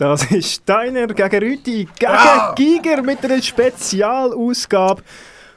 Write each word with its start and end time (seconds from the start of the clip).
Das 0.00 0.24
ist 0.30 0.62
Steiner 0.62 1.08
gegen 1.08 1.44
Rüti 1.44 1.86
gegen 1.98 2.10
Ah! 2.10 2.54
Giger 2.56 3.02
mit 3.02 3.22
einer 3.22 3.42
Spezialausgabe. 3.42 5.02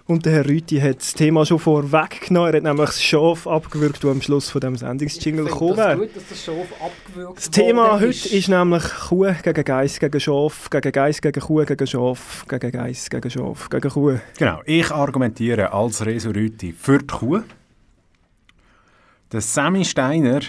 Und 0.05 0.25
der 0.25 0.33
Herr 0.33 0.45
Rüti 0.49 0.81
hat 0.81 0.97
das 0.97 1.13
Thema 1.13 1.45
schon 1.45 1.59
vorweggenommen. 1.59 2.51
Er 2.51 2.57
hat 2.57 2.63
nämlich 2.63 2.87
das 2.87 3.01
Schaf 3.01 3.47
abgewürgt, 3.47 4.03
das 4.03 4.11
am 4.11 4.21
Schluss 4.21 4.49
von 4.49 4.59
dem 4.59 4.75
Sendungsjingle 4.75 5.45
gekommen 5.45 5.77
wäre. 5.77 5.95
gut, 5.95 6.13
dass 6.13 6.27
das 6.27 6.43
Schaf 6.43 6.67
abgewürgt 6.81 7.37
Das 7.37 7.51
Thema 7.51 8.01
heute 8.01 8.07
ist 8.27 8.49
nämlich 8.49 8.83
Kuh 9.07 9.33
gegen 9.41 9.63
Geiss 9.63 9.97
gegen 9.97 10.19
Schaf, 10.19 10.69
gegen 10.69 10.91
Geiss 10.91 11.21
gegen 11.21 11.39
Kuh 11.41 11.63
gegen 11.63 11.87
Schaf, 11.87 12.45
gegen 12.49 12.71
Geiss 12.73 13.09
gegen 13.09 13.31
Schaf 13.31 13.69
gegen 13.69 13.89
Kuh. 13.91 14.17
Genau, 14.37 14.59
ich 14.65 14.91
argumentiere 14.91 15.71
als 15.71 16.05
Resurüti 16.05 16.73
für 16.73 16.97
die 16.97 17.07
Kuh. 17.07 17.43
Der 19.31 19.39
Sammy 19.39 19.85
Steiner 19.85 20.41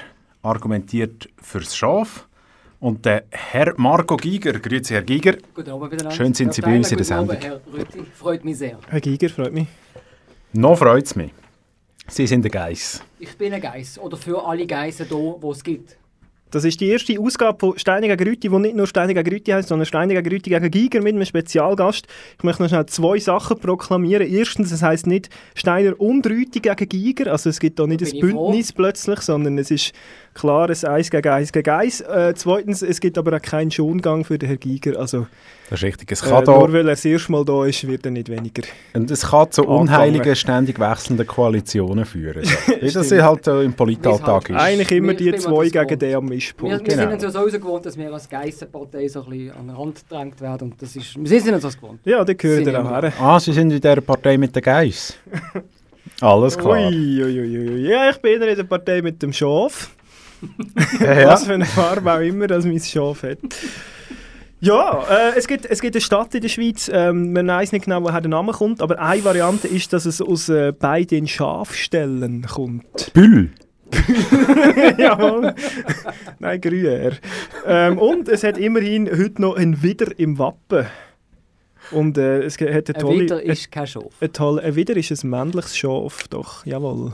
argumentiert 0.42 1.28
fürs 1.40 1.76
Schaf. 1.76 2.26
Und 2.84 3.06
der 3.06 3.24
Herr 3.30 3.72
Marco 3.78 4.14
Giger, 4.18 4.52
grüezi 4.60 4.92
Herr 4.92 5.02
Giger, 5.02 5.36
Guten 5.54 5.70
Abend 5.70 5.90
miteinander. 5.90 6.14
Schön 6.14 6.34
sind 6.34 6.52
Sie 6.52 6.60
bei 6.60 6.76
uns 6.76 6.92
in 6.92 6.98
der 6.98 7.06
guten 7.06 7.30
Abend, 7.30 7.42
Herr 7.42 7.60
Rüthi, 7.72 8.04
freut 8.14 8.44
mich 8.44 8.58
sehr. 8.58 8.78
Herr 8.90 9.00
Giger, 9.00 9.30
freut 9.30 9.54
mich. 9.54 9.68
noch 10.52 10.76
freut 10.76 11.06
es 11.06 11.16
mich. 11.16 11.32
Sie 12.08 12.26
sind 12.26 12.42
der 12.42 12.50
Geiss. 12.50 13.02
Ich 13.18 13.38
bin 13.38 13.54
ein 13.54 13.62
Geiss 13.62 13.98
oder 13.98 14.18
für 14.18 14.46
alle 14.46 14.66
Geissen 14.66 15.06
hier, 15.08 15.34
die 15.42 15.46
es 15.46 15.64
gibt. 15.64 15.96
Das 16.54 16.64
ist 16.64 16.80
die 16.80 16.88
erste 16.88 17.18
Ausgabe 17.18 17.58
von 17.58 17.78
Steine 17.78 18.06
gegen 18.06 18.28
Rüti, 18.28 18.48
die 18.48 18.58
nicht 18.58 18.76
nur 18.76 18.86
Steine 18.86 19.12
gegen 19.12 19.28
Rüti 19.28 19.50
heißt, 19.50 19.68
sondern 19.68 19.86
Steine 19.86 20.14
gegen 20.14 20.28
Rüti 20.32 20.50
gegen 20.50 20.70
Giger 20.70 21.02
mit 21.02 21.14
einem 21.14 21.24
Spezialgast. 21.24 22.06
Ich 22.38 22.44
möchte 22.44 22.62
noch 22.62 22.68
schnell 22.68 22.86
zwei 22.86 23.18
Sachen 23.18 23.58
proklamieren. 23.58 24.26
Erstens, 24.28 24.70
es 24.70 24.80
heißt 24.80 25.08
nicht 25.08 25.30
Steiner 25.56 26.00
und 26.00 26.24
Rüti 26.26 26.60
gegen 26.60 26.88
Giger, 26.88 27.32
also 27.32 27.50
es 27.50 27.58
gibt 27.58 27.80
da 27.80 27.88
nicht 27.88 28.02
ein 28.02 28.06
ich 28.06 28.20
froh. 28.20 28.50
Bündnis 28.50 28.72
plötzlich, 28.72 29.20
sondern 29.20 29.58
es 29.58 29.72
ist 29.72 29.92
klar 30.32 30.70
ein 30.70 30.84
Eis 30.84 31.10
gegen 31.10 31.28
Eis 31.28 31.50
gegen 31.50 31.70
Eis. 31.70 32.00
Äh, 32.02 32.34
zweitens, 32.36 32.82
es 32.82 33.00
gibt 33.00 33.18
aber 33.18 33.36
auch 33.36 33.42
keinen 33.42 33.72
Schongang 33.72 34.24
für 34.24 34.38
den 34.38 34.48
Herrn 34.48 34.60
Giger, 34.60 35.00
also 35.00 35.26
Das 35.74 35.80
ist 35.80 35.86
richtig. 35.86 36.12
Es 36.12 36.22
äh, 36.22 36.28
kann 36.28 36.44
nur 36.44 36.66
da, 36.68 36.72
weil 36.72 36.76
er 36.86 36.92
das 36.92 37.04
erste 37.04 37.32
Mal 37.32 37.44
da 37.44 37.64
ist, 37.64 37.84
wird 37.86 38.04
er 38.04 38.12
nicht 38.12 38.28
weniger. 38.28 38.62
und 38.92 39.10
es 39.10 39.28
kann 39.28 39.50
zu 39.50 39.64
unheiligen, 39.64 40.36
ständig 40.36 40.78
wechselnden 40.78 41.26
Koalitionen 41.26 42.04
führen. 42.04 42.42
Wie 42.80 42.90
das 42.92 43.10
halt 43.10 43.44
so 43.44 43.60
im 43.60 43.72
Politalltag 43.72 44.50
ist. 44.50 44.56
Eigentlich 44.56 44.92
immer 44.92 45.14
die 45.14 45.34
zwei 45.34 45.64
das 45.68 45.72
gegen 45.72 45.98
den 45.98 46.14
am 46.14 46.28
Wir, 46.28 46.34
Mischpult. 46.36 46.70
wir 46.70 46.78
Genau. 46.78 47.02
sind 47.02 47.12
uns 47.14 47.22
ja 47.24 47.30
sowieso 47.30 47.58
gewohnt, 47.58 47.86
dass 47.86 47.98
wir 47.98 48.12
als 48.12 48.28
Geissenpartei 48.28 49.08
so 49.08 49.24
ein 49.24 49.30
bisschen 49.30 49.50
an 49.50 49.66
den 49.66 49.76
Rand 49.76 50.08
gedrängt 50.08 50.40
werden. 50.40 50.70
Und 50.70 50.80
das 50.80 50.94
ist, 50.94 51.16
wir 51.18 51.40
sind 51.40 51.54
uns 51.54 51.62
das 51.62 51.74
gewohnt. 51.76 51.98
Ja, 52.04 52.24
da 52.24 52.32
gehört 52.32 52.64
Sind 52.64 52.72
wir 52.72 52.80
auch 52.84 53.02
her. 53.02 53.12
Ah, 53.18 53.40
Sie 53.40 53.52
sind 53.52 53.72
in 53.72 53.80
dieser 53.80 54.00
Partei 54.00 54.38
mit 54.38 54.54
den 54.54 54.62
Geiss. 54.62 55.14
Alles 56.20 56.56
klar. 56.56 56.86
Ui, 56.88 57.24
ui, 57.24 57.40
ui, 57.40 57.68
ui. 57.70 57.88
Ja, 57.88 58.10
ich 58.10 58.18
bin 58.18 58.40
in 58.40 58.56
der 58.56 58.62
Partei 58.62 59.02
mit 59.02 59.20
dem 59.20 59.32
Schaf. 59.32 59.90
Ja, 61.00 61.20
ja. 61.20 61.28
Was 61.30 61.46
für 61.46 61.54
eine 61.54 61.64
Farbe 61.64 62.12
auch 62.12 62.20
immer 62.20 62.46
das 62.46 62.64
mein 62.64 62.78
Schaf 62.78 63.22
hat. 63.22 63.38
Ja, 64.64 65.04
äh, 65.10 65.36
es, 65.36 65.46
gibt, 65.46 65.66
es 65.66 65.82
gibt 65.82 65.94
eine 65.94 66.00
Stadt 66.00 66.34
in 66.34 66.40
der 66.40 66.48
Schweiz, 66.48 66.90
ähm, 66.90 67.34
man 67.34 67.46
weiß 67.46 67.72
nicht 67.72 67.84
genau, 67.84 68.02
woher 68.02 68.22
der 68.22 68.30
Name 68.30 68.52
kommt, 68.52 68.80
aber 68.80 68.98
eine 68.98 69.22
Variante 69.22 69.68
ist, 69.68 69.92
dass 69.92 70.06
es 70.06 70.22
aus 70.22 70.48
äh, 70.48 70.72
beiden 70.72 71.28
Schafstellen 71.28 72.46
kommt. 72.46 73.12
Büll. 73.12 73.50
Jawohl. 74.98 75.54
Nein, 76.38 76.60
grüner. 76.62 77.12
Ähm, 77.66 77.98
und 77.98 78.26
es 78.30 78.42
hat 78.42 78.56
immerhin 78.56 79.06
heute 79.10 79.42
noch 79.42 79.54
ein 79.54 79.82
Widder 79.82 80.18
im 80.18 80.38
Wappen. 80.38 80.86
Und 81.90 82.16
äh, 82.16 82.40
es 82.40 82.54
hat 82.54 82.62
eine 82.62 82.78
Ein 82.78 82.94
tolle... 82.94 83.20
Witter 83.20 83.42
ist 83.42 83.70
kein 83.70 83.86
Schaf. 83.86 84.14
Ein, 84.22 84.32
toll, 84.32 84.60
ein 84.60 84.74
Widder 84.76 84.96
ist 84.96 85.10
ein 85.10 85.28
männliches 85.28 85.76
Schaf, 85.76 86.26
doch, 86.28 86.64
jawohl. 86.64 87.12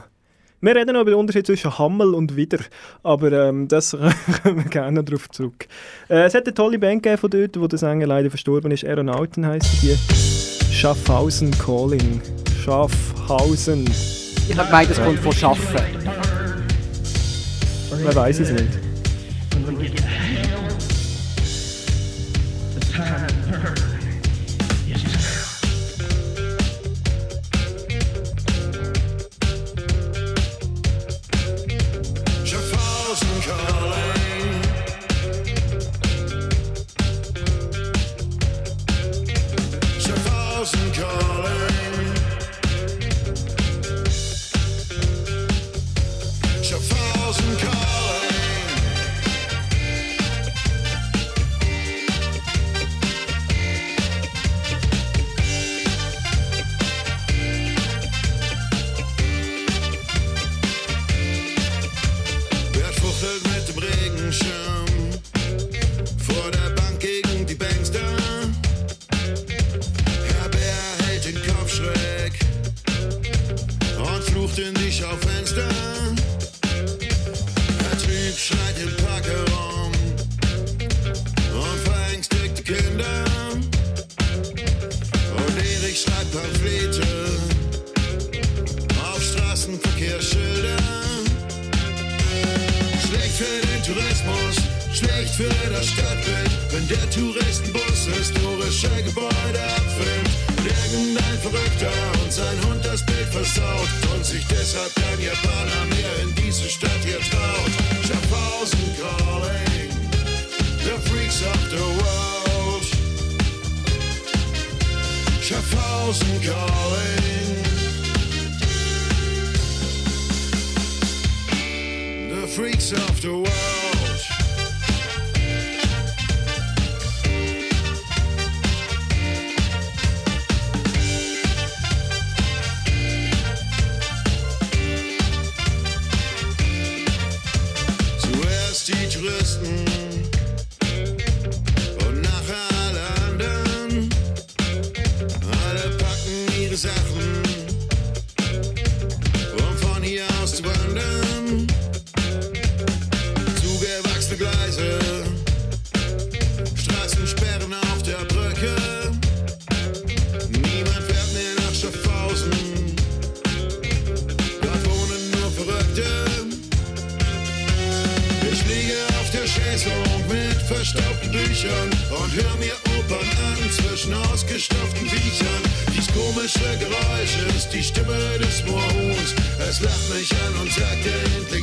Wir 0.63 0.77
reden 0.77 0.93
noch 0.93 1.01
über 1.01 1.13
den 1.13 1.19
Unterschied 1.19 1.47
zwischen 1.47 1.79
Hammel 1.79 2.13
und 2.13 2.37
Widder, 2.37 2.59
aber 3.03 3.33
ähm, 3.33 3.67
das 3.67 3.93
kommen 4.43 4.65
wir 4.65 4.71
gerne 4.71 5.03
darauf 5.03 5.27
zurück. 5.31 5.67
Äh, 6.11 6.25
es 6.25 6.35
hat 6.35 6.45
eine 6.45 6.53
tolle 6.53 6.79
Band 6.79 7.03
gegeben 7.03 7.19
von 7.19 7.31
dort, 7.31 7.59
wo 7.59 7.67
der 7.67 7.79
Sänger 7.79 8.07
leider 8.07 8.29
verstorben 8.29 8.71
ist. 8.71 8.85
Aeronauten 8.85 9.47
heisst 9.47 9.83
die. 9.83 9.97
Schaffhausen 10.71 11.51
Calling. 11.53 12.21
Schaffhausen. 12.63 13.89
Ich 14.49 14.59
habe 14.59 14.67
gemeint, 14.67 14.91
es 14.91 15.03
kommt 15.03 15.19
von 15.21 15.33
Schaffen. 15.33 15.81
Man 18.05 18.15
weiß 18.15 18.41
es 18.41 18.51
nicht. 18.51 18.79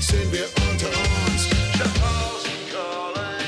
Sind 0.08 0.32
wir 0.32 0.46
unter 0.72 0.88
uns. 0.88 1.50
Schaffhausen 1.76 2.58
calling, 2.72 3.44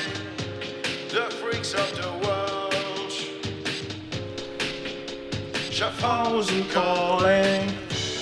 the 1.10 1.34
freaks 1.40 1.74
of 1.74 1.90
the 1.96 2.10
world. 2.26 3.14
Schaffhausen 5.72 6.66
calling, 6.74 7.72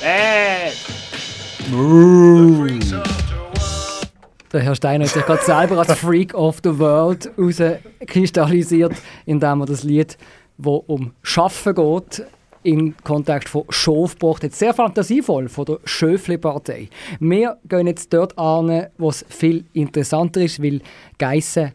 Äh! 0.04 0.70
the 1.66 2.58
freaks 2.58 2.94
of 2.94 3.04
the 3.28 3.36
world. 3.36 4.08
Der 4.54 4.62
Herr 4.62 4.76
Steiner 4.76 5.06
hat 5.06 5.14
sich 5.14 5.26
gerade 5.26 5.44
selber 5.44 5.80
als 5.80 5.94
Freak 5.94 6.36
of 6.36 6.60
the 6.64 6.78
World 6.78 7.32
herauskristallisiert, 7.38 8.94
indem 9.26 9.62
er 9.62 9.66
das 9.66 9.84
Lied, 9.84 10.18
wo 10.58 10.76
um 10.76 11.14
Schaffen 11.24 11.74
geht, 11.74 12.24
in 12.68 12.98
Kontext 12.98 13.48
von 13.48 13.64
Schof 13.70 14.20
gebracht 14.20 14.44
hat. 14.44 14.54
Sehr 14.54 14.74
fantasievoll 14.74 15.48
von 15.48 15.66
der 15.66 15.80
Schöfli-Partei. 15.86 16.90
Wir 17.22 17.58
gehen 17.64 17.88
jetzt 17.88 18.12
dort 18.12 18.38
an, 18.38 18.88
wo 18.98 19.10
es 19.10 19.26
viel 19.30 19.64
interessanter 19.72 20.42
ist, 20.42 20.62
weil 20.62 20.82
Geissen 21.18 21.72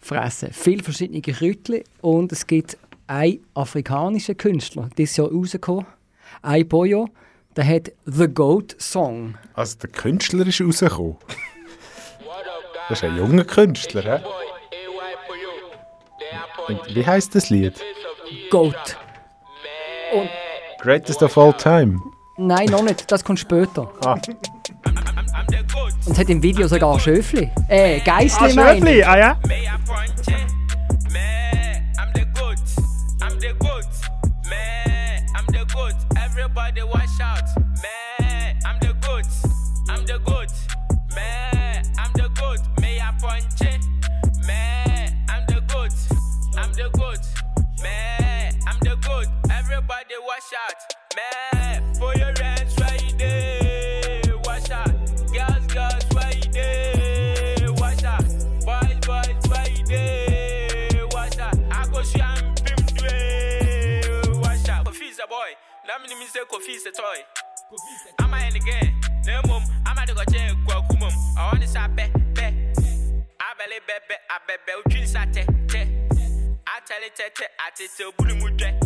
fressen 0.00 0.48
viele 0.52 0.82
verschiedene 0.82 1.20
Kräutchen 1.20 1.82
und 2.00 2.32
es 2.32 2.46
gibt 2.46 2.78
einen 3.06 3.40
afrikanischen 3.52 4.36
Künstler, 4.38 4.88
dieses 4.96 5.18
Jahr 5.18 5.30
rausgekommen, 5.30 5.84
ein 6.40 6.66
Boyo, 6.66 7.08
der 7.54 7.68
hat 7.68 7.92
«The 8.06 8.26
Goat 8.26 8.74
Song». 8.78 9.34
Also 9.52 9.76
der 9.82 9.90
Künstler 9.90 10.46
ist 10.46 10.62
rausgekommen. 10.62 11.18
Das 12.88 12.98
ist 12.98 13.04
ein 13.04 13.18
junger 13.18 13.44
Künstler, 13.44 14.02
hä? 14.02 14.24
Und 16.68 16.94
wie 16.94 17.06
heißt 17.06 17.34
das 17.34 17.50
Lied? 17.50 17.74
Goat. 18.50 18.96
Greatest 20.80 21.22
of 21.22 21.36
all 21.38 21.52
time. 21.52 22.00
Nein, 22.36 22.66
noch 22.66 22.82
nicht. 22.82 23.10
Das 23.10 23.24
kommt 23.24 23.38
später. 23.38 23.90
Ah. 24.04 24.14
Und 24.14 26.12
es 26.12 26.18
hat 26.18 26.28
im 26.28 26.42
Video 26.42 26.66
sogar 26.66 26.98
Schöfli. 26.98 27.50
Äh, 27.68 28.00
Geissli 28.00 28.46
Ah. 28.58 28.74
Schöfli, 28.74 29.02
ah 29.04 29.18
ja? 29.18 29.36
Watch 50.42 50.54
out. 50.58 50.94
Man, 51.16 51.94
for 51.94 52.14
your 52.16 52.32
hands 52.40 52.74
right 52.80 53.14
there. 53.18 54.36
Watch 54.44 54.70
out. 54.70 54.90
Girls, 55.32 55.66
girls, 55.66 56.14
right 56.14 56.48
there. 56.52 57.72
Watch 57.74 58.04
out. 58.04 58.24
Boys, 58.64 58.98
boys, 59.06 59.50
right 59.50 59.82
there. 59.86 61.06
Watch 61.12 61.38
out. 61.38 61.56
I 61.70 61.86
go 61.92 62.02
see 62.02 62.20
I'm 62.20 62.54
pim 62.54 62.76
dwe. 62.76 64.40
Watch 64.40 64.68
out. 64.68 64.86
Kofi's 64.86 65.18
a 65.22 65.28
boy. 65.28 65.52
Now 65.86 65.98
me 66.02 66.14
me 66.14 66.26
say 66.26 66.40
Kofi's 66.50 66.86
a 66.86 66.90
toy. 66.90 67.22
I'm 68.20 68.32
a 68.32 68.46
in 68.46 68.54
the 68.54 68.60
game. 68.60 68.94
No 69.26 69.40
mum. 69.46 69.62
I'm 69.86 69.98
a 69.98 70.06
go 70.06 70.24
check 70.30 70.56
kwa 70.64 70.82
kumum. 70.88 71.12
I 71.36 71.52
want 71.52 71.62
to 71.62 71.88
be 71.94 72.04
be. 72.34 72.42
I 72.42 73.54
belly 73.58 73.78
be 73.86 73.94
be. 74.08 74.14
I 74.30 74.38
be 74.46 74.54
be. 74.66 74.72
Uchin 74.86 75.06
sa 75.06 75.24
te 75.26 75.44
te. 75.68 75.80
I 76.66 76.80
tell 76.86 77.02
it 77.02 77.14
te 77.14 77.24
te. 77.34 77.44
I 77.60 77.70
te 77.76 77.86
te. 77.96 78.04
Bulu 78.16 78.40
mu 78.40 78.50
dwe 78.56 78.81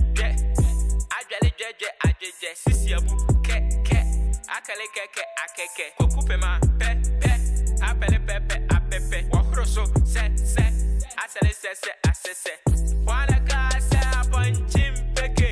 akale 1.37 1.53
dwedwe 1.59 1.89
adwedwe 2.09 2.51
sisiabu 2.63 3.15
kɛkɛ 3.47 3.99
akale 4.57 4.87
kɛkɛ 4.95 5.23
akɛkɛ 5.45 5.85
kokupema 5.99 6.51
pɛpɛ 6.81 7.31
apɛle 7.89 8.19
pɛpɛ 8.29 8.57
apɛpɛ 8.77 9.19
wɔhoro 9.33 9.65
so 9.75 9.85
sɛsɛ 10.13 10.65
asɛle 11.23 11.53
sɛsɛ 11.63 11.93
asɛsɛ 12.11 12.53
wɔana 13.07 13.39
kaa 13.49 13.71
sɛ 13.91 14.01
abɔnkyen 14.21 14.95
peke 15.15 15.51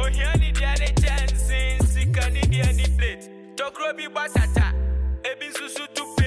ohiani 0.00 0.52
deɛ 0.58 0.72
ne 0.80 0.88
kyɛnsen 1.00 1.86
sika 1.92 2.28
ne 2.30 2.40
deɛ 2.52 2.72
ne 2.76 2.86
plate 2.96 3.24
tokuro 3.56 3.92
bi 3.96 4.06
bɔ 4.14 4.24
tata 4.34 4.66
ebi 5.30 5.46
nsusu 5.48 5.84
tupu 5.94 6.17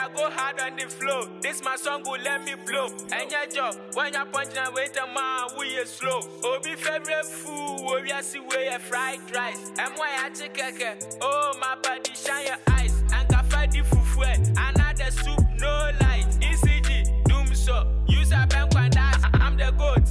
I 0.00 0.08
go 0.14 0.30
hard 0.30 0.58
on 0.60 0.76
the 0.76 0.88
flow. 0.88 1.28
This 1.42 1.62
my 1.62 1.76
song 1.76 2.02
will 2.06 2.20
let 2.22 2.42
me 2.42 2.54
blow. 2.54 2.86
And 3.12 3.30
your 3.30 3.46
job, 3.54 3.76
when 3.92 4.14
you 4.14 4.24
punch 4.32 4.56
and 4.56 4.74
wait 4.74 4.96
a 4.96 5.06
man, 5.12 5.48
we 5.58 5.66
is 5.76 5.90
slow. 5.90 6.20
Obi 6.42 6.74
favorite 6.74 7.26
food, 7.26 7.84
where 7.84 8.06
you 8.06 8.22
see 8.22 8.38
where 8.38 8.78
fried 8.78 9.20
rice. 9.34 9.70
And 9.78 9.92
why 9.96 10.08
I 10.24 10.30
take 10.30 10.54
keke. 10.54 11.18
Oh, 11.20 11.52
my 11.60 11.76
body 11.82 12.14
shine 12.14 12.46
your 12.46 12.56
eyes. 12.70 13.02
And 13.12 13.28
kafa 13.28 13.70
di 13.70 13.82
fufu. 13.82 14.24
Eh. 14.24 14.36
Another 14.56 15.10
soup, 15.10 15.38
no 15.60 15.90
light. 16.00 16.24
ECG, 16.40 17.24
doom 17.24 17.54
so. 17.54 17.86
Use 18.08 18.32
a 18.32 18.46
bank 18.48 18.74
and 18.76 18.94
dance. 18.94 19.24
I'm 19.34 19.58
the 19.58 19.70
goat. 19.72 20.08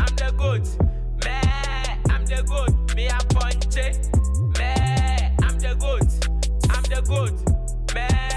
I'm 0.00 0.16
the 0.16 0.34
goat. 0.36 0.66
Man, 1.24 2.00
I'm 2.10 2.26
the 2.26 2.42
goat. 2.42 2.96
Me. 2.96 3.06
Eh. 3.06 3.18
Man, 4.58 5.36
I'm 5.44 5.58
the 5.60 5.76
goat. 5.78 6.10
I'm 6.70 6.82
the 6.82 7.02
goat. 7.06 7.94
Man, 7.94 8.27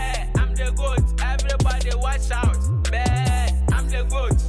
the 0.71 0.77
goat. 0.77 1.21
Everybody 1.23 1.95
watch 1.97 2.31
out. 2.31 2.91
Man, 2.91 3.65
I'm 3.71 3.89
the 3.89 4.03
goat. 4.03 4.41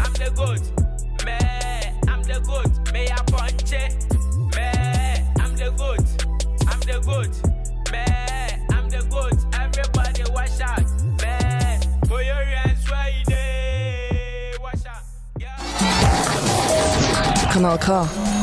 I'm 0.00 0.12
the 0.14 0.30
goat. 0.34 1.24
Man, 1.24 2.00
I'm 2.08 2.22
the 2.22 2.40
goat. 2.40 2.92
May 2.92 3.10
I 3.10 3.16
punch 3.26 3.72
it? 3.72 4.06
Man, 4.54 5.32
I'm 5.40 5.56
the 5.56 5.70
goat. 5.76 6.26
I'm 6.68 6.80
the 6.80 7.00
goat. 7.04 7.90
Man, 7.90 8.66
I'm 8.70 8.88
the 8.90 9.02
goat. 9.10 9.38
Everybody 9.54 10.24
watch 10.32 10.60
out. 10.60 10.82
Man, 11.20 11.80
put 12.02 12.24
your 12.24 12.34
hands 12.34 12.88
you 12.88 13.24
dey. 13.26 14.52
Watch 14.60 14.86
out. 14.86 15.02
Yeah. 15.38 15.56
Kanal 17.52 17.78
K. 17.78 18.41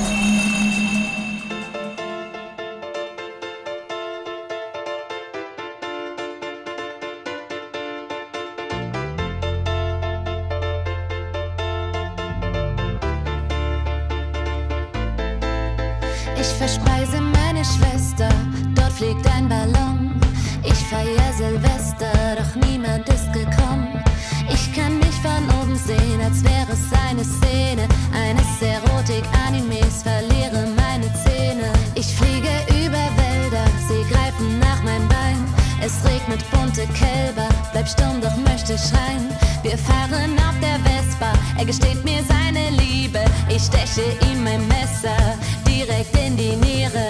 fliegt 19.00 19.26
ein 19.28 19.48
Ballon. 19.48 20.12
Ich 20.62 20.80
feier 20.92 21.32
Silvester, 21.38 22.12
doch 22.38 22.54
niemand 22.68 23.08
ist 23.08 23.32
gekommen. 23.32 24.04
Ich 24.54 24.74
kann 24.76 25.00
mich 25.00 25.16
von 25.24 25.44
oben 25.62 25.78
sehen, 25.78 26.20
als 26.22 26.44
wäre 26.44 26.74
es 26.74 26.86
eine 27.08 27.24
Szene 27.24 27.88
eines 28.14 28.52
Erotik-Animes, 28.62 30.04
verliere 30.04 30.68
meine 30.76 31.10
Zähne. 31.24 31.72
Ich 31.96 32.08
fliege 32.08 32.52
über 32.84 33.06
Wälder, 33.24 33.66
sie 33.88 34.04
greifen 34.12 34.60
nach 34.60 34.84
meinem 34.84 35.08
Bein. 35.08 35.40
Es 35.82 36.04
regnet 36.04 36.44
bunte 36.52 36.86
Kälber, 36.92 37.48
bleib 37.72 37.88
stumm, 37.88 38.20
doch 38.22 38.36
möchte 38.52 38.78
schreien. 38.78 39.32
Wir 39.64 39.78
fahren 39.78 40.36
auf 40.48 40.58
der 40.60 40.78
Vespa, 40.84 41.32
er 41.58 41.66
gesteht 41.66 42.04
mir 42.04 42.22
seine 42.28 42.70
Liebe. 42.72 43.24
Ich 43.48 43.64
steche 43.64 44.04
ihm 44.30 44.44
mein 44.44 44.68
Messer 44.68 45.20
direkt 45.66 46.14
in 46.18 46.36
die 46.36 46.58
Niere. 46.58 47.08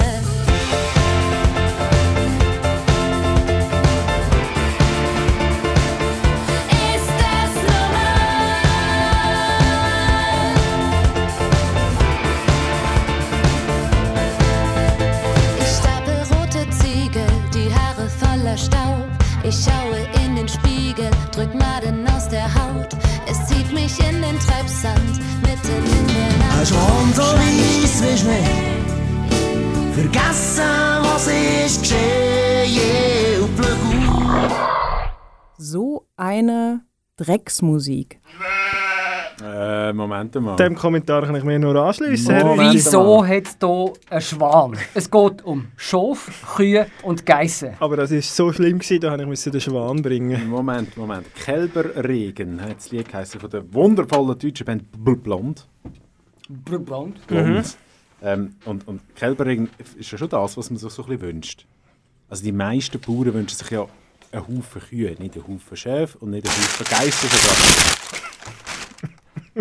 Ich 19.49 19.65
schaue 19.65 19.97
in 20.23 20.35
den 20.35 20.47
Spiegel, 20.47 21.09
drück 21.31 21.51
Maden 21.55 22.07
aus 22.07 22.29
der 22.29 22.45
Haut. 22.53 22.89
Es 23.27 23.47
zieht 23.47 23.73
mich 23.73 23.97
in 23.99 24.21
den 24.21 24.37
Treibsand, 24.37 25.19
mitten 25.41 25.75
in 25.75 26.07
der 26.07 26.37
Nacht. 26.37 26.59
Hast 26.59 26.71
Mond 26.71 27.15
so 27.15 27.23
weiss 27.23 28.19
Schnee. 28.21 28.43
Vergessen, 29.93 30.61
was 31.01 31.25
ist 31.25 31.81
geschehen. 31.81 32.29
So 35.57 36.05
eine 36.15 36.81
Drecksmusik. 37.17 38.18
Äh, 39.43 39.93
Moment 39.93 40.35
mal. 40.35 40.55
Dem 40.55 40.75
Kommentar 40.75 41.21
kann 41.25 41.35
ich 41.35 41.43
mir 41.43 41.57
nur 41.59 41.75
anschließen. 41.75 42.35
Wieso 42.71 43.25
hat 43.25 43.45
es 43.45 43.57
hier 43.59 43.93
einen 44.09 44.21
Schwan? 44.21 44.77
Es 44.93 45.09
geht 45.09 45.43
um 45.45 45.67
Schof, 45.77 46.29
Kühe 46.55 46.87
und 47.03 47.25
Geissen. 47.25 47.75
Aber 47.79 47.97
das 47.97 48.11
war 48.11 48.21
so 48.21 48.51
schlimm, 48.51 48.79
gewesen, 48.79 48.99
da 49.01 49.17
musste 49.25 49.49
ich 49.49 49.53
den 49.53 49.61
Schwan 49.61 50.01
bringen. 50.01 50.49
Moment, 50.49 50.95
Moment. 50.97 51.27
Kälberregen 51.35 52.61
hat 52.61 52.77
das 52.77 52.91
Lied 52.91 53.07
geheißen 53.09 53.39
von 53.39 53.49
der 53.49 53.73
wundervollen 53.73 54.37
deutschen 54.37 54.65
Band 54.65 54.83
Bl- 55.03 55.15
Blond. 55.15 55.67
Blond. 56.49 57.27
Blond. 57.27 57.77
Ähm, 58.21 58.55
und, 58.65 58.87
und 58.87 59.01
Kälberregen 59.15 59.69
ist 59.97 60.11
ja 60.11 60.17
schon 60.17 60.29
das, 60.29 60.57
was 60.57 60.69
man 60.69 60.77
sich 60.77 60.91
so 60.91 61.03
ein 61.03 61.07
bisschen 61.09 61.21
wünscht. 61.21 61.65
Also 62.27 62.43
die 62.43 62.51
meisten 62.51 62.99
Bauern 62.99 63.33
wünschen 63.33 63.57
sich 63.57 63.69
ja 63.69 63.85
einen 64.31 64.47
Haufen 64.47 64.81
Kühe, 64.81 65.15
nicht 65.17 65.35
einen 65.35 65.47
Haufen 65.47 65.77
Schäfe 65.77 66.17
und 66.19 66.31
nicht 66.31 66.45
einen 66.45 66.55
Haufen 66.55 66.85
Geissen. 66.89 67.29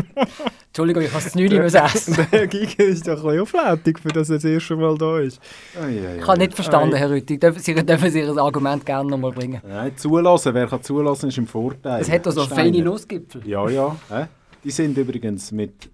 Entschuldigung, 0.68 1.02
ich 1.02 1.12
habe 1.12 1.24
es 1.24 1.34
nicht 1.34 1.52
mehr 1.52 1.64
essen. 1.64 2.16
Der 2.32 2.46
Giga 2.46 2.84
ist 2.84 3.06
doch 3.08 3.16
ein 3.18 3.22
bisschen 3.22 3.40
auflädig, 3.40 3.98
für 3.98 4.08
dass 4.08 4.30
er 4.30 4.36
das 4.36 4.44
erste 4.44 4.76
Mal 4.76 4.96
da 4.96 5.18
ist. 5.18 5.40
Ich 6.18 6.26
habe 6.26 6.38
nicht 6.38 6.54
verstanden, 6.54 6.94
Herr 6.96 7.10
Rütti. 7.10 7.38
Dürfen 7.38 7.60
Sie, 7.60 7.74
dürfen 7.74 8.10
Sie 8.10 8.20
Ihr 8.20 8.36
Argument 8.36 8.84
gerne 8.86 9.10
nochmal 9.10 9.32
bringen? 9.32 9.60
Nein, 9.66 9.92
zulassen. 9.96 10.54
Wer 10.54 10.66
kann 10.66 10.82
zulassen, 10.82 11.28
ist 11.28 11.38
im 11.38 11.46
Vorteil. 11.46 12.00
Es 12.00 12.10
hat 12.10 12.26
da 12.26 12.30
so 12.32 12.42
Steiner. 12.42 12.62
feine 12.62 12.82
Nussgipfel. 12.82 13.46
Ja, 13.46 13.68
ja. 13.68 13.96
Die 14.64 14.70
sind 14.70 14.96
übrigens 14.98 15.52
mit 15.52 15.90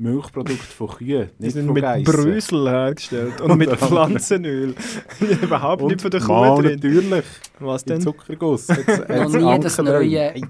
Milchprodukten 0.00 0.58
von 0.58 0.88
Kühen, 0.88 1.30
Die 1.38 1.44
nicht 1.44 1.54
sind 1.54 1.66
von 1.66 1.74
mit 1.74 1.82
Geissen. 1.82 2.04
Brösel 2.04 2.68
hergestellt 2.70 3.40
und 3.40 3.56
mit 3.58 3.70
Pflanzenöl. 3.70 4.74
Überhaupt 5.42 5.82
nicht 5.82 6.00
von 6.02 6.10
der 6.10 6.20
Kuh 6.20 6.60
drin. 6.60 6.72
natürlich. 6.80 7.24
Was 7.58 7.84
denn? 7.84 8.00
Zuckerguss. 8.00 8.68
Ich 8.68 8.86
hat's 8.86 9.10
habe 9.10 9.38
nie 9.38 9.58
das 9.60 9.78
neue 9.78 10.32
Hey, 10.32 10.42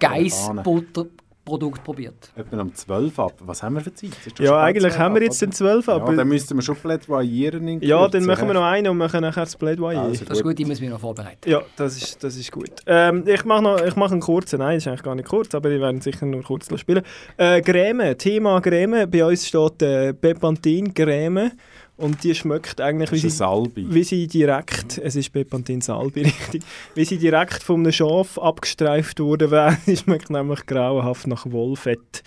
Geissbutterprodukt 1.49 1.85
probiert. 1.85 2.31
Etwa 2.37 2.59
am 2.59 2.75
12 2.75 3.19
ab. 3.19 3.33
Was 3.41 3.63
haben 3.63 3.75
wir 3.75 3.81
für 3.81 3.93
Zeit? 3.95 4.11
Ja, 4.39 4.61
eigentlich 4.63 4.93
12 4.93 4.99
haben 4.99 5.15
wir 5.15 5.21
ab, 5.23 5.25
jetzt 5.25 5.41
den 5.43 5.49
oder? 5.49 5.57
12 5.57 5.87
Ja, 5.87 5.95
aber 5.95 6.17
dann 6.17 6.29
müssten 6.29 6.55
wir 6.57 6.63
schon 6.63 6.77
plädoyieren. 6.77 7.67
in 7.69 7.81
ja, 7.81 8.09
dann 8.09 8.25
machen 8.27 8.47
wir 8.47 8.55
noch 8.55 8.65
einen 8.65 8.89
und 8.89 8.99
machen 8.99 9.21
nachher 9.23 9.45
das 9.45 9.57
Plädoyer. 9.57 10.03
Also 10.03 10.25
Das 10.25 10.39
ist 10.39 10.43
gut, 10.43 10.59
ich 10.61 10.67
muss 10.67 10.81
mich 10.81 10.91
noch 10.91 11.01
vorbereiten. 11.01 11.49
Ja, 11.49 11.63
das 11.77 11.97
ist, 11.97 12.23
das 12.23 12.37
ist 12.37 12.53
gut. 12.53 12.71
Ähm, 12.87 13.25
ich 13.27 13.45
mache 13.45 13.63
noch 13.63 13.85
ich 13.85 13.97
mache 13.97 14.13
einen 14.13 14.21
kurzen, 14.21 14.59
nein, 14.59 14.77
das 14.77 14.85
ist 14.85 14.89
eigentlich 14.89 15.03
gar 15.03 15.15
nicht 15.15 15.29
kurz, 15.29 15.55
aber 15.55 15.71
wir 15.71 15.81
werden 15.81 16.01
sicher 16.01 16.27
nur 16.27 16.43
kurz 16.43 16.69
spielen. 16.79 17.03
Äh, 17.37 17.63
Creme, 17.63 18.17
Thema 18.17 18.61
Creme. 18.61 19.07
Bei 19.11 19.25
uns 19.25 19.47
steht 19.47 19.83
äh, 19.83 20.13
Pepanthen 20.13 20.93
Creme 20.93 21.53
und 21.99 22.25
die 22.25 22.35
schmeckt 22.35 22.81
eigentlich 22.81 23.13
wie 23.13 23.29
sie, 23.29 23.45
wie 23.77 24.05
sie 24.05 24.27
direkt, 24.27 24.97
es 24.99 25.15
ist 25.17 25.33
Pepanthen 25.33 25.81
Salbi, 25.83 26.23
richtig, 26.25 26.63
wie 26.95 27.05
sie 27.05 27.19
direkt 27.19 27.63
von 27.63 27.81
einem 27.81 27.93
Schaf 27.93 28.39
abgestreift 28.39 29.21
wurde 29.21 29.51
wäre. 29.51 29.77
Die 29.87 29.97
schmeckt 29.97 30.31
nämlich 30.31 30.65
grauenhaft 30.67 31.27
nach 31.27 31.45
Wollfett. 31.51 32.23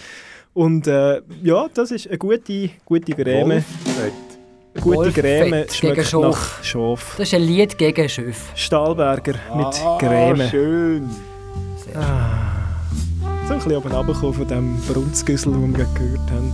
Und 0.53 0.85
äh, 0.87 1.21
ja, 1.41 1.67
das 1.73 1.91
ist 1.91 2.07
eine 2.07 2.17
gute, 2.17 2.69
gute 2.85 3.13
Creme. 3.13 3.49
Wolffett. 3.63 4.13
Eine 4.73 4.83
gute 4.83 4.97
Wollfett 4.97 5.23
Creme 5.23 5.51
gegen 5.51 5.73
schmeckt 5.73 6.05
Schaf. 6.07 6.21
nach 6.21 6.63
Schaf. 6.63 7.15
Das 7.17 7.27
ist 7.29 7.33
ein 7.33 7.41
Lied 7.43 7.77
gegen 7.77 8.07
Schöf. 8.09 8.51
Stahlberger 8.55 9.33
mit 9.55 9.65
Ah, 9.83 9.97
Creme. 9.99 10.49
schön. 10.49 11.09
So 13.47 13.53
ein 13.53 13.59
bisschen 13.59 13.75
oben 13.75 13.91
runtergekommen 13.91 14.33
von 14.33 14.47
dem 14.47 14.77
Brunzgüssel, 14.87 15.51
den 15.51 15.75
wir 15.77 15.83
gerade 15.85 15.99
gehört 15.99 16.31
haben. 16.31 16.53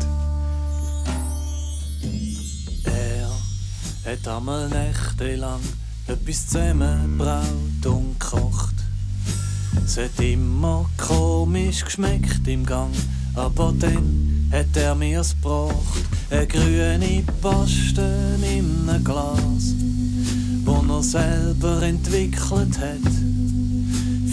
Hat 4.07 4.25
einmal 4.25 4.69
nächtelang 4.69 5.59
etwas 6.07 6.47
zusammengebraut 6.47 7.85
und 7.85 8.17
gekocht. 8.17 8.75
Es 9.85 9.97
hat 9.97 10.17
immer 10.21 10.85
komisch 10.95 11.83
geschmeckt 11.83 12.47
im 12.47 12.65
Gang, 12.65 12.93
aber 13.35 13.73
dann 13.77 14.49
hat 14.49 14.77
er 14.77 14.95
mir's 14.95 15.35
gebracht. 15.35 16.05
Eine 16.29 16.47
grüne 16.47 17.23
Paste 17.41 18.37
in 18.41 18.89
einem 18.89 19.03
Glas, 19.03 19.75
wo 20.63 20.81
er 20.87 21.03
selber 21.03 21.81
entwickelt 21.81 22.79
hat. 22.79 23.11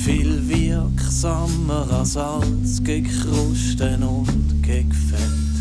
Viel 0.05 0.49
wirksamer 0.49 1.91
als 1.91 2.13
Salz 2.13 2.81
gegen 2.85 3.11
Krusten 3.11 4.05
und 4.05 4.63
gegen 4.63 4.93
Fett. 4.93 5.54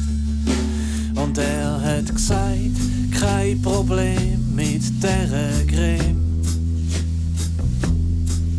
Und 1.24 1.38
er 1.38 1.82
hat 1.82 2.14
gesagt, 2.14 2.76
kein 3.18 3.62
Problem 3.62 4.54
mit 4.54 4.82
der 5.02 5.66
Creme. 5.68 6.42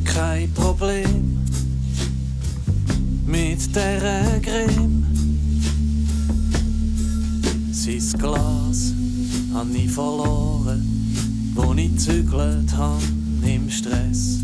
Kein 0.04 0.50
Problem 0.54 1.38
mit 3.26 3.76
der 3.76 4.40
Creme. 4.40 5.04
Sein 7.70 8.18
Glas 8.18 8.94
han 9.52 9.74
ich 9.74 9.90
verloren, 9.90 10.82
wo 11.54 11.74
ich 11.74 11.98
zügelt 11.98 12.74
han 12.74 12.98
im 13.44 13.68
Stress. 13.68 14.38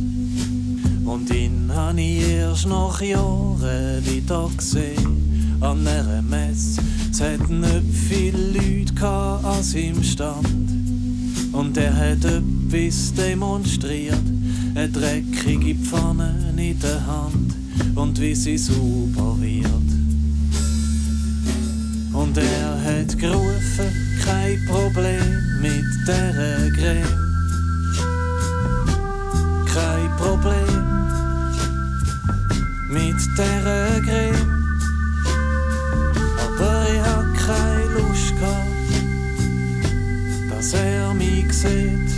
Und 1.07 1.35
ihn 1.35 1.73
han 1.75 1.97
ich 1.97 2.21
erst 2.29 2.67
nach 2.67 3.01
Jahren 3.01 4.05
wieder 4.05 4.51
gesehen 4.55 5.30
an 5.61 5.87
einer 5.87 6.23
Messe. 6.23 6.81
Es 7.11 7.21
hat 7.21 7.49
nicht 7.49 7.95
viele 8.09 8.53
Leute 8.53 8.95
gehabt 8.95 9.45
an 9.45 9.63
seinem 9.63 10.03
Stand. 10.03 10.47
Und 11.53 11.77
er 11.77 11.95
hat 11.95 12.25
etwas 12.25 13.13
demonstriert, 13.15 14.15
eine 14.75 14.89
dreckige 14.89 15.75
Pfanne 15.75 16.55
in 16.57 16.79
der 16.79 17.07
Hand 17.07 17.55
und 17.95 18.21
wie 18.21 18.35
sie 18.35 18.57
sauber 18.57 19.37
wird. 19.41 19.67
Und 22.13 22.37
er 22.37 22.83
hat 22.85 23.19
gerufen, 23.19 23.91
kein 24.25 24.65
Problem 24.67 25.61
mit 25.61 25.85
der 26.07 26.71
Creme. 26.77 27.31
Kein 29.67 30.17
Problem 30.17 31.01
mit 32.89 33.39
der 33.39 34.01
Creme. 34.03 34.60
Dass 40.49 40.75
er 40.75 41.15
mich 41.15 41.53
sieht. 41.53 42.11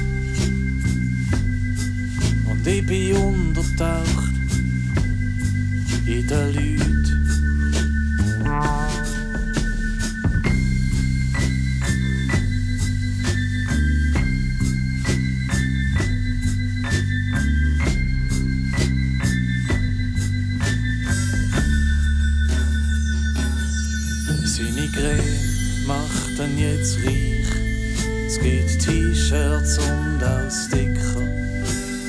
Und 2.45 2.67
ich 2.67 2.87
bin 2.87 3.17
untertaucht 3.17 4.33
in 6.07 6.27
den 6.27 6.55
Leuten. 6.55 6.82
Jetzt 26.63 26.99
reich. 27.05 27.47
Es 28.27 28.39
gibt 28.39 28.81
T-Shirts 28.83 29.79
und 29.79 30.23
auch 30.23 30.51
Sticker. 30.51 31.23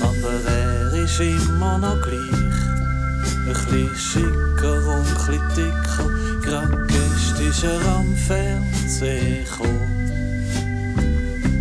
Aber 0.01 0.33
er 0.49 0.93
ist 1.03 1.19
immer 1.19 1.77
noch 1.77 2.01
gleich. 2.01 2.19
Ein 3.25 3.53
bisschen 3.53 3.95
schicker 3.95 4.77
und 4.87 5.05
ein 5.05 5.13
bisschen 5.13 5.41
dicker. 5.55 6.09
Gerade 6.43 6.87
gestern 6.87 7.47
ist 7.47 7.63
er 7.63 7.81
am 7.95 8.15
Fernsehen 8.15 9.45
gekommen. 9.45 9.91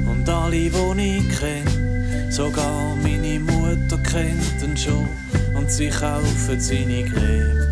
Und 0.06 0.28
alle, 0.28 0.50
die 0.50 1.18
ich 1.18 1.38
kenne, 1.38 2.30
sogar 2.30 2.96
meine 2.96 3.40
Mutter 3.40 3.99
kennt 3.99 4.62
ihn 4.62 4.76
schon. 4.76 5.08
Und 5.54 5.70
sie 5.70 5.88
kaufen 5.88 6.61
seine 6.61 7.04
Creme. 7.04 7.72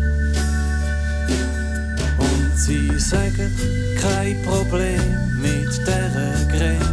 Und 2.61 2.67
sie 2.67 2.99
sagen, 2.99 3.51
kein 3.99 4.39
Problem 4.43 5.01
mit 5.41 5.87
der 5.87 6.11
Creme. 6.51 6.91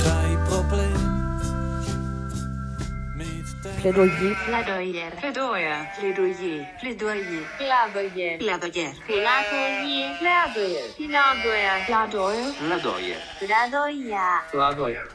Kein 0.00 0.38
Problem 0.44 1.02
mit 3.16 3.64
der 3.64 3.70
Plädoyer. 3.80 4.36
Plädoyer. 4.46 5.10
Plädoyer. 5.18 5.86
Plädoyer. 5.98 6.66
Plädoyer. 6.78 7.42
Plädoyer. 7.58 8.38
Plädoyer. 8.38 8.68
Plädoyer. 8.68 8.92
Plädoyer. 10.96 11.80
Plädoyer. 11.86 12.46
Plädoyer. 13.40 14.20
Plädoyer. 14.52 15.08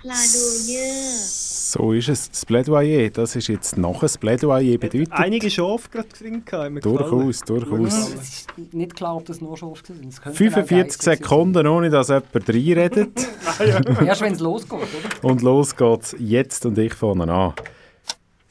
Plädoyer. 0.00 1.45
So 1.68 1.92
ist 1.92 2.08
es. 2.08 2.30
Das 2.30 2.46
Plädoyer, 2.46 3.10
das 3.10 3.34
ist 3.34 3.48
jetzt 3.48 3.76
noch 3.76 4.00
ein 4.00 4.08
Plädoyer 4.20 4.78
bedeutet. 4.78 5.12
Einige 5.12 5.50
Schafe 5.50 5.88
gerade 5.90 6.08
gefallen. 6.40 6.80
Durchaus, 6.80 7.40
durchaus. 7.40 7.92
Es 7.92 8.14
ist 8.14 8.72
nicht 8.72 8.94
klar, 8.94 9.16
ob 9.16 9.24
das 9.24 9.40
nur 9.40 9.56
Schafe 9.56 9.82
sind. 9.86 10.06
Es 10.06 10.22
könnten 10.22 10.36
auch 10.36 10.38
45 10.38 10.86
Geissen 10.86 11.02
sein. 11.02 11.16
Sekunden, 11.16 11.66
ohne 11.66 11.90
dass 11.90 12.06
jemand 12.08 12.48
reinredet. 12.48 13.26
Erst 14.06 14.20
wenn 14.20 14.34
es 14.34 14.40
losgeht, 14.40 14.78
oder? 14.78 15.28
Und 15.28 15.42
los 15.42 15.74
geht's 15.74 16.14
jetzt 16.20 16.64
und 16.66 16.78
ich 16.78 16.94
fange 16.94 17.32
an. 17.32 17.54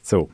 So. 0.02 0.28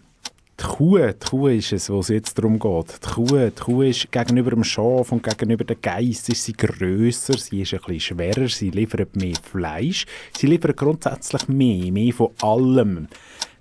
Die 0.61 0.65
Kuh, 0.65 0.99
die 0.99 1.29
Kuh 1.29 1.49
ist 1.49 1.73
es, 1.73 1.91
wo 1.91 2.01
es 2.01 2.09
jetzt 2.09 2.39
darum 2.39 2.59
geht. 2.59 3.05
Die 3.05 3.11
Kuh, 3.11 3.25
die 3.27 3.63
Kuh 3.63 3.83
ist 3.83 4.13
gegenüber 4.13 4.51
dem 4.51 4.63
Schaf 4.63 5.11
und 5.11 5.23
gegenüber 5.23 5.65
dem 5.65 5.81
Geiss 5.81 6.29
ist 6.29 6.45
sie 6.45 6.53
grösser, 6.53 7.39
sie 7.39 7.63
ist 7.63 7.73
ein 7.73 7.81
bisschen 7.81 8.01
schwerer, 8.01 8.49
sie 8.49 8.71
liefert 8.71 9.17
mehr 9.17 9.35
Fleisch, 9.43 10.05
sie 10.37 10.47
liefert 10.47 10.77
grundsätzlich 10.77 11.49
mehr, 11.49 11.91
mehr 11.91 12.13
von 12.13 12.31
allem. 12.43 13.09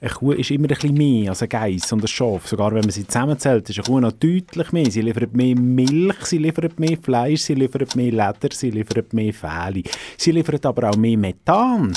Eine 0.02 0.10
Kuh 0.10 0.34
ist 0.34 0.52
immer 0.52 0.66
ein 0.66 0.76
bisschen 0.76 0.94
mehr 0.94 1.30
als 1.30 1.42
ein 1.44 1.50
Geiss 1.50 1.92
und 1.94 2.04
ein 2.04 2.08
Schaf. 2.08 2.48
Sogar 2.48 2.72
wenn 2.72 2.82
man 2.82 2.90
sie 2.90 3.08
zusammenzählt, 3.08 3.70
ist 3.70 3.78
eine 3.80 3.86
Kuh 3.86 4.00
noch 4.00 4.12
deutlich 4.12 4.72
mehr. 4.72 4.92
Sie 4.92 5.02
liefert 5.02 5.34
mehr 5.34 5.56
Milch, 5.56 6.26
sie 6.26 6.40
liefert 6.40 6.80
mehr 6.80 6.98
Fleisch, 7.02 7.42
sie 7.42 7.54
liefert 7.54 7.96
mehr 7.96 8.12
Leder, 8.12 8.50
sie 8.52 8.72
liefert 8.72 9.14
mehr 9.14 9.34
Felle. 9.34 9.84
Sie 10.18 10.32
liefert 10.32 10.66
aber 10.66 10.90
auch 10.90 10.98
mehr 10.98 11.18
Methan. 11.18 11.94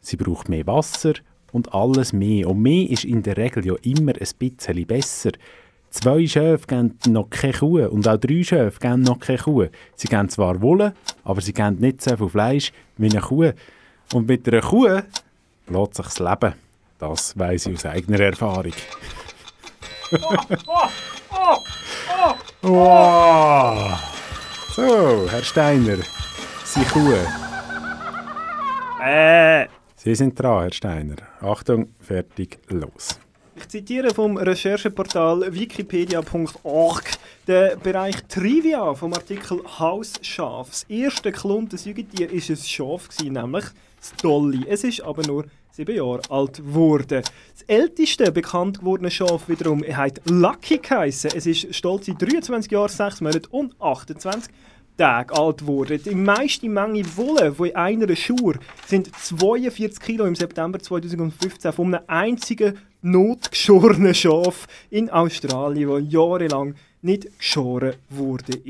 Sie 0.00 0.16
braucht 0.16 0.48
mehr 0.48 0.66
Wasser 0.66 1.14
und 1.52 1.74
alles 1.74 2.12
mehr. 2.12 2.48
Und 2.48 2.62
mehr 2.62 2.90
ist 2.90 3.04
in 3.04 3.22
der 3.22 3.36
Regel 3.36 3.66
ja 3.66 3.74
immer 3.82 4.12
ein 4.12 4.28
bisschen 4.38 4.86
besser. 4.86 5.32
Zwei 5.90 6.26
Schöfe 6.26 6.66
geben 6.66 6.98
noch 7.08 7.30
keine 7.30 7.54
Kuh 7.54 7.86
und 7.86 8.06
auch 8.06 8.18
drei 8.18 8.42
Schöfe 8.42 8.78
geben 8.78 9.02
noch 9.02 9.18
keine 9.18 9.38
Kuh. 9.38 9.66
Sie 9.96 10.08
geben 10.08 10.28
zwar 10.28 10.60
Wolle, 10.60 10.92
aber 11.24 11.40
sie 11.40 11.54
geben 11.54 11.78
nicht 11.80 12.02
so 12.02 12.16
viel 12.16 12.28
Fleisch 12.28 12.72
wie 12.98 13.10
eine 13.10 13.20
Kuh. 13.20 13.52
Und 14.12 14.28
mit 14.28 14.46
einer 14.48 14.60
Kuh 14.60 15.00
lässt 15.66 15.94
sich 15.94 16.06
das 16.06 16.18
Leben. 16.18 16.54
Das 16.98 17.38
weiss 17.38 17.66
ich 17.66 17.74
aus 17.74 17.86
eigener 17.86 18.20
Erfahrung. 18.20 18.72
wow. 22.62 23.98
So, 24.74 25.28
Herr 25.30 25.42
Steiner, 25.42 25.98
Sie 26.64 26.84
Kuh. 26.84 27.14
Äh. 29.02 29.77
Sie 30.00 30.14
sind 30.14 30.38
dran, 30.38 30.62
Herr 30.62 30.72
Steiner. 30.72 31.16
Achtung, 31.40 31.88
fertig, 31.98 32.60
los. 32.68 33.18
Ich 33.56 33.66
zitiere 33.66 34.14
vom 34.14 34.36
Rechercheportal 34.36 35.52
wikipedia.org 35.52 37.04
den 37.48 37.80
Bereich 37.80 38.14
Trivia 38.28 38.94
vom 38.94 39.12
Artikel 39.12 39.60
Hausschaf. 39.80 40.68
Das 40.70 40.84
erste 40.84 41.32
geklonte 41.32 41.76
Säugetier 41.76 42.30
war 42.30 42.36
ein 42.36 42.56
Schaf, 42.56 43.08
nämlich 43.20 43.64
das 43.98 44.12
Dolly. 44.22 44.64
Es 44.68 44.84
ist 44.84 45.00
aber 45.00 45.26
nur 45.26 45.46
sieben 45.72 45.96
Jahre 45.96 46.22
alt 46.30 46.58
geworden. 46.58 47.24
Das 47.52 47.62
älteste 47.66 48.30
bekannt 48.30 48.78
gewordene 48.78 49.10
Schaf 49.10 49.48
wiederum 49.48 49.82
hat 49.82 50.20
Lucky 50.26 50.78
geheissen. 50.78 51.32
Es 51.34 51.44
ist 51.44 51.74
stolze 51.74 52.14
23 52.14 52.70
Jahre, 52.70 52.88
6 52.88 53.20
Monate 53.22 53.48
und 53.48 53.74
28 53.80 54.48
Tage 54.98 55.32
alt 55.34 55.58
geworden. 55.58 56.00
Die 56.04 56.14
meiste 56.14 56.68
Menge 56.68 57.04
Wolle 57.16 57.52
von 57.52 57.74
einer 57.74 58.14
Schuhe 58.16 58.58
sind 58.84 59.14
42 59.14 60.00
Kilo 60.00 60.26
im 60.26 60.34
September 60.34 60.78
2015 60.78 61.72
von 61.72 61.94
einem 61.94 62.04
einzigen 62.08 62.76
notgeschorenen 63.00 64.12
Schaf 64.12 64.66
in 64.90 65.08
Australien, 65.08 65.88
das 65.88 66.12
jahrelang 66.12 66.74
nicht 67.00 67.38
geschoren 67.38 67.94
wurde. 68.10 68.60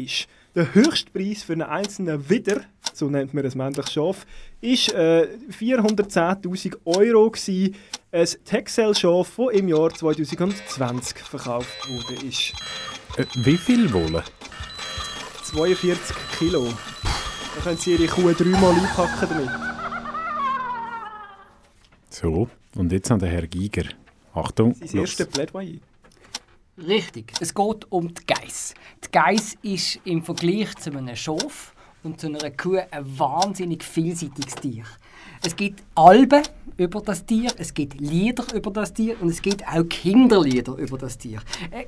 Der 0.54 0.74
höchste 0.74 1.10
Preis 1.10 1.42
für 1.42 1.54
einen 1.54 1.62
einzelnen 1.62 2.28
Widder, 2.28 2.60
so 2.92 3.08
nennt 3.08 3.32
man 3.32 3.46
ein 3.46 3.56
männliches 3.56 3.92
Schaf, 3.92 4.26
ist 4.60 4.92
äh, 4.92 5.28
410.000 5.58 6.76
Euro. 6.84 7.30
Gewesen. 7.30 7.74
Ein 8.10 8.26
Texel-Schaf, 8.44 9.32
das 9.36 9.54
im 9.54 9.68
Jahr 9.68 9.90
2020 9.94 11.18
verkauft 11.18 11.88
wurde. 11.88 12.14
Äh, 13.16 13.24
wie 13.36 13.56
viel 13.56 13.92
Wolle? 13.92 14.24
42 15.52 16.14
Kilo. 16.38 16.68
Da 17.54 17.62
können 17.62 17.78
Sie 17.78 17.92
Ihre 17.92 18.06
Kuh 18.06 18.32
dreimal 18.32 18.72
einpacken 18.74 19.28
damit. 19.30 19.50
So, 22.10 22.48
und 22.74 22.92
jetzt 22.92 23.10
an 23.10 23.18
den 23.18 23.30
Herr 23.30 23.46
Giger. 23.46 23.84
Achtung, 24.34 24.74
Sein 24.74 24.88
los. 24.88 24.94
erste 25.18 25.26
Plädoyer. 25.26 25.78
Richtig, 26.76 27.32
es 27.40 27.54
geht 27.54 27.90
um 27.90 28.12
die 28.12 28.26
Geiss. 28.26 28.74
Die 29.04 29.10
Geiss 29.10 29.56
ist 29.62 29.98
im 30.04 30.22
Vergleich 30.22 30.74
zu 30.76 30.90
einem 30.90 31.16
Schaf 31.16 31.74
und 32.02 32.20
zu 32.20 32.26
einer 32.26 32.50
Kuh 32.50 32.78
ein 32.90 33.18
wahnsinnig 33.18 33.82
vielseitiges 33.82 34.54
Tier. 34.56 34.84
Es 35.42 35.56
gibt 35.56 35.82
Alben 35.94 36.42
über 36.78 37.00
das 37.00 37.26
Tier, 37.26 37.50
es 37.58 37.74
gibt 37.74 38.00
Lieder 38.00 38.44
über 38.54 38.70
das 38.70 38.92
Tier 38.92 39.20
und 39.20 39.28
es 39.28 39.42
gibt 39.42 39.66
auch 39.66 39.82
Kinderlieder 39.88 40.76
über 40.76 40.96
das 40.96 41.18
Tier. 41.18 41.40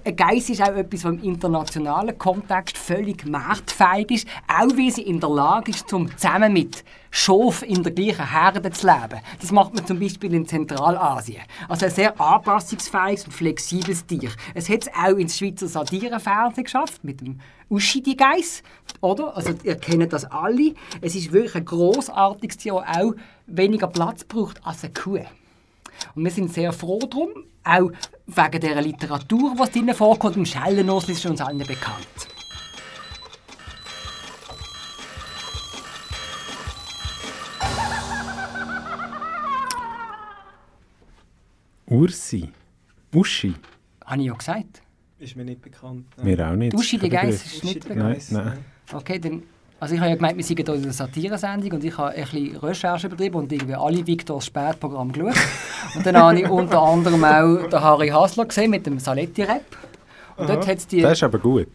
Ein 0.05 0.17
Geiss 0.17 0.51
ist 0.51 0.61
auch 0.61 0.75
etwas, 0.75 1.05
was 1.05 1.13
im 1.13 1.23
internationalen 1.23 2.19
Kontext 2.19 2.77
völlig 2.77 3.25
marktfähig 3.25 4.11
ist, 4.11 4.29
auch 4.49 4.77
wie 4.77 4.91
sie 4.91 5.03
in 5.03 5.21
der 5.21 5.31
Lage 5.31 5.71
ist, 5.71 5.89
zum 5.89 6.11
zusammen 6.17 6.53
mit 6.53 6.85
Schaf 7.11 7.63
in 7.63 7.83
der 7.83 7.93
gleichen 7.93 8.31
Herde 8.31 8.71
zu 8.71 8.87
leben. 8.87 9.21
Das 9.41 9.51
macht 9.51 9.75
man 9.75 9.85
zum 9.85 9.99
Beispiel 9.99 10.33
in 10.33 10.47
Zentralasien. 10.47 11.43
Also 11.69 11.87
ein 11.87 11.93
sehr 11.93 12.21
anpassungsfähiges 12.21 13.25
und 13.25 13.33
flexibles 13.33 14.07
Tier. 14.07 14.31
Es 14.55 14.69
hat 14.69 14.83
es 14.83 14.95
auch 14.95 15.17
ins 15.17 15.37
Schweizer 15.37 15.67
Satirefernsehen 15.67 16.65
geschafft, 16.65 17.03
mit 17.03 17.21
dem 17.21 17.41
Uschi 17.69 18.03
die 18.03 18.17
Geiss, 18.17 18.63
oder? 19.01 19.37
Also 19.37 19.55
ihr 19.65 19.77
kennt 19.77 20.13
das 20.13 20.25
alle. 20.25 20.75
Es 21.01 21.15
ist 21.15 21.33
wirklich 21.33 21.57
ein 21.57 21.65
grossartiges 21.65 22.57
Tier, 22.59 22.75
das 22.75 22.97
auch 22.97 23.15
weniger 23.47 23.89
Platz 23.89 24.25
braucht 24.25 24.65
als 24.65 24.85
eine 24.85 24.93
Kuh. 24.93 25.25
Und 26.15 26.25
wir 26.25 26.31
sind 26.31 26.53
sehr 26.53 26.73
froh 26.73 26.99
darum, 26.99 27.31
auch 27.65 27.91
wegen 28.27 28.61
der 28.61 28.81
Literatur, 28.81 29.55
die 29.55 29.73
drinnen 29.73 29.95
vorkommt. 29.95 30.37
Im 30.37 30.47
Schellenosl 30.47 31.11
ist 31.11 31.27
uns 31.27 31.41
allen 31.41 31.59
bekannt. 31.59 32.40
Ursi. 41.91 42.49
Uschi. 43.13 43.53
Habe 44.07 44.21
ich 44.21 44.27
ja 44.29 44.35
gesagt. 44.35 44.83
Ist 45.19 45.37
mir 45.37 45.45
nicht 45.45 45.61
bekannt. 45.61 46.07
Mir 46.23 46.49
auch 46.49 46.55
nicht. 46.55 46.73
Uschi 46.75 46.99
die 46.99 47.09
Geiss 47.09 47.45
ist 47.45 47.65
nicht 47.65 47.87
bekannt. 47.87 48.31
Nein, 48.31 48.45
nein. 48.45 48.59
Okay, 48.93 49.19
dann. 49.19 49.43
Also 49.81 49.95
ich 49.95 50.01
habe 50.01 50.11
ja 50.11 50.17
gemeint, 50.17 50.37
wir 50.37 50.45
sind 50.45 50.59
hier 50.59 50.75
in 50.75 50.83
einer 50.83 50.93
Satiresendung 50.93 51.73
und 51.73 51.85
ich 51.85 51.97
habe 51.97 52.11
ein 52.11 52.23
bisschen 52.23 52.57
Recherche 52.59 53.09
betrieben 53.09 53.37
und 53.37 53.51
irgendwie 53.51 53.75
alle 53.75 54.07
Victors 54.07 54.47
Spätprogramme 54.47 55.11
geschaut. 55.11 55.35
Und 55.97 56.05
dann 56.05 56.19
habe 56.19 56.39
ich 56.39 56.49
unter 56.49 56.83
anderem 56.83 57.25
auch 57.25 57.67
den 57.67 57.81
Harry 57.81 58.09
Hasler 58.09 58.45
gesehen 58.45 58.71
mit 58.71 58.85
dem 58.85 58.99
Saletti-Rap. 58.99 59.65
Und 60.37 60.51
dort 60.51 60.67
hat 60.67 60.77
es 60.77 60.87
die... 60.87 61.01
Das 61.01 61.13
ist 61.13 61.23
aber 61.23 61.39
gut. 61.39 61.67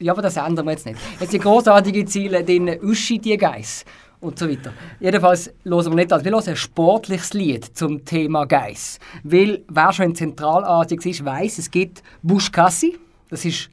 Ja, 0.00 0.12
aber 0.12 0.22
das 0.22 0.36
ändern 0.36 0.66
wir 0.66 0.72
jetzt 0.72 0.86
nicht. 0.86 0.98
Jetzt 1.20 1.32
die 1.32 1.38
großartige 1.38 2.04
Ziele, 2.04 2.42
drin 2.42 2.68
Uschi, 2.82 3.20
die 3.20 3.36
Geiss 3.36 3.84
und 4.22 4.38
so 4.38 4.48
weiter. 4.48 4.72
Jedenfalls 5.00 5.52
hören 5.64 5.90
wir 5.90 5.96
nicht 5.96 6.12
alles. 6.12 6.24
Wir 6.24 6.32
hören 6.32 6.48
ein 6.48 6.56
sportliches 6.56 7.34
Lied 7.34 7.76
zum 7.76 8.04
Thema 8.04 8.46
Geiss. 8.46 8.98
Weil, 9.24 9.62
wer 9.68 9.92
schon 9.92 10.06
in 10.06 10.14
Zentralasien 10.14 11.26
war, 11.26 11.34
weiss, 11.34 11.58
es 11.58 11.70
gibt 11.70 12.02
Buschkassi. 12.22 12.98
Das 13.28 13.44
ist 13.44 13.68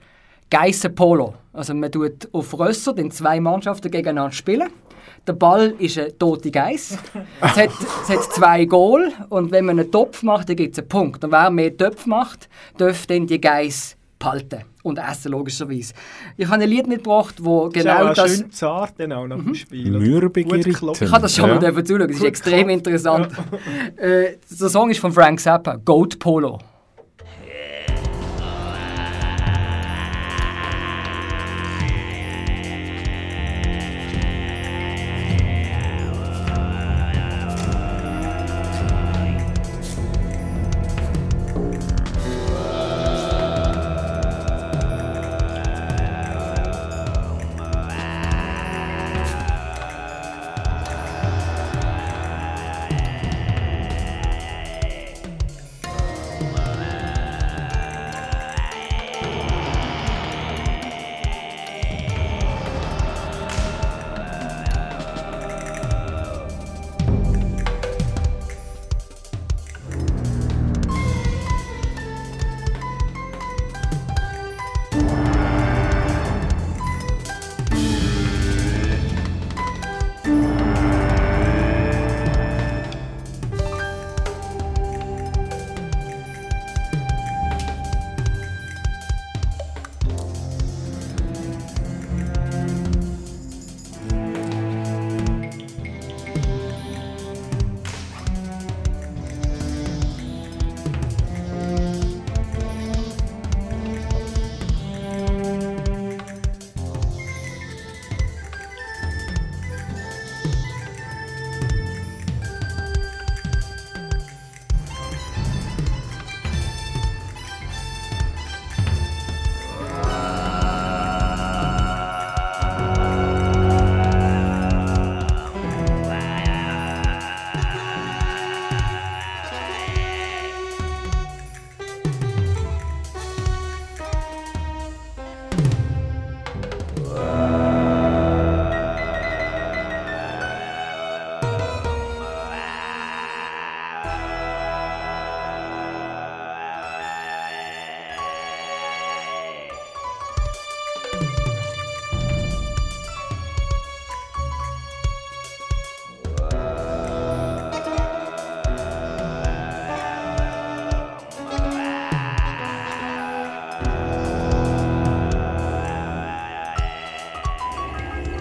Geissenpolo. 0.49 1.35
Also 1.53 1.73
man 1.73 1.91
tut 1.91 2.27
auf 2.33 2.57
Rösser, 2.57 2.93
den 2.93 3.11
zwei 3.11 3.39
Mannschaften 3.39 3.91
gegeneinander 3.91 4.31
spielen. 4.31 4.69
Der 5.27 5.33
Ball 5.33 5.75
ist 5.77 5.97
eine 5.97 6.17
tote 6.17 6.49
Geiss. 6.49 6.97
Es 7.41 7.55
hat, 7.55 7.69
es 8.03 8.09
hat 8.09 8.23
zwei 8.33 8.65
Goal 8.65 9.11
und 9.29 9.51
wenn 9.51 9.65
man 9.65 9.79
einen 9.79 9.91
Topf 9.91 10.23
macht, 10.23 10.49
dann 10.49 10.55
gibt 10.55 10.73
es 10.73 10.79
einen 10.79 10.87
Punkt. 10.87 11.23
Und 11.23 11.31
wer 11.31 11.51
mehr 11.51 11.75
Töpfe 11.75 12.09
macht, 12.09 12.49
darf 12.77 13.05
dann 13.05 13.27
die 13.27 13.39
Geiss 13.39 13.95
behalten 14.19 14.63
und 14.83 14.97
essen, 14.99 15.31
logischerweise. 15.31 15.93
Ich 16.37 16.47
habe 16.47 16.61
ein 16.61 16.69
Lied 16.69 16.87
mitgebracht, 16.87 17.35
wo 17.41 17.67
Ist 17.67 17.73
genau 17.73 18.09
auch 18.09 18.13
das... 18.13 18.37
schön 18.37 18.51
zart 18.51 18.93
dann 18.97 19.13
auch 19.13 19.25
nach 19.27 19.37
dem 19.37 19.55
Spiel. 19.55 19.91
Mürbige. 19.91 20.57
Ich 20.57 20.81
habe 20.81 21.21
das 21.21 21.35
schon 21.35 21.49
Ja. 21.49 21.55
mal 21.71 21.83
zuschauen, 21.85 22.07
das 22.07 22.17
ist 22.17 22.23
extrem 22.23 22.69
interessant. 22.69 23.29
Äh, 23.97 24.37
der 24.59 24.69
Song 24.69 24.89
ist 24.91 24.99
von 24.99 25.11
Frank 25.11 25.39
Zappa, 25.39 25.77
Goat 25.77 26.19
Polo. 26.19 26.59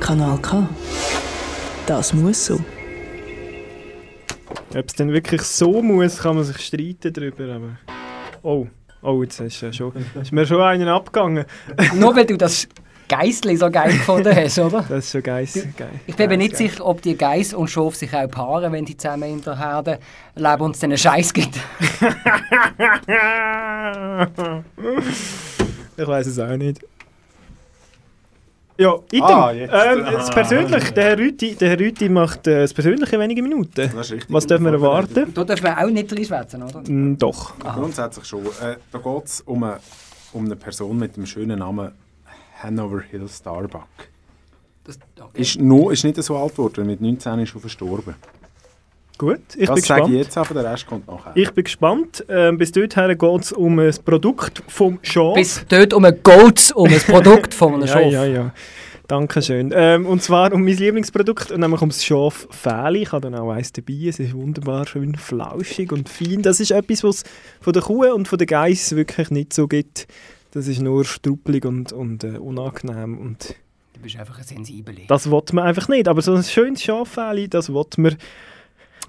Kanal 0.08 0.38
K. 0.38 0.66
Das 1.84 2.14
muss 2.14 2.46
so. 2.46 2.58
Ob 4.74 4.86
es 4.86 4.94
denn 4.94 5.12
wirklich 5.12 5.42
so 5.42 5.82
muss, 5.82 6.22
kann 6.22 6.36
man 6.36 6.44
sich 6.44 6.56
streiten 6.60 7.12
darüber. 7.12 7.54
Aber 7.54 7.76
oh, 8.42 8.66
oh, 9.02 9.22
jetzt 9.22 9.38
ist, 9.40 9.60
ja 9.60 9.70
schon, 9.70 9.92
ist 10.18 10.32
mir 10.32 10.46
schon 10.46 10.62
einen 10.62 10.88
abgegangen. 10.88 11.44
Nur 11.94 12.16
weil 12.16 12.24
du 12.24 12.38
das 12.38 12.66
Geissli 13.06 13.58
so 13.58 13.70
geil 13.70 13.92
gefunden 13.92 14.34
hast, 14.34 14.58
oder? 14.58 14.82
Das 14.88 15.04
ist 15.04 15.12
schon 15.12 15.22
geil. 15.22 15.46
Ich 16.06 16.16
bin 16.16 16.30
mir 16.30 16.38
nicht 16.38 16.52
geil. 16.52 16.70
sicher, 16.70 16.86
ob 16.86 17.02
die 17.02 17.14
Geiss 17.14 17.52
und 17.52 17.68
Schaf 17.68 17.94
sich 17.94 18.14
auch 18.14 18.30
paaren, 18.30 18.72
wenn 18.72 18.86
die 18.86 18.96
zusammen 18.96 19.28
in 19.28 19.42
der 19.42 19.58
Herde 19.58 19.98
leben 20.34 20.62
und 20.62 20.74
es 20.74 20.80
dann 20.80 20.88
einen 20.88 20.96
Scheiß 20.96 21.34
gibt. 21.34 21.54
ich 25.98 26.06
weiß 26.06 26.26
es 26.28 26.38
auch 26.38 26.56
nicht. 26.56 26.80
Ja, 28.80 28.94
Item. 29.10 29.22
Ah, 29.24 29.50
jetzt. 29.50 29.74
ähm, 29.74 30.04
das 30.04 30.30
Persönliche, 30.30 30.92
der 30.92 31.04
Herr 31.04 31.18
Rüti, 31.18 31.56
der 31.56 31.70
Herr 31.70 31.80
Rüti 31.80 32.08
macht 32.08 32.46
äh, 32.46 32.60
das 32.60 32.72
Persönliche 32.72 33.16
in 33.16 33.20
wenigen 33.22 33.42
Minuten. 33.42 33.72
Das 33.74 33.92
ist 33.92 34.12
richtig 34.12 34.32
Was 34.32 34.46
dürfen 34.46 34.66
wir 34.66 34.72
erwarten? 34.74 35.34
Da 35.34 35.42
dürfen 35.44 35.64
wir 35.64 35.78
auch 35.78 35.90
nicht 35.90 36.12
reinschwätzen, 36.12 36.62
oder? 36.62 36.80
Mm, 36.88 37.18
doch. 37.18 37.58
Grundsätzlich 37.58 38.24
schon. 38.24 38.46
Äh, 38.46 38.76
da 38.92 38.98
geht 38.98 39.24
es 39.24 39.40
um, 39.40 39.64
eine- 39.64 39.80
um 40.32 40.44
eine 40.44 40.54
Person 40.54 40.96
mit 40.96 41.16
dem 41.16 41.26
schönen 41.26 41.58
Namen 41.58 41.90
Hanover 42.62 43.00
Hill 43.00 43.28
Starbuck. 43.28 43.88
Das, 44.84 44.96
okay. 45.20 45.40
Ist, 45.42 45.60
noch, 45.60 45.90
ist 45.90 46.04
nicht 46.04 46.22
so 46.22 46.36
alt 46.36 46.52
geworden, 46.52 46.86
mit 46.86 47.00
19 47.00 47.40
ist 47.40 47.54
er 47.56 47.60
verstorben. 47.60 48.14
Gut, 49.18 49.40
ich 49.56 49.66
das 49.66 49.74
bin 49.74 49.84
sage 49.84 50.00
gespannt. 50.02 50.08
ich 50.10 50.14
jetzt, 50.18 50.38
aber 50.38 50.54
der 50.62 50.72
Rest 50.72 50.86
kommt 50.86 51.06
nachher. 51.08 51.32
Ich 51.34 51.50
bin 51.50 51.64
gespannt. 51.64 52.24
Ähm, 52.28 52.56
bis 52.56 52.70
dorthin 52.70 53.18
geht 53.18 53.42
es 53.42 53.52
um 53.52 53.78
ein 53.80 53.92
Produkt 54.04 54.62
vom 54.68 55.00
Schaf. 55.02 55.34
Bis 55.34 55.64
dort 55.68 55.92
um 55.92 56.04
ein 56.04 56.22
Goats, 56.22 56.70
um 56.70 56.88
ein 56.88 57.00
Produkt 57.00 57.52
von 57.52 57.74
einem 57.74 57.82
ja, 57.86 57.88
Schaf. 57.88 58.12
ja, 58.12 58.24
ja. 58.24 58.54
Dankeschön. 59.08 59.72
Ähm, 59.74 60.04
und 60.06 60.22
zwar 60.22 60.52
um 60.52 60.62
mein 60.62 60.76
Lieblingsprodukt, 60.76 61.56
nämlich 61.56 61.80
um 61.80 61.88
das 61.88 62.04
Schaf 62.04 62.46
Fähli. 62.50 63.02
Ich 63.02 63.12
habe 63.12 63.22
dann 63.22 63.34
auch 63.40 63.50
eins 63.50 63.72
dabei. 63.72 64.06
Es 64.06 64.20
ist 64.20 64.34
wunderbar 64.34 64.86
schön 64.86 65.16
flauschig 65.16 65.90
und 65.92 66.08
fein. 66.08 66.42
Das 66.42 66.60
ist 66.60 66.70
etwas, 66.70 67.02
was 67.02 67.16
es 67.16 67.24
von 67.60 67.72
der 67.72 67.82
Kuh 67.82 68.04
und 68.14 68.28
von 68.28 68.36
der 68.38 68.46
Geiss 68.46 68.94
wirklich 68.94 69.30
nicht 69.30 69.52
so 69.54 69.66
gibt. 69.66 70.06
Das 70.52 70.68
ist 70.68 70.80
nur 70.80 71.04
struppelig 71.04 71.64
und, 71.64 71.92
und 71.92 72.22
äh, 72.22 72.38
unangenehm. 72.38 73.18
Und 73.18 73.54
Du 73.94 74.00
bist 74.00 74.16
einfach 74.16 74.38
ein 74.38 74.44
Sensibel. 74.44 74.94
das 75.08 75.28
will 75.30 75.42
man 75.52 75.64
einfach 75.64 75.88
nicht. 75.88 76.06
Aber 76.06 76.22
so 76.22 76.34
ein 76.34 76.44
schönes 76.44 76.82
Schaffäli, 76.82 77.48
das 77.48 77.72
will 77.72 77.84
man. 77.96 78.16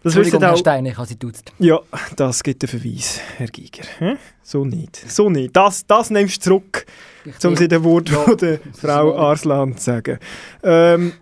Das 0.01 0.15
Entschuldigung, 0.15 0.39
wissen 0.39 0.45
Herr 0.45 0.53
auch, 0.53 0.59
Stein, 0.59 0.85
ich 0.85 0.97
habe 0.97 1.07
sie 1.07 1.19
duzt. 1.19 1.51
ja, 1.59 1.79
das 2.15 2.41
gibt 2.41 2.63
einen 2.63 2.81
Verweis, 2.81 3.19
Herr 3.38 3.47
Giger. 3.47 3.83
Hä? 3.99 4.15
So 4.41 4.63
nicht. 4.63 4.95
So 4.95 5.29
nicht. 5.29 5.55
Das, 5.55 5.85
das 5.85 6.09
nimmst 6.09 6.38
du 6.45 6.49
zurück, 6.51 6.85
um 7.43 7.55
sie 7.55 7.67
den 7.67 7.83
Wort 7.83 8.09
von 8.09 8.38
der 8.38 8.59
Frau 8.79 9.15
Arslan 9.17 9.75
zu 9.75 9.83
sagen. 9.83 10.19
Ähm, 10.63 11.13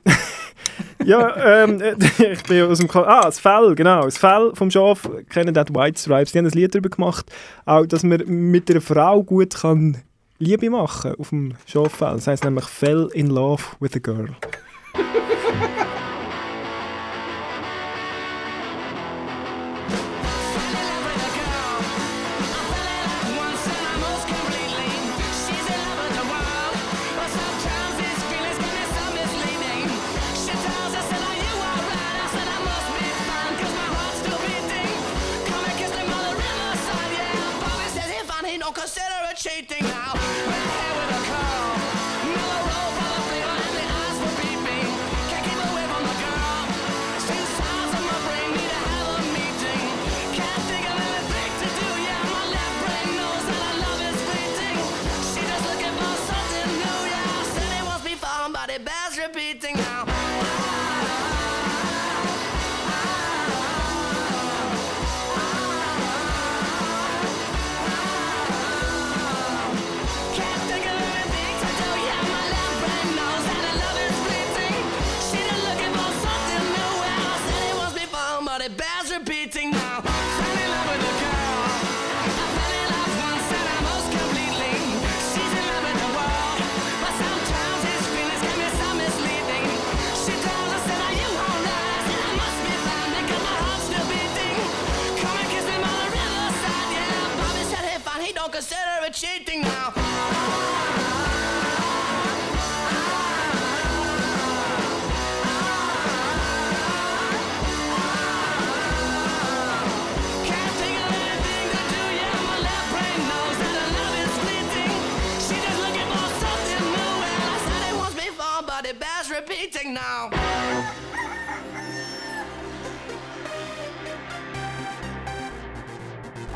ja, 1.06 1.64
ähm, 1.64 1.82
äh, 1.82 1.96
ich 2.34 2.44
bin 2.44 2.64
aus 2.64 2.78
dem... 2.78 2.88
Ka 2.88 3.02
ah, 3.02 3.26
das 3.26 3.40
Fell, 3.40 3.74
genau. 3.74 4.06
Das 4.06 4.18
Fell 4.18 4.52
vom 4.54 4.70
Schaf 4.70 5.10
kennen 5.30 5.58
auch 5.58 5.64
die 5.64 5.74
White 5.74 6.00
Stripes. 6.00 6.32
Die 6.32 6.38
haben 6.38 6.46
ein 6.46 6.52
Lied 6.52 6.76
darüber 6.76 6.90
gemacht, 6.90 7.26
auch, 7.66 7.86
dass 7.86 8.04
man 8.04 8.24
mit 8.28 8.70
einer 8.70 8.82
Frau 8.82 9.24
gut 9.24 9.56
kann 9.56 9.98
Liebe 10.40 10.70
machen 10.70 11.16
auf 11.18 11.30
dem 11.30 11.56
Schaffell. 11.66 12.14
Das 12.14 12.28
heisst 12.28 12.44
nämlich 12.44 12.66
«Fell 12.66 13.10
in 13.14 13.28
love 13.28 13.64
with 13.80 13.96
a 13.96 14.00
girl». 14.00 14.36
Now. 39.58 40.14
Red 40.14 40.70
with 40.94 41.18
a 41.18 42.62
roll 42.70 42.92
flavor 43.26 43.58
and 43.58 43.74
the 43.74 43.86
eyes. 43.90 44.18
Can't 45.30 45.46
keep 45.48 45.58
away 45.58 45.86
from 45.90 46.04
the 46.06 46.16
girl. 46.22 46.62
My 48.06 48.18
brain 48.28 48.50
need 48.54 48.70
to 48.70 48.80
have 48.86 49.10
a 49.18 49.22
meeting. 49.34 49.86
Can't 50.38 50.64
think 50.70 50.86
of 50.86 50.98
anything 51.10 51.52
to 51.58 51.68
do. 51.74 51.90
Yeah, 52.06 52.22
my 52.30 52.44
left 52.54 52.76
brain 52.86 53.10
knows 53.18 53.44
that 53.50 53.74
love 53.82 54.02
is 54.06 54.20
fleeting. 54.30 54.78
She 55.34 55.42
just 55.42 55.66
looking 55.66 55.96
for 55.98 56.14
something 56.30 56.70
new. 56.78 57.00
Yeah, 57.10 57.58
said 57.58 58.70
it 58.70 58.86
bears 58.86 59.18
repeating 59.18 59.87
Shaking 99.28 99.67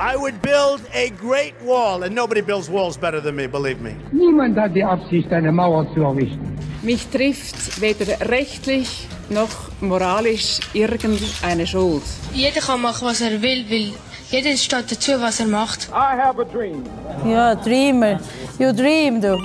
I 0.04 0.16
would 0.16 0.42
build 0.42 0.82
a 0.96 1.12
great 1.12 1.54
wall, 1.62 2.02
and 2.02 2.16
nobody 2.16 2.42
builds 2.42 2.72
walls 2.72 2.98
better 2.98 3.22
than 3.22 3.36
me, 3.36 3.46
believe 3.46 3.80
me. 3.82 3.96
Niemand 4.12 4.58
hat 4.58 4.74
die 4.74 4.84
Absicht, 4.84 5.32
eine 5.32 5.52
Mauer 5.52 5.86
zu 5.94 6.02
errichten. 6.02 6.58
Mich 6.82 7.06
trifft 7.10 7.80
weder 7.80 8.20
rechtlich 8.28 9.08
noch 9.30 9.70
moralisch 9.80 10.60
irgendeine 10.74 11.68
Schuld. 11.68 12.02
Jeder 12.34 12.62
kann 12.62 12.82
machen, 12.82 13.08
was 13.08 13.22
er 13.22 13.40
will, 13.44 13.64
weil 13.70 13.92
jeder 14.32 14.58
steht 14.58 14.92
dazu, 14.92 15.22
was 15.22 15.40
er 15.40 15.46
macht. 15.46 15.90
I 15.90 16.18
have 16.20 16.42
a 16.42 16.46
dream. 16.46 16.84
Ja, 17.24 17.54
Dreamer. 17.54 18.20
You 18.58 18.74
dream, 18.74 19.22
du. 19.22 19.38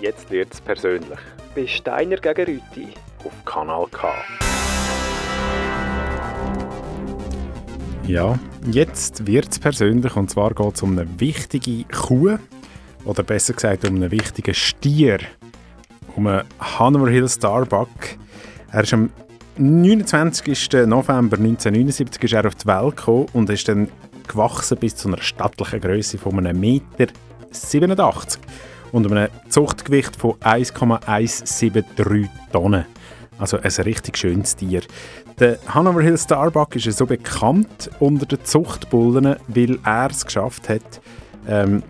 Jetzt 0.00 0.30
wird's 0.30 0.60
persönlich. 0.60 1.18
Bei 1.56 1.66
Steiner 1.66 2.18
gegen 2.18 2.44
Rüti. 2.44 2.88
Auf 3.24 3.44
Kanal 3.44 3.86
K. 3.90 4.14
Ja, 8.06 8.38
jetzt 8.70 9.26
wird 9.26 9.50
es 9.50 9.58
persönlich 9.58 10.16
und 10.16 10.30
zwar 10.30 10.54
geht 10.54 10.74
es 10.74 10.82
um 10.82 10.98
eine 10.98 11.08
wichtige 11.18 11.84
Kuh 11.84 12.38
oder 13.04 13.22
besser 13.22 13.52
gesagt 13.52 13.86
um 13.88 13.96
einen 13.96 14.10
wichtigen 14.10 14.54
Stier, 14.54 15.18
um 16.16 16.26
einen 16.26 16.44
Hanover 16.58 17.10
Hill 17.10 17.28
Starbuck. 17.28 17.88
Er 18.72 18.82
ist 18.82 18.94
am 18.94 19.10
29. 19.56 20.86
November 20.86 21.36
1979 21.36 22.22
ist 22.24 22.32
er 22.32 22.46
auf 22.46 22.54
die 22.56 22.66
Welt 22.66 22.96
gekommen 22.96 23.26
und 23.32 23.50
ist 23.50 23.68
dann 23.68 23.88
gewachsen 24.26 24.78
bis 24.78 24.96
zu 24.96 25.08
einer 25.08 25.22
stattlichen 25.22 25.80
Größe 25.80 26.18
von 26.18 26.38
einem 26.38 26.58
Meter 26.58 27.06
87 27.50 28.40
und 28.92 29.10
einem 29.10 29.28
Zuchtgewicht 29.48 30.16
von 30.16 30.34
1,173 30.40 32.28
Tonnen. 32.52 32.86
Also 33.38 33.58
ein 33.58 33.70
richtig 33.70 34.16
schönes 34.16 34.56
Tier. 34.56 34.82
Der 35.40 35.58
Hanover 35.66 36.00
Hill 36.00 36.16
Starbuck 36.16 36.76
ist 36.76 36.96
so 36.96 37.06
bekannt 37.06 37.90
unter 37.98 38.24
den 38.24 38.44
Zuchtbullen, 38.44 39.36
weil 39.48 39.78
er 39.84 40.10
es 40.10 40.24
geschafft 40.24 40.68
hat, 40.68 41.00
ähm, 41.48 41.82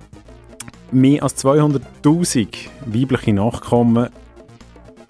mehr 0.90 1.22
als 1.22 1.44
200'000 1.44 2.48
weibliche 2.86 3.34
Nachkommen 3.34 4.08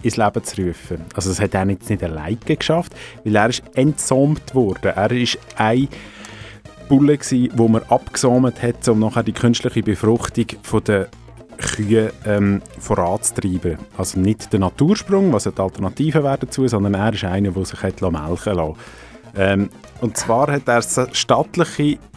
ins 0.03 0.17
Leben 0.17 0.43
zu 0.43 0.61
rufen. 0.61 1.05
Also 1.13 1.29
das 1.29 1.39
hat 1.39 1.53
er 1.53 1.65
jetzt 1.69 1.89
nicht 1.89 2.03
alleine 2.03 2.35
geschafft, 2.35 2.93
weil 3.23 3.37
er 3.37 3.47
ist 3.47 3.63
entsäumt 3.73 4.53
worden. 4.53 4.91
Er 4.93 5.11
ist 5.11 5.37
ein 5.55 5.87
Bulle 6.89 7.17
gsi, 7.17 7.49
wo 7.55 7.69
man 7.69 7.83
abgesamt 7.83 8.61
hat, 8.61 8.87
um 8.89 8.99
nachher 8.99 9.23
die 9.23 9.31
künstliche 9.31 9.81
Befruchtung 9.81 10.47
von 10.61 10.83
der 10.83 11.07
Kühe 11.57 12.11
ähm, 12.25 12.61
voranzutreiben. 12.79 13.77
Also 13.97 14.19
nicht 14.19 14.51
der 14.53 14.59
Natursprung, 14.59 15.33
was 15.33 15.45
ja 15.45 15.51
die 15.51 15.61
Alternative 15.61 16.23
wäre 16.23 16.37
dazu, 16.39 16.67
sondern 16.67 16.93
er 16.93 17.13
ist 17.13 17.23
einer, 17.23 17.51
der 17.51 17.65
sich 17.65 17.81
hat 17.81 18.01
melken 18.01 18.55
lassen 18.55 18.75
ähm, 19.35 19.69
Und 20.01 20.17
zwar 20.17 20.51
hat 20.51 20.67
er 20.67 20.81
so 20.81 21.05
stattliche... 21.11 21.97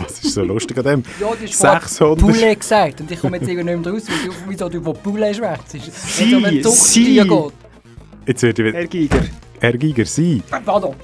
was 0.00 0.24
ist 0.24 0.34
so 0.34 0.42
lustig 0.42 0.78
an 0.78 0.84
dem? 0.84 1.02
Ja, 1.20 1.28
du 1.30 1.46
hast 1.46 1.54
vorhin 1.54 1.80
600... 1.80 2.18
Poulet 2.20 2.60
gesagt 2.60 3.00
und 3.00 3.10
ich 3.10 3.20
komme 3.20 3.36
jetzt 3.38 3.48
irgendwie 3.48 3.74
nicht 3.74 3.84
mehr 3.84 3.92
raus, 3.92 4.02
weil 4.08 4.28
du- 4.28 4.34
wieso 4.48 4.68
du 4.68 4.76
über 4.78 4.94
Poulet 4.94 5.36
schwätzt. 5.36 5.70
Sie, 5.70 5.80
sie. 6.62 7.16
Jetzt 8.26 8.42
wird 8.42 8.58
wieder... 8.58 8.72
Herr 8.72 8.86
Giger. 8.86 9.22
Herr 9.62 9.78
Giger. 9.78 10.04
Pardon. 10.64 10.96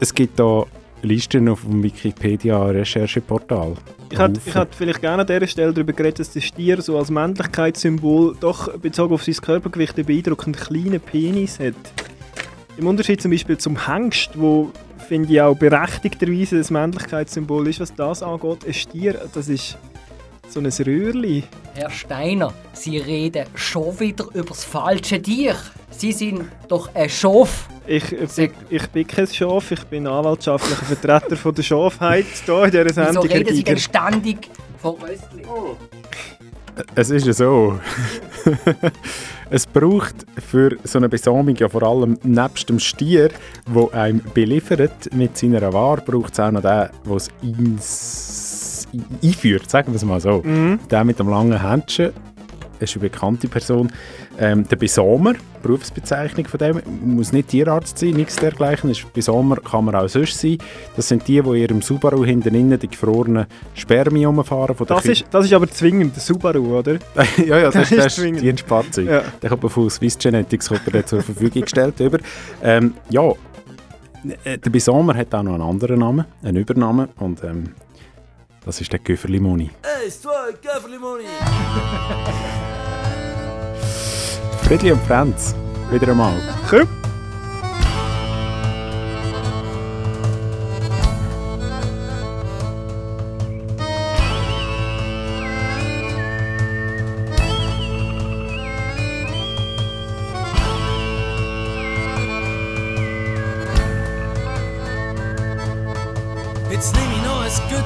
es 0.00 0.12
gibt 0.12 0.40
da 0.40 0.64
Listen 1.02 1.48
auf 1.48 1.60
dem 1.60 1.80
Wikipedia-Rechercheportal. 1.80 3.74
Ich 4.10 4.18
hätte, 4.18 4.40
ich 4.44 4.52
hätte 4.52 4.76
vielleicht 4.76 5.00
gerne 5.00 5.20
an 5.20 5.28
dieser 5.28 5.46
Stelle 5.46 5.72
darüber 5.72 5.92
geredet, 5.92 6.18
dass 6.18 6.32
der 6.32 6.40
Stier 6.40 6.82
so 6.82 6.98
als 6.98 7.08
Männlichkeitssymbol 7.10 8.36
doch 8.40 8.76
bezogen 8.78 9.14
auf 9.14 9.22
sein 9.22 9.36
Körpergewicht 9.36 9.96
einen 9.96 10.06
beeindruckend 10.06 10.56
kleinen 10.56 10.98
Penis 10.98 11.60
hat. 11.60 11.74
Im 12.76 12.88
Unterschied 12.88 13.22
zum 13.22 13.30
Beispiel 13.30 13.58
zum 13.58 13.86
Hengst, 13.86 14.30
wo 14.34 14.72
finde 15.06 15.32
ich 15.32 15.40
auch 15.40 15.54
berechtigterweise 15.54 16.58
das 16.58 16.72
Männlichkeitssymbol 16.72 17.68
ist, 17.68 17.78
was 17.78 17.94
das 17.94 18.24
angeht. 18.24 18.66
Ein 18.66 18.74
Stier, 18.74 19.20
das 19.32 19.48
ist 19.48 19.78
so 20.48 20.60
ein 20.60 20.66
Röhrli. 20.66 21.44
Herr 21.74 21.90
Steiner, 21.90 22.52
Sie 22.72 22.98
reden 22.98 23.46
schon 23.54 23.98
wieder 23.98 24.26
über 24.34 24.48
das 24.48 24.64
falsche 24.64 25.20
Tier. 25.20 25.56
Sie 25.90 26.12
sind 26.12 26.44
doch 26.68 26.94
ein 26.94 27.08
Schaf. 27.08 27.68
Ich, 27.86 28.12
ich, 28.12 28.30
bin, 28.34 28.50
ich 28.70 28.86
bin 28.88 29.06
kein 29.06 29.26
Schaf, 29.26 29.70
ich 29.70 29.84
bin 29.84 30.06
anwaltschaftlicher 30.06 30.84
Vertreter 30.84 31.36
von 31.36 31.54
der 31.54 31.62
Schafheit 31.62 32.26
hier 32.44 32.64
in 32.64 32.70
dieser 32.70 32.84
Wieso 32.84 32.92
Sendung. 33.02 33.28
Herr 33.28 33.38
reden 33.40 33.54
Sie 33.56 33.64
denn 33.64 33.78
ständig 33.78 34.50
von 34.80 34.94
Röstli? 34.94 35.44
Es 36.94 37.10
ist 37.10 37.26
ja 37.26 37.32
so. 37.32 37.78
es 39.50 39.66
braucht 39.66 40.26
für 40.48 40.76
so 40.82 40.98
eine 40.98 41.08
Besamung 41.08 41.54
ja 41.56 41.68
vor 41.68 41.82
allem 41.84 42.18
nebst 42.24 42.68
dem 42.68 42.80
Stier, 42.80 43.30
wo 43.66 43.90
einem 43.90 44.20
beliefert 44.34 45.12
mit 45.14 45.38
seiner 45.38 45.72
Ware, 45.72 46.00
braucht 46.00 46.32
es 46.32 46.40
auch 46.40 46.50
noch 46.50 46.62
den, 46.62 46.88
der 47.06 47.14
es 47.14 47.28
ins- 47.42 48.43
einführt, 49.22 49.70
sagen 49.70 49.88
wir 49.92 49.96
es 49.96 50.04
mal 50.04 50.20
so. 50.20 50.42
Mhm. 50.44 50.78
Der 50.90 51.04
mit 51.04 51.18
dem 51.18 51.28
langen 51.28 51.60
Händchen, 51.60 52.12
ist 52.80 52.96
eine 52.96 53.02
bekannte 53.08 53.46
Person. 53.48 53.90
Ähm, 54.38 54.66
der 54.68 54.74
Besamer, 54.76 55.34
Berufsbezeichnung 55.62 56.46
von 56.46 56.58
dem, 56.58 56.82
muss 57.04 57.32
nicht 57.32 57.48
Tierarzt 57.48 57.96
sein, 57.98 58.10
nichts 58.10 58.34
dergleichen. 58.36 58.90
Ist 58.90 59.10
Besamer 59.12 59.56
kann 59.56 59.84
man 59.84 59.94
auch 59.94 60.08
sonst 60.08 60.38
sein. 60.40 60.58
Das 60.96 61.08
sind 61.08 61.26
die, 61.28 61.40
die 61.40 61.60
ihrem 61.60 61.80
Subaru 61.82 62.24
hinten 62.24 62.52
innen 62.54 62.78
die 62.78 62.88
gefrorenen 62.88 63.46
Spermien 63.74 64.26
rumfahren. 64.26 64.74
Von 64.74 64.86
der 64.88 64.96
Das 64.96 65.04
Kü- 65.06 65.12
ist, 65.12 65.24
das 65.30 65.44
ist 65.46 65.52
aber 65.52 65.68
zwingend, 65.70 66.16
der 66.16 66.22
Subaru, 66.22 66.78
oder? 66.78 66.94
ja, 67.46 67.58
ja, 67.58 67.70
das, 67.70 67.74
Das 67.74 67.90
das, 67.90 67.90
ist 67.98 68.06
ist 68.06 68.14
zwingend. 68.16 68.42
Dienstfahrzeug. 68.42 69.06
Ja. 69.08 69.22
Der 69.40 69.50
kommt 69.50 69.70
von 69.72 69.88
Swiss 69.88 70.18
Genetics 70.18 70.68
kommt 70.68 71.08
zur 71.08 71.22
Verfügung 71.22 71.62
gestellt. 71.62 72.00
Über. 72.00 72.18
Ähm, 72.62 72.94
ja, 73.08 73.30
äh, 74.44 74.58
der 74.58 74.70
Bisomer 74.70 75.14
hat 75.14 75.32
auch 75.34 75.42
noch 75.44 75.54
einen 75.54 75.62
anderen 75.62 76.00
Namen, 76.00 76.24
einen 76.42 76.56
Übernamen. 76.56 77.08
Und 77.20 77.42
ähm, 77.44 77.70
das 78.64 78.80
ist 78.80 78.92
der 78.92 79.00
Göferlimoni. 79.00 79.70
Eins, 79.82 80.20
zwei, 80.20 80.52
Käferlimoni! 80.60 81.24
Friedli 84.62 84.92
und 84.92 85.02
Franz, 85.02 85.54
wieder 85.90 86.08
einmal. 86.08 86.34
Komm. 86.68 86.88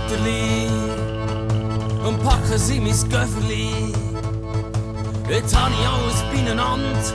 Gütterli 0.09 0.69
und 2.07 2.23
packe 2.25 2.59
sie 2.59 2.81
mein 2.81 3.09
Göfferli. 3.11 3.93
Jetzt 5.29 5.55
hab 5.55 5.71
ich 5.71 5.87
alles 5.87 6.23
beieinander 6.33 7.13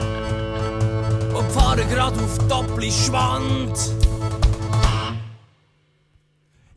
und 1.36 1.52
fahre 1.52 1.84
grad 1.86 2.14
auf 2.14 2.38
Doppelschwand. 2.48 3.76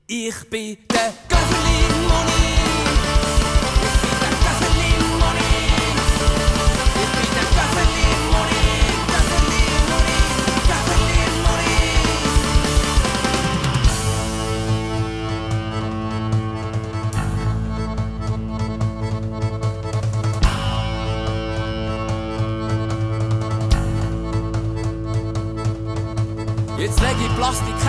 Ich 0.06 0.48
bin 0.48 0.78
der 0.90 1.35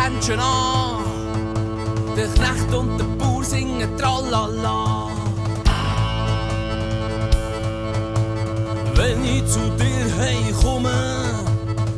Plastikhändchen 0.08 0.39
an. 0.39 1.04
Der 2.15 2.28
Knecht 2.28 2.74
und 2.74 2.98
der 2.98 3.06
Bauer 3.06 3.43
singen 3.43 3.98
Tralala. 3.98 5.10
Wenn 8.96 9.24
ich 9.24 9.46
zu 9.46 9.60
dir 9.78 10.17
heimkomme, 10.17 11.24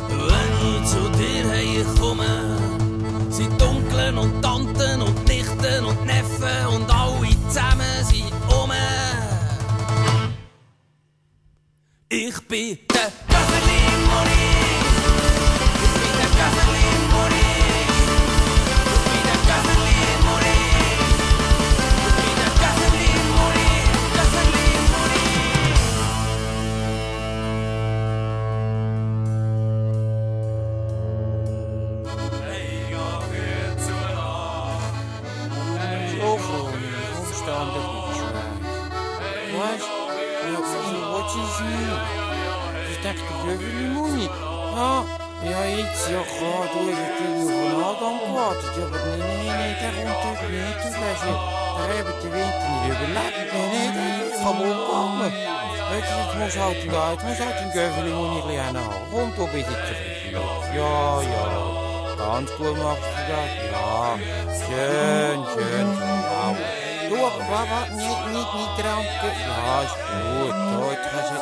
wenn 0.10 0.82
ich 0.82 0.89
zu 0.89 1.10
dir 1.17 1.50
heimkomme, 1.50 2.58
sind 3.30 3.62
Onkeln 3.62 4.17
und 4.17 4.41
Tanten 4.41 5.02
und 5.02 5.28
Nichten 5.28 5.86
und 5.86 6.06
Neffen 6.06 6.67
und 6.76 6.93
alle 6.93 7.30
zusammen 7.48 8.04
sind 8.04 8.34
um. 8.50 8.72
Ich 12.10 12.48
bin 12.48 12.88
gut 62.60 62.78
machst 62.78 63.02
du 63.02 63.22
das. 63.32 63.50
Ja, 63.72 64.19
schön, 64.60 65.39
schön, 65.54 65.88
jawohl. 66.28 66.72
Du, 67.10 67.15
warte, 67.15 67.95
nicht, 67.95 68.24
nicht, 68.28 68.52
nicht 68.54 68.74
dran. 68.78 69.04
Ja, 69.24 69.82
ist 69.82 69.98
gut. 70.12 70.56
Jetzt 70.91 71.08
kannst 71.12 71.32
du 71.32 71.38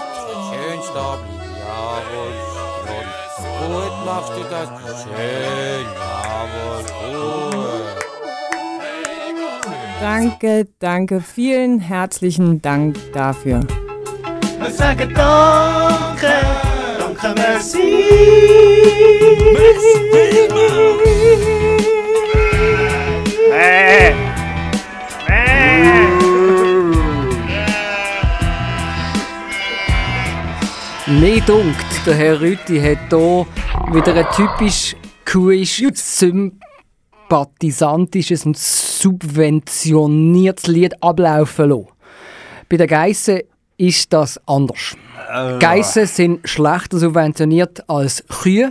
schön 0.48 0.80
stehen 0.84 0.94
bleiben. 0.94 1.26
Jawohl, 1.68 2.34
schön. 2.86 3.08
Gut 3.60 3.96
machst 4.06 4.34
du 4.36 4.42
das. 4.50 4.70
Schön, 5.04 5.86
jawohl, 5.98 6.84
gut. 7.02 7.98
Danke, 10.00 10.68
danke, 10.80 11.22
vielen 11.22 11.80
herzlichen 11.80 12.62
Dank 12.62 12.96
dafür. 13.14 13.62
Wir 14.60 14.72
sagen 14.72 15.14
Danke, 15.16 16.34
danke, 17.00 17.34
merci. 17.36 17.78
Äh. 19.58 19.87
Mir 31.28 31.42
dunkt, 31.42 32.06
der 32.06 32.16
Herr 32.16 32.40
Rütti 32.40 32.80
hat 32.80 33.10
hier 33.10 33.46
wieder 33.92 34.16
ein 34.16 34.26
typisch 34.34 34.96
kuisch, 35.26 35.84
sympathisantisches 35.94 38.46
und 38.46 38.58
subventioniertes 38.58 40.68
Lied 40.68 41.04
ablaufen 41.04 41.70
lassen. 41.70 41.88
Bei 42.70 42.78
den 42.78 42.88
Geissen 42.88 43.42
ist 43.76 44.14
das 44.14 44.40
anders. 44.48 44.96
Äh. 45.30 45.60
Geissen 45.60 46.06
sind 46.06 46.48
schlechter 46.48 46.98
subventioniert 46.98 47.90
als 47.90 48.24
Kühe. 48.42 48.70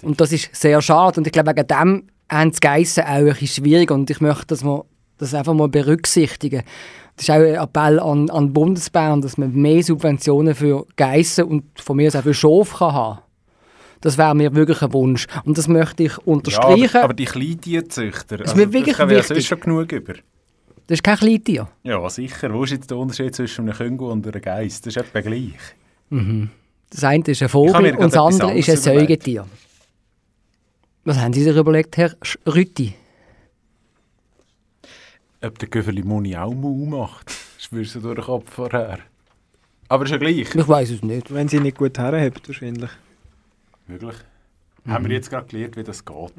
und 0.00 0.18
das 0.18 0.32
ist 0.32 0.48
sehr 0.56 0.80
schade. 0.80 1.20
Und 1.20 1.26
ich 1.26 1.32
glaube, 1.34 1.50
wegen 1.50 1.66
dem 1.66 2.04
haben 2.30 2.52
die 2.52 2.60
Geissen 2.60 3.04
auch 3.04 3.08
ein 3.08 3.26
bisschen 3.26 3.48
schwierig. 3.48 3.90
Und 3.90 4.08
ich 4.08 4.22
möchte, 4.22 4.46
dass 4.46 4.64
wir 4.64 4.86
das 5.18 5.34
einfach 5.34 5.52
mal 5.52 5.68
berücksichtigen. 5.68 6.62
Das 7.22 7.28
ist 7.28 7.34
auch 7.36 7.40
ein 7.40 7.54
Appell 7.54 8.00
an, 8.00 8.30
an 8.30 8.46
die 8.48 8.52
Bundesbahn, 8.52 9.22
dass 9.22 9.38
man 9.38 9.54
mehr 9.54 9.80
Subventionen 9.80 10.56
für 10.56 10.84
Geissen 10.96 11.44
und 11.44 11.62
von 11.80 11.96
mir 11.96 12.08
aus 12.08 12.16
auch 12.16 12.24
für 12.24 12.34
Schafe 12.34 12.78
kann 12.78 12.92
haben 12.94 13.18
Das 14.00 14.18
wäre 14.18 14.34
mir 14.34 14.52
wirklich 14.56 14.82
ein 14.82 14.92
Wunsch. 14.92 15.28
Und 15.44 15.56
das 15.56 15.68
möchte 15.68 16.02
ich 16.02 16.18
unterstreichen. 16.26 16.82
Ja, 16.82 16.88
aber, 16.94 17.04
aber 17.04 17.14
die 17.14 17.26
Kleintierzüchter, 17.26 18.40
ist 18.40 18.56
mir 18.56 18.72
wirklich 18.72 18.96
das 18.96 19.08
wichtig. 19.08 19.26
sonst 19.28 19.46
schon 19.46 19.60
genug 19.60 19.92
über. 19.92 20.14
Das 20.88 20.96
ist 20.96 21.04
kein 21.04 21.16
Kleintier. 21.16 21.68
Ja, 21.84 22.10
sicher. 22.10 22.52
Wo 22.52 22.64
ist 22.64 22.72
jetzt 22.72 22.90
der 22.90 22.98
Unterschied 22.98 23.36
zwischen 23.36 23.68
einem 23.68 23.78
Küngel 23.78 24.10
und 24.10 24.26
einem 24.26 24.42
Geist? 24.42 24.84
Das 24.84 24.96
ist 24.96 25.00
etwa 25.00 25.20
gleich. 25.20 25.60
Mhm. 26.10 26.50
Das 26.90 27.04
eine 27.04 27.22
ist 27.24 27.40
ein 27.40 27.48
Vogel 27.48 27.94
und 27.98 28.12
das 28.12 28.16
andere 28.16 28.58
ist 28.58 28.68
ein. 28.68 28.76
Säugetier. 28.78 29.46
Was 31.04 31.18
haben 31.18 31.32
Sie 31.32 31.44
sich 31.44 31.56
überlegt, 31.56 31.96
Herr 31.96 32.16
Rütti? 32.52 32.94
Ob 35.44 35.58
der 35.58 35.68
Göffeli 35.68 36.02
Muni 36.02 36.36
auch 36.36 36.54
Mu 36.54 36.86
macht, 36.86 37.32
spürst 37.58 37.96
du 37.96 38.00
durch 38.00 38.14
den 38.14 38.24
Kopf 38.24 38.48
vorher. 38.48 39.00
Aber 39.88 40.04
ist 40.04 40.10
ja 40.10 40.16
gleich. 40.16 40.54
Ich 40.54 40.68
weiß 40.68 40.90
es 40.90 41.02
nicht. 41.02 41.34
Wenn 41.34 41.48
sie 41.48 41.58
nicht 41.58 41.76
gut 41.76 41.98
herhabt, 41.98 42.46
wahrscheinlich. 42.48 42.90
Wirklich. 43.88 44.16
Mhm. 44.84 44.92
Haben 44.92 45.04
wir 45.04 45.12
jetzt 45.12 45.30
gerade 45.30 45.46
gelernt, 45.48 45.76
wie 45.76 45.82
das 45.82 46.04
geht. 46.04 46.32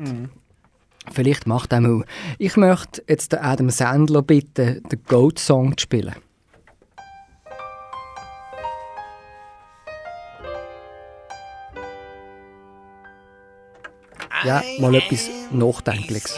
Vielleicht 1.11 1.47
macht 1.47 1.73
er 1.73 1.81
mal. 1.81 2.05
Ich 2.37 2.55
möchte 2.55 3.03
jetzt 3.07 3.33
den 3.33 3.39
Adam 3.39 3.69
Sandler 3.69 4.21
bitten, 4.21 4.81
den 4.83 5.03
Goat-Song 5.03 5.77
zu 5.77 5.83
spielen. 5.83 6.15
Ja, 14.45 14.61
mal 14.79 14.95
etwas 14.95 15.29
Nachdenkliches. 15.51 16.37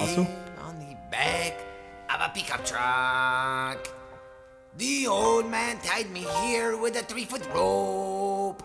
Also? 0.00 0.26
On 0.62 0.78
the 0.78 0.96
back 1.10 1.60
of 2.08 2.20
a 2.22 2.30
pickup 2.34 2.64
truck. 2.64 3.86
The 4.78 5.06
old 5.06 5.50
man 5.50 5.78
tied 5.84 6.10
me 6.10 6.24
here 6.42 6.76
with 6.80 6.96
a 6.96 7.02
three 7.02 7.26
foot 7.26 7.46
rope. 7.52 8.62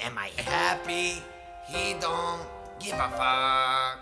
Am 0.00 0.18
I 0.18 0.30
happy? 0.36 1.22
He 1.66 1.94
don't 1.98 2.42
give 2.78 2.94
a 2.94 3.08
fuck. 3.16 3.98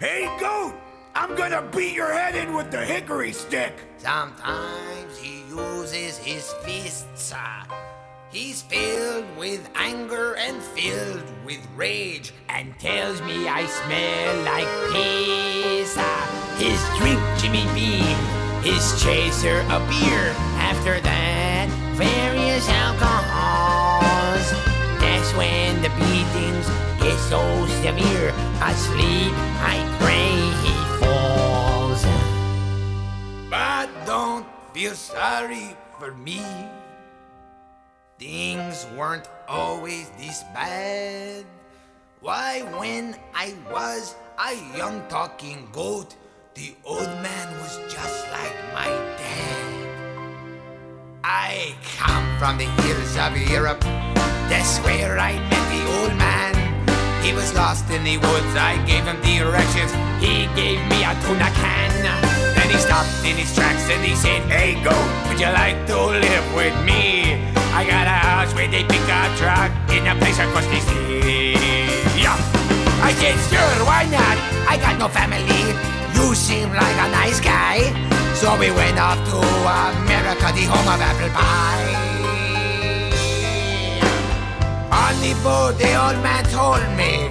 Hey, 0.00 0.26
goat! 0.40 0.74
I'm 1.14 1.36
gonna 1.36 1.62
beat 1.62 1.94
your 1.94 2.12
head 2.12 2.34
in 2.34 2.54
with 2.54 2.72
the 2.72 2.84
hickory 2.84 3.32
stick! 3.32 3.74
Sometimes 3.98 5.16
he 5.16 5.44
uses 5.48 6.18
his 6.18 6.52
fists. 6.64 7.32
uh, 7.32 7.83
He's 8.34 8.62
filled 8.62 9.26
with 9.38 9.70
anger 9.76 10.34
and 10.34 10.60
filled 10.60 11.22
with 11.46 11.64
rage 11.76 12.32
and 12.48 12.76
tells 12.80 13.22
me 13.22 13.46
I 13.46 13.64
smell 13.64 14.42
like 14.42 14.66
piss. 14.90 15.96
uh, 15.96 16.26
His 16.58 16.82
drink, 16.98 17.20
Jimmy 17.38 17.62
Beam, 17.78 18.18
his 18.60 19.00
chaser, 19.00 19.60
a 19.70 19.78
beer. 19.86 20.34
After 20.58 21.00
that, 21.00 21.68
various 21.94 22.68
alcohols. 22.70 24.50
That's 24.98 25.30
when 25.38 25.80
the 25.80 25.90
beatings 25.94 26.66
get 26.98 27.16
so 27.30 27.38
severe. 27.86 28.34
Asleep, 28.58 29.30
I 29.62 29.78
pray 30.02 30.34
he 30.66 30.74
falls. 30.98 32.02
But 33.48 33.86
don't 34.04 34.44
feel 34.72 34.94
sorry 34.94 35.76
for 36.00 36.10
me. 36.14 36.42
Things 38.18 38.86
weren't 38.96 39.28
always 39.48 40.08
this 40.10 40.44
bad. 40.54 41.44
Why, 42.20 42.62
when 42.78 43.16
I 43.34 43.54
was 43.72 44.14
a 44.38 44.54
young 44.78 45.02
talking 45.08 45.68
goat, 45.72 46.14
the 46.54 46.76
old 46.84 47.08
man 47.26 47.58
was 47.58 47.76
just 47.92 48.30
like 48.30 48.54
my 48.72 48.86
dad. 49.18 49.74
I 51.24 51.74
come 51.98 52.38
from 52.38 52.56
the 52.56 52.70
hills 52.86 53.16
of 53.16 53.36
Europe. 53.50 53.80
That's 54.46 54.78
where 54.86 55.18
I 55.18 55.34
met 55.50 55.66
the 55.74 55.82
old 55.98 56.14
man. 56.16 56.54
He 57.24 57.32
was 57.32 57.52
lost 57.54 57.90
in 57.90 58.04
the 58.04 58.18
woods. 58.18 58.54
I 58.54 58.78
gave 58.86 59.02
him 59.02 59.18
directions. 59.22 59.90
He 60.22 60.46
gave 60.54 60.78
me 60.86 61.02
a 61.02 61.18
tuna 61.26 61.50
can. 61.58 61.90
Then 62.54 62.70
he 62.70 62.78
stopped 62.78 63.10
in 63.26 63.34
his 63.34 63.52
tracks 63.56 63.90
and 63.90 64.04
he 64.04 64.14
said, 64.14 64.42
Hey, 64.42 64.80
goat, 64.84 65.28
would 65.28 65.40
you 65.40 65.50
like 65.50 65.84
to 65.88 65.98
live 65.98 66.54
with 66.54 66.76
me? 66.86 67.53
I 67.74 67.82
got 67.82 68.06
a 68.06 68.18
house 68.22 68.54
with 68.54 68.70
a 68.70 68.86
pickup 68.86 69.34
truck 69.34 69.70
in 69.90 70.06
a 70.06 70.14
place 70.14 70.38
across 70.38 70.64
the 70.70 70.78
sea. 70.78 71.58
Yeah. 72.14 72.38
I 73.02 73.10
said, 73.18 73.34
sure, 73.50 73.84
why 73.84 74.06
not? 74.14 74.38
I 74.70 74.78
got 74.78 74.96
no 74.96 75.08
family. 75.08 75.74
You 76.14 76.36
seem 76.36 76.70
like 76.70 76.98
a 77.02 77.10
nice 77.10 77.40
guy. 77.40 77.90
So 78.38 78.54
we 78.62 78.70
went 78.70 78.98
off 79.00 79.18
to 79.26 79.38
America, 79.42 80.54
the 80.54 80.70
home 80.70 80.86
of 80.86 81.02
apple 81.02 81.30
pie. 81.34 82.14
On 84.94 85.14
the 85.18 85.34
boat, 85.42 85.74
the 85.76 85.90
old 85.98 86.22
man 86.22 86.44
told 86.54 86.86
me 86.94 87.26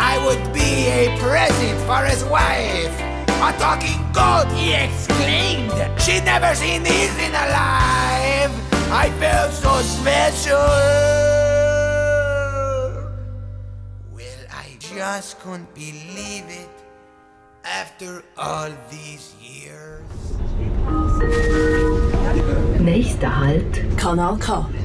I 0.00 0.16
would 0.24 0.52
be 0.54 0.88
a 0.88 1.12
present 1.20 1.78
for 1.84 2.00
his 2.08 2.24
wife. 2.24 2.96
A 3.44 3.52
talking 3.60 4.00
goat, 4.16 4.48
he 4.56 4.72
exclaimed. 4.72 5.76
She'd 6.00 6.24
never 6.24 6.54
seen 6.54 6.82
these 6.82 7.12
in 7.20 7.34
her 7.36 7.50
life. 7.52 8.63
I 8.96 9.10
felt 9.18 9.52
so 9.52 9.74
special. 9.82 10.56
Well, 14.14 14.40
I 14.52 14.76
just 14.78 15.40
couldn't 15.40 15.74
believe 15.74 16.44
it 16.48 16.70
after 17.64 18.22
all 18.38 18.70
these 18.90 19.34
years. 19.42 20.04
Nächster 22.78 23.28
Halt, 23.28 23.96
Kanal 23.96 24.38
K. 24.38 24.83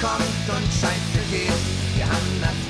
kommt 0.00 0.46
und 0.48 0.66
Scheiße 0.80 1.20
geht. 1.30 1.62
Wir 1.96 2.06
haben 2.06 2.40
das 2.40 2.67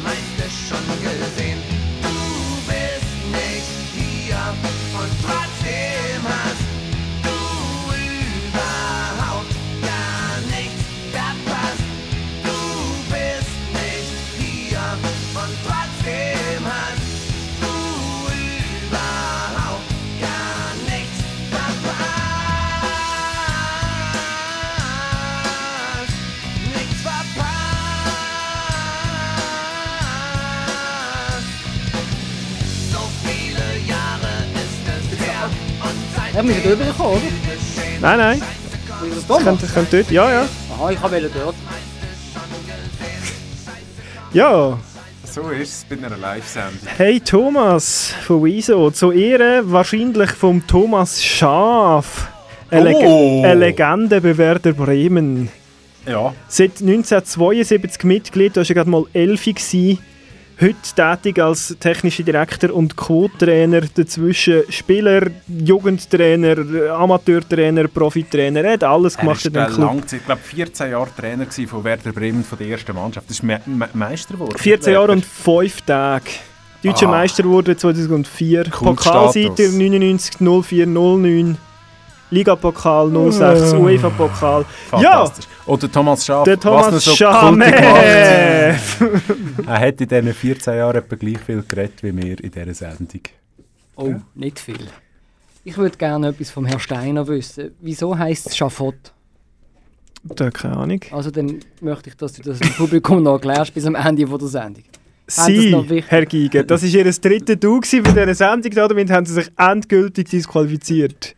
Er 36.68 36.76
müsste 36.76 36.84
rüberkommen, 36.84 37.12
oder? 37.16 37.22
Nein, 38.00 38.18
nein. 38.18 38.42
Ist 39.16 39.30
Das 39.30 39.42
könnte, 39.42 39.66
könnte 39.66 39.96
dort, 39.96 40.10
ja, 40.10 40.30
ja. 40.30 40.48
Aha, 40.74 40.90
ich 40.90 41.02
wollte 41.02 41.30
dort. 41.34 41.54
Ja. 44.34 44.78
So 45.24 45.48
ist 45.50 45.68
es 45.72 45.84
bei 45.88 46.04
einer 46.04 46.16
Live-Sendung. 46.16 46.78
Hey 46.96 47.20
Thomas 47.20 48.12
von 48.26 48.44
Wieso, 48.44 48.90
zu 48.90 49.12
Ehren 49.12 49.70
wahrscheinlich 49.72 50.30
vom 50.32 50.66
Thomas 50.66 51.24
Schaf. 51.24 52.28
Eine, 52.70 52.84
Leg 52.84 52.96
Oh. 53.00 53.42
eine 53.44 53.54
Legende 53.54 54.20
bei 54.20 54.36
Werder 54.36 54.72
Bremen. 54.74 55.48
Ja. 56.06 56.34
Seit 56.48 56.80
1972 56.82 58.04
Mitglied, 58.04 58.56
du 58.56 58.60
warst 58.60 58.68
ja 58.68 58.74
gerade 58.74 58.90
mal 58.90 59.04
11 59.14 59.44
gewesen. 59.44 59.98
Heute 60.60 60.74
tätig 60.96 61.40
als 61.40 61.76
technischer 61.78 62.24
Direktor 62.24 62.74
und 62.74 62.96
Co-Trainer 62.96 63.82
dazwischen 63.94 64.64
Spieler, 64.70 65.30
Jugendtrainer, 65.46 66.56
Amateurtrainer, 66.96 67.86
Profitrainer. 67.86 68.64
Er 68.64 68.72
hat 68.72 68.82
alles 68.82 69.16
gemacht 69.16 69.44
in 69.46 69.54
war 69.54 69.66
dem 69.66 69.74
Club. 69.74 69.86
lang, 69.86 70.02
ich 70.10 70.24
glaube 70.26 70.40
14 70.42 70.90
Jahre 70.90 71.08
Trainer 71.16 71.46
von 71.46 71.84
Werder 71.84 72.10
Bremen 72.10 72.42
von 72.42 72.58
der 72.58 72.66
ersten 72.70 72.92
Mannschaft. 72.92 73.30
Das 73.30 73.36
ist 73.36 73.44
Me 73.44 73.60
Me 73.66 73.88
Meister 73.92 74.34
geworden. 74.34 74.58
14 74.58 74.94
Jahre 74.94 75.12
und 75.12 75.24
5 75.24 75.82
Tage. 75.82 76.24
Deutscher 76.82 77.06
Ah. 77.06 77.10
Meister 77.12 77.44
wurde 77.44 77.76
2004. 77.76 78.64
Kultstatus. 78.64 79.34
Pokalsieger 79.34 79.68
99, 79.78 80.40
04, 80.40 80.86
09. 80.88 81.56
Ligapokal 82.30 83.10
06, 83.32 83.72
Äh. 83.72 83.76
UEFA-Pokal. 83.76 84.64
Ja! 84.92 84.98
Fantastisch. 85.24 85.46
Und 85.66 85.82
der 85.82 85.92
Thomas 85.92 86.24
Schaaf, 86.24 86.44
Der 86.44 86.58
Thomas 86.60 86.92
er 86.92 87.00
so 87.00 87.10
Schaaf, 87.14 87.56
er 89.66 89.80
hat 89.80 90.00
in 90.00 90.08
diesen 90.08 90.34
14 90.34 90.76
Jahren 90.76 90.96
etwa 90.96 91.16
gleich 91.16 91.38
viel 91.38 91.62
geredet 91.66 92.02
wie 92.02 92.16
wir 92.16 92.42
in 92.42 92.50
dieser 92.50 92.74
Sendung. 92.74 93.20
Oh, 93.96 94.14
nicht 94.34 94.58
viel. 94.60 94.86
Ich 95.64 95.76
würde 95.76 95.96
gerne 95.96 96.28
etwas 96.28 96.50
vom 96.50 96.66
Herrn 96.66 96.80
Steiner 96.80 97.26
wissen. 97.28 97.72
Wieso 97.80 98.16
heisst 98.16 98.46
es 98.46 98.56
Schafott? 98.56 99.12
Da 100.22 100.50
keine 100.50 100.76
Ahnung. 100.76 101.00
Also 101.10 101.30
dann 101.30 101.60
möchte 101.80 102.10
ich, 102.10 102.16
dass 102.16 102.32
du 102.32 102.42
das 102.42 102.58
dem 102.58 102.72
Publikum 102.72 103.22
noch 103.22 103.34
erklärst 103.34 103.74
bis 103.74 103.86
am 103.86 103.94
Ende 103.94 104.26
von 104.26 104.38
der 104.38 104.48
Sendung. 104.48 104.84
Sie? 105.26 106.02
Herr 106.06 106.24
Giger, 106.24 106.64
das 106.64 106.82
war 106.82 106.88
Ihr 106.88 107.12
dritter 107.12 107.56
Du 107.56 107.80
bei 107.80 107.86
dieser 107.86 108.34
Sendung. 108.34 108.72
Damit 108.72 109.10
haben 109.10 109.26
Sie 109.26 109.34
sich 109.34 109.50
endgültig 109.58 110.30
disqualifiziert. 110.30 111.34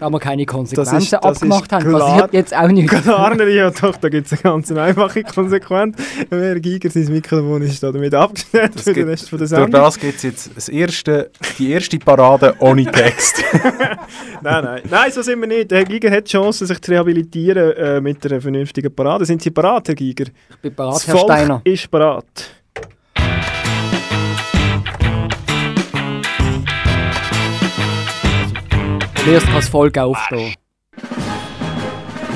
Da 0.00 0.08
wir 0.10 0.18
keine 0.18 0.44
Das 0.46 0.52
Konsequenzen 0.54 0.96
ist, 0.96 1.12
das 1.12 1.22
abgemacht 1.22 1.64
ist 1.66 1.72
haben, 1.72 1.84
klar- 1.88 2.08
passiert 2.08 2.32
jetzt 2.32 2.56
auch 2.56 2.68
nichts. 2.68 3.02
Klar 3.02 3.34
nicht, 3.36 3.48
ja 3.54 3.70
doch, 3.70 3.96
da 3.98 4.08
gibt 4.08 4.26
es 4.26 4.32
eine 4.32 4.40
ganz 4.42 4.72
einfache 4.72 5.22
Konsequenz. 5.22 5.96
Herr 6.30 6.58
Giger, 6.58 6.90
sein 6.90 7.04
Mikrofon 7.12 7.62
ist 7.62 7.82
da 7.82 7.92
damit 7.92 8.14
abgestellt 8.14 8.80
für 8.80 8.92
den 8.94 9.08
Rest 9.08 9.28
von 9.30 9.38
der 9.38 9.46
Durch 9.48 9.58
Sendung. 9.60 9.70
das 9.82 9.98
gibt 9.98 10.16
es 10.16 10.22
jetzt 10.22 10.50
das 10.56 10.68
erste, 10.68 11.30
die 11.58 11.70
erste 11.72 11.98
Parade 11.98 12.54
ohne 12.60 12.84
Text. 12.90 13.44
Nein, 14.42 14.64
nein, 14.64 14.82
nein, 14.90 15.12
so 15.12 15.22
sind 15.22 15.40
wir 15.40 15.46
nicht. 15.48 15.70
Herr 15.70 15.84
Giger 15.84 16.10
hat 16.10 16.26
die 16.26 16.30
Chance, 16.32 16.64
sich 16.66 16.80
zu 16.80 16.90
rehabilitieren 16.92 17.72
äh, 17.76 18.00
mit 18.00 18.24
einer 18.24 18.40
vernünftigen 18.40 18.94
Parade. 18.94 19.24
Sind 19.26 19.42
Sie 19.42 19.50
parat, 19.50 19.88
Herr 19.88 19.94
Giger? 19.94 20.24
Ich 20.50 20.56
bin 20.58 20.74
parat, 20.74 20.94
das 20.96 21.06
Herr 21.06 21.16
Volk 21.16 21.30
Steiner. 21.32 21.60
ist 21.64 21.90
parat. 21.90 22.24
Kann 29.24 29.54
das 29.54 29.68
Volk 29.68 29.98
aufstehen. 29.98 30.54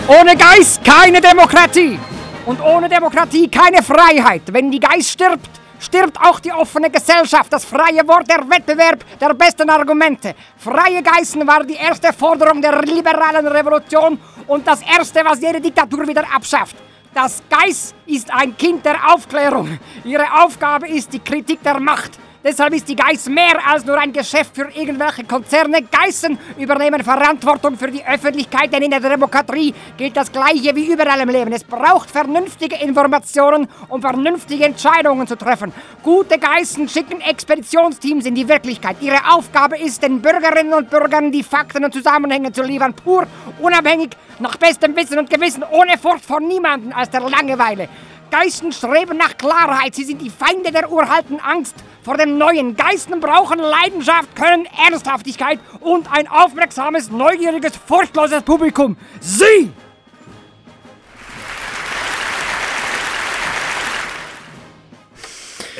Ohne 0.07 0.37
Geist 0.37 0.85
keine 0.85 1.19
Demokratie! 1.19 1.99
Und 2.45 2.61
ohne 2.61 2.91
Demokratie 2.91 3.49
keine 3.49 3.83
Freiheit. 3.83 4.43
Wenn 4.53 4.71
die 4.71 4.81
Geist 4.81 5.09
stirbt, 5.09 5.49
stirbt 5.81 6.21
auch 6.21 6.41
die 6.41 6.53
offene 6.53 6.91
Gesellschaft, 6.91 7.51
das 7.51 7.65
freie 7.65 8.07
Wort, 8.07 8.29
der 8.29 8.41
Wettbewerb 8.51 9.03
der 9.19 9.33
besten 9.33 9.71
Argumente. 9.71 10.35
Freie 10.59 11.03
Geißen 11.03 11.47
war 11.47 11.65
die 11.65 11.77
erste 11.77 12.13
Forderung 12.13 12.61
der 12.61 12.83
liberalen 12.83 13.47
Revolution 13.47 14.21
und 14.47 14.67
das 14.67 14.83
erste, 14.83 15.25
was 15.25 15.41
jede 15.41 15.63
Diktatur 15.63 16.07
wieder 16.07 16.25
abschafft. 16.37 16.77
Das 17.15 17.43
Geiß 17.49 17.95
ist 18.05 18.31
ein 18.31 18.55
Kind 18.59 18.85
der 18.85 18.97
Aufklärung. 19.11 19.79
Ihre 20.05 20.27
Aufgabe 20.43 20.87
ist 20.89 21.11
die 21.15 21.21
Kritik 21.21 21.63
der 21.63 21.81
Macht. 21.81 22.19
Deshalb 22.47 22.75
ist 22.75 22.87
die 22.91 22.95
Geiß 22.95 23.31
mehr 23.31 23.59
als 23.67 23.87
nur 23.87 23.99
ein 23.99 24.13
Geschäft 24.13 24.55
für 24.55 24.69
irgendwelche 24.75 25.25
Konzerne. 25.25 25.81
Geißen 25.81 26.39
übernehmen 26.59 27.03
Verantwortung 27.03 27.79
für 27.79 27.91
die 27.91 28.05
Öffentlichkeit, 28.05 28.71
denn 28.71 28.83
in 28.83 28.91
der 28.91 29.01
Demokratie 29.01 29.75
gilt 29.97 30.15
das 30.15 30.31
Gleiche 30.31 30.77
wie 30.77 30.93
überall 30.93 31.21
im 31.21 31.31
Leben. 31.31 31.55
Es 31.55 31.65
braucht 31.65 32.11
vernünftige 32.11 32.77
Informationen, 32.77 33.67
um 33.89 34.03
vernünftige 34.03 34.67
Entscheidungen 34.67 35.27
zu 35.27 35.39
treffen. 35.39 35.73
Gute 36.03 36.39
Geißen 36.39 36.87
schicken 36.87 37.23
Expeditionsteams 37.23 38.27
in 38.27 38.35
die 38.35 38.47
Wirklichkeit. 38.47 38.99
Ihre 39.01 39.21
Aufgabe 39.33 39.79
ist, 39.79 40.03
den 40.03 40.21
Bürgerinnen 40.21 40.75
und 40.75 40.91
Bürgern 40.91 41.33
die 41.33 41.43
Fakten 41.43 41.83
und 41.83 41.95
Zusammenhänge 41.95 42.53
zu 42.53 42.63
liefern, 42.63 42.93
pur, 42.93 43.27
unabhängig, 43.59 44.11
nach 44.39 44.57
bestem 44.57 44.95
Wissen 44.95 45.19
und 45.19 45.31
Gewissen, 45.31 45.65
ohne 45.73 45.97
Furcht 45.97 46.27
vor 46.27 46.41
niemanden 46.41 46.93
als 46.93 47.09
der 47.09 47.23
Langeweile. 47.23 47.89
Geißen 48.31 48.73
streben 48.73 49.17
nach 49.17 49.37
Klarheit. 49.39 49.95
Sie 49.95 50.05
sind 50.05 50.21
die 50.21 50.29
Feinde 50.29 50.73
der 50.73 50.91
uralten 50.91 51.41
Angst 51.41 51.77
vor 52.05 52.17
dem 52.17 52.39
Neuen. 52.39 52.77
Geißen 52.77 53.19
brauchen 53.19 53.59
Leidenschaft, 53.59 54.37
können 54.37 54.67
Ernsthaftigkeit 54.87 55.59
und 55.81 56.11
ein 56.13 56.29
aufmerksames, 56.29 57.11
neugieriges, 57.11 57.73
furchtloses 57.77 58.43
Publikum. 58.43 58.97
Sie! 59.21 59.71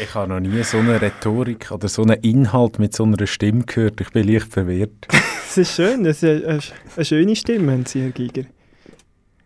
Ich 0.03 0.13
habe 0.13 0.29
noch 0.29 0.41
nie 0.41 0.63
so 0.65 0.79
eine 0.79 1.01
Rhetorik 1.01 1.71
oder 1.71 1.87
so 1.87 2.03
einen 2.03 2.21
Inhalt 2.21 2.81
mit 2.81 2.95
so 2.95 3.05
einer 3.05 3.27
Stimme 3.29 3.65
gehört. 3.65 4.01
Ich 4.01 4.11
bin 4.11 4.27
leicht 4.27 4.53
verwirrt. 4.53 5.07
Das 5.55 5.69
ist 5.69 5.77
schön, 5.77 6.03
das 6.03 6.21
ist 6.21 6.45
eine, 6.45 6.59
eine 6.97 7.05
schöne 7.05 7.37
Stimme, 7.37 7.71
haben 7.71 7.87
Sie, 7.87 8.03
Herr 8.03 8.11
Giger. 8.11 8.43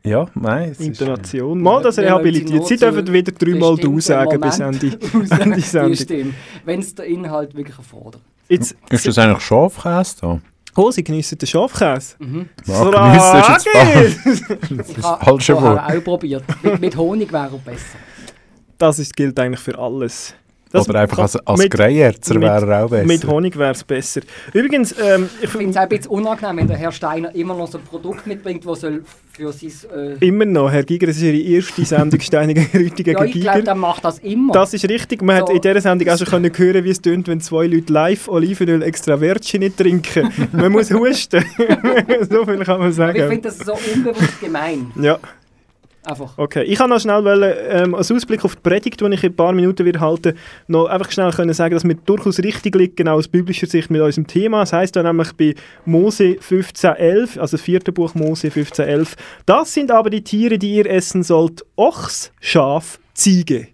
Ja, 0.04 0.26
nein. 0.34 0.70
es 0.70 0.80
ist- 0.80 0.86
Intonation. 1.00 1.60
Mal 1.60 1.82
das 1.82 1.98
rehabilitiert. 1.98 2.66
Sie 2.66 2.76
dürfen 2.76 3.12
wieder 3.12 3.32
dreimal 3.32 3.76
Du 3.76 4.00
sagen 4.00 4.40
bis 4.40 4.58
Ende, 4.58 4.98
Ende 5.40 5.56
Die 5.56 5.62
Sendung. 5.96 6.34
Wenn 6.64 6.80
es 6.80 6.94
der 6.94 7.06
Inhalt 7.06 7.54
wirklich 7.54 7.76
erfordert. 7.76 8.22
Jetzt, 8.48 8.74
Ist 8.90 9.06
das 9.06 9.18
eigentlich 9.18 9.42
Schafkäse 9.42 10.16
da? 10.22 10.40
oh, 10.76 10.90
Sie 10.90 11.02
geniessen 11.04 11.36
den 11.36 11.46
Schafkäse. 11.46 12.14
Mhm. 12.18 12.48
Ja, 12.66 12.84
geniessen 12.84 13.38
ist 13.38 13.48
jetzt 13.48 13.68
falsch. 13.68 14.88
Ich 14.88 14.94
das 14.94 15.04
habe 15.04 15.98
auch 15.98 16.04
probiert. 16.04 16.44
Mit, 16.62 16.80
mit 16.80 16.96
Honig 16.96 17.32
wäre 17.32 17.50
er 17.52 17.58
besser. 17.58 17.98
Das 18.78 18.98
ist, 19.00 19.14
gilt 19.16 19.38
eigentlich 19.40 19.60
für 19.60 19.76
alles. 19.78 20.34
Das 20.70 20.88
Oder 20.88 21.00
einfach 21.00 21.18
als, 21.18 21.36
als 21.36 21.58
mit- 21.58 21.72
mit- 21.72 21.78
wäre 21.78 22.70
er 22.70 22.84
auch 22.84 22.90
besser. 22.90 23.06
Mit 23.06 23.26
Honig 23.26 23.58
wäre 23.58 23.72
es 23.72 23.84
besser. 23.84 24.20
Übrigens, 24.52 24.94
ähm, 25.02 25.28
ich 25.38 25.44
Ich 25.44 25.50
finde 25.50 25.70
es 25.70 25.76
auch 25.76 25.80
ein 25.82 25.88
bisschen 25.88 26.10
unangenehm, 26.10 26.56
wenn 26.58 26.68
der 26.68 26.76
Herr 26.76 26.92
Steiner 26.92 27.34
immer 27.34 27.54
noch 27.56 27.68
so 27.70 27.78
ein 27.78 27.84
Produkt 27.84 28.26
mitbringt, 28.26 28.66
das 28.66 28.80
soll 28.82 29.02
für 29.32 29.52
sein... 29.52 29.70
Äh, 30.20 30.26
immer 30.26 30.44
noch, 30.44 30.70
Herr 30.70 30.82
Giger, 30.82 31.08
es 31.08 31.16
ist 31.16 31.22
Ihre 31.22 31.38
erste 31.38 31.84
Sendung 31.84 32.20
Steine 32.20 32.52
gegen 32.54 32.68
Rüti 32.76 33.02
gegen 33.02 33.18
ja, 33.18 33.24
ich 33.24 33.32
glaube, 33.32 33.48
Giger. 33.58 33.62
der 33.62 33.74
macht 33.76 34.04
das 34.04 34.18
immer. 34.18 34.52
Das 34.52 34.74
ist 34.74 34.86
richtig. 34.88 35.22
Man 35.22 35.36
hat 35.36 35.48
So. 35.48 35.54
in 35.54 35.60
dieser 35.60 35.80
Sendung 35.80 36.08
auch 36.08 36.18
schon 36.18 36.26
können 36.26 36.52
hören, 36.54 36.84
wie 36.84 36.90
es 36.90 37.00
tönt, 37.00 37.28
wenn 37.28 37.40
zwei 37.40 37.66
Leute 37.66 37.92
live 37.92 38.28
Olivenöl 38.28 38.82
extra 38.82 39.18
Virgin 39.20 39.60
nicht 39.60 39.76
trinken. 39.78 40.30
Man 40.52 40.72
muss 40.72 40.92
husten. 40.92 41.44
so 42.30 42.44
viel 42.44 42.58
kann 42.58 42.78
man 42.78 42.80
Aber 42.80 42.88
ich 42.88 42.94
sagen. 42.96 43.18
finde 43.28 43.40
das 43.48 43.58
so 43.58 43.72
unbewusst 43.94 44.40
gemein. 44.40 44.90
Ja. 45.00 45.18
Einfach. 46.08 46.38
Okay, 46.38 46.62
ich 46.62 46.78
kann 46.78 46.88
noch 46.88 47.00
schnell 47.00 47.22
wollen, 47.22 47.54
ähm, 47.68 47.94
als 47.94 48.10
Ausblick 48.10 48.42
auf 48.42 48.56
die 48.56 48.62
Predigt, 48.62 48.98
die 49.00 49.04
ich 49.12 49.24
in 49.24 49.30
ein 49.30 49.36
paar 49.36 49.52
Minuten 49.52 49.84
wieder 49.84 50.00
halte, 50.00 50.34
noch 50.66 50.86
einfach 50.86 51.10
schnell 51.10 51.30
können 51.32 51.52
sagen, 51.52 51.74
dass 51.74 51.84
wir 51.84 51.94
durchaus 51.94 52.38
richtig 52.38 52.74
liegen, 52.76 53.08
auch 53.08 53.16
aus 53.16 53.28
biblischer 53.28 53.66
Sicht 53.66 53.90
mit 53.90 54.00
unserem 54.00 54.26
Thema. 54.26 54.60
Das 54.60 54.72
heisst 54.72 54.96
da 54.96 55.02
nämlich 55.02 55.34
bei 55.34 55.54
Mose 55.84 56.38
15,11, 56.40 57.38
also 57.38 57.58
das 57.58 57.60
vierte 57.60 57.92
Buch 57.92 58.14
Mose 58.14 58.48
15,11, 58.48 59.16
das 59.44 59.74
sind 59.74 59.90
aber 59.90 60.08
die 60.08 60.24
Tiere, 60.24 60.56
die 60.56 60.76
ihr 60.76 60.86
essen 60.86 61.22
sollt, 61.22 61.66
Ochs, 61.76 62.32
Schaf, 62.40 62.98
Ziege. 63.12 63.68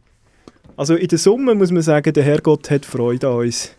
Also 0.77 0.97
in 0.97 1.07
der 1.07 1.19
Summe 1.19 1.55
muss 1.55 1.71
man 1.71 1.83
sagen, 1.83 2.13
der 2.13 2.25
Herrgott 2.25 2.69
hat 2.69 2.85
Freude 2.85 3.29
an 3.29 3.35
uns. 3.35 3.77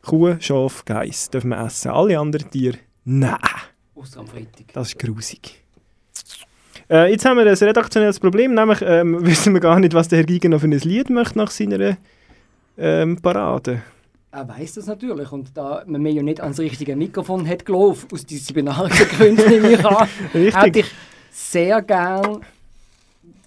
Kuh, 0.00 0.36
Schaf, 0.40 0.82
Geiss 0.86 1.28
dürfen 1.28 1.50
wir 1.50 1.62
essen. 1.62 1.90
Alle 1.90 2.18
anderen 2.18 2.50
Tiere, 2.50 2.78
nein. 3.04 3.36
Ausser 3.94 4.20
am 4.20 4.26
Freitag. 4.26 4.72
Das 4.72 4.88
ist 4.88 4.98
grusig. 4.98 5.61
Äh, 6.90 7.10
jetzt 7.10 7.24
haben 7.24 7.38
wir 7.38 7.46
ein 7.46 7.54
redaktionelles 7.54 8.20
Problem, 8.20 8.54
nämlich 8.54 8.80
ähm, 8.82 9.18
wissen 9.26 9.54
wir 9.54 9.60
gar 9.60 9.78
nicht, 9.80 9.94
was 9.94 10.08
der 10.08 10.18
Herr 10.18 10.26
Giger 10.26 10.48
noch 10.48 10.60
für 10.60 10.66
ein 10.66 10.72
Lied 10.72 11.10
möchte 11.10 11.38
nach 11.38 11.50
seiner 11.50 11.96
ähm, 12.78 13.16
Parade. 13.20 13.82
Er 14.30 14.48
weiß 14.48 14.74
das 14.74 14.86
natürlich. 14.86 15.30
Und 15.30 15.56
da 15.56 15.82
man 15.86 16.00
mir 16.00 16.12
ja 16.12 16.22
nicht 16.22 16.40
ans 16.40 16.58
richtige 16.58 16.96
Mikrofon 16.96 17.46
hat 17.46 17.66
gelaufen, 17.66 18.08
aus 18.12 18.24
disziplinarischen 18.24 19.06
Gründen 19.08 19.48
nehme 19.48 19.72
ich 19.72 19.84
an, 19.84 20.08
Richtig. 20.34 20.54
hätte 20.54 20.78
ich 20.80 20.86
sehr 21.30 21.82
gern 21.82 22.40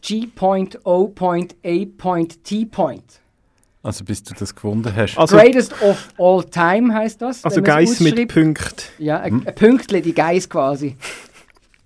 G-Point, 0.02 0.80
O-Point, 0.86 1.56
A-Point, 1.66 2.44
T-Point. 2.44 3.04
Also 3.82 4.04
bis 4.04 4.24
du 4.24 4.34
das 4.34 4.54
gefunden 4.54 4.92
hast. 4.96 5.18
Also- 5.18 5.36
Greatest 5.38 5.74
of 5.82 6.10
all 6.18 6.44
time 6.44 6.94
heißt 6.94 7.22
das. 7.22 7.44
Also 7.44 7.62
Geiss 7.62 8.00
mit. 8.00 8.28
Punkt. 8.32 8.92
Ja, 9.00 9.20
ein, 9.20 9.46
ein 9.46 9.56
Pünktchen, 9.56 10.02
die 10.04 10.14
Geiss 10.14 10.48
quasi. 10.50 10.96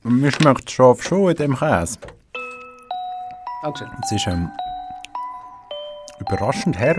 Mir 0.04 0.32
schmeckt 0.32 0.66
das 0.66 0.74
Schaf 0.74 1.02
schon 1.04 1.30
in 1.32 1.36
dem 1.36 1.56
Käse. 1.58 1.97
Dankeschön. 3.62 3.89
Es 4.04 4.12
ist 4.12 4.28
ähm, 4.28 4.50
überraschend 6.20 6.78
herb. 6.80 6.97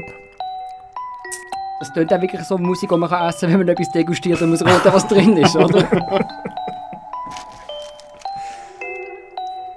Das 1.80 1.90
tönt 1.94 2.12
auch 2.12 2.20
wirklich 2.20 2.42
so 2.42 2.58
Musik, 2.58 2.90
die 2.90 2.96
man 2.96 3.08
kann 3.08 3.28
essen 3.28 3.48
kann, 3.48 3.58
wenn 3.60 3.66
man 3.66 3.68
etwas 3.68 3.90
degustiert 3.92 4.42
und 4.42 4.50
muss 4.50 4.62
raten, 4.64 4.92
was 4.92 5.06
drin 5.08 5.36
ist, 5.36 5.56
oder? 5.56 5.84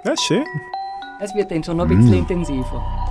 Ja, 0.06 0.12
ist 0.12 0.24
schön. 0.24 0.44
es 1.18 1.34
wird 1.34 1.50
dann 1.50 1.64
schon 1.64 1.78
noch 1.78 1.84
ein 1.88 1.96
bisschen 1.96 2.10
Mm. 2.10 2.18
intensiver. 2.18 3.03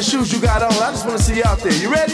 Of 0.00 0.06
shoes 0.06 0.32
you 0.32 0.40
got 0.40 0.62
on, 0.62 0.72
I 0.72 0.90
just 0.92 1.04
wanna 1.06 1.18
see 1.18 1.36
you 1.36 1.42
out 1.44 1.58
there. 1.58 1.74
You 1.74 1.92
ready? 1.92 2.09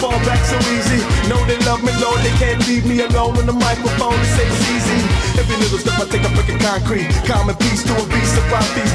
Fall 0.00 0.18
back 0.24 0.40
so 0.48 0.56
easy. 0.72 1.04
No, 1.28 1.36
they 1.44 1.60
love 1.68 1.84
me, 1.84 1.92
they 2.24 2.34
can't 2.40 2.60
leave 2.66 2.84
me 2.88 3.04
alone 3.04 3.36
on 3.36 3.46
the 3.46 3.52
microphone. 3.52 4.16
Say 4.34 4.48
it's 4.48 4.64
easy. 4.72 5.00
Every 5.38 5.56
little 5.60 5.78
step 5.78 6.00
I 6.00 6.08
take, 6.08 6.24
I 6.24 6.32
break 6.34 6.48
it 6.48 6.60
concrete. 6.60 7.08
Common 7.28 7.54
peace 7.56 7.84
to 7.84 7.92
a 7.92 8.04
beast, 8.08 8.34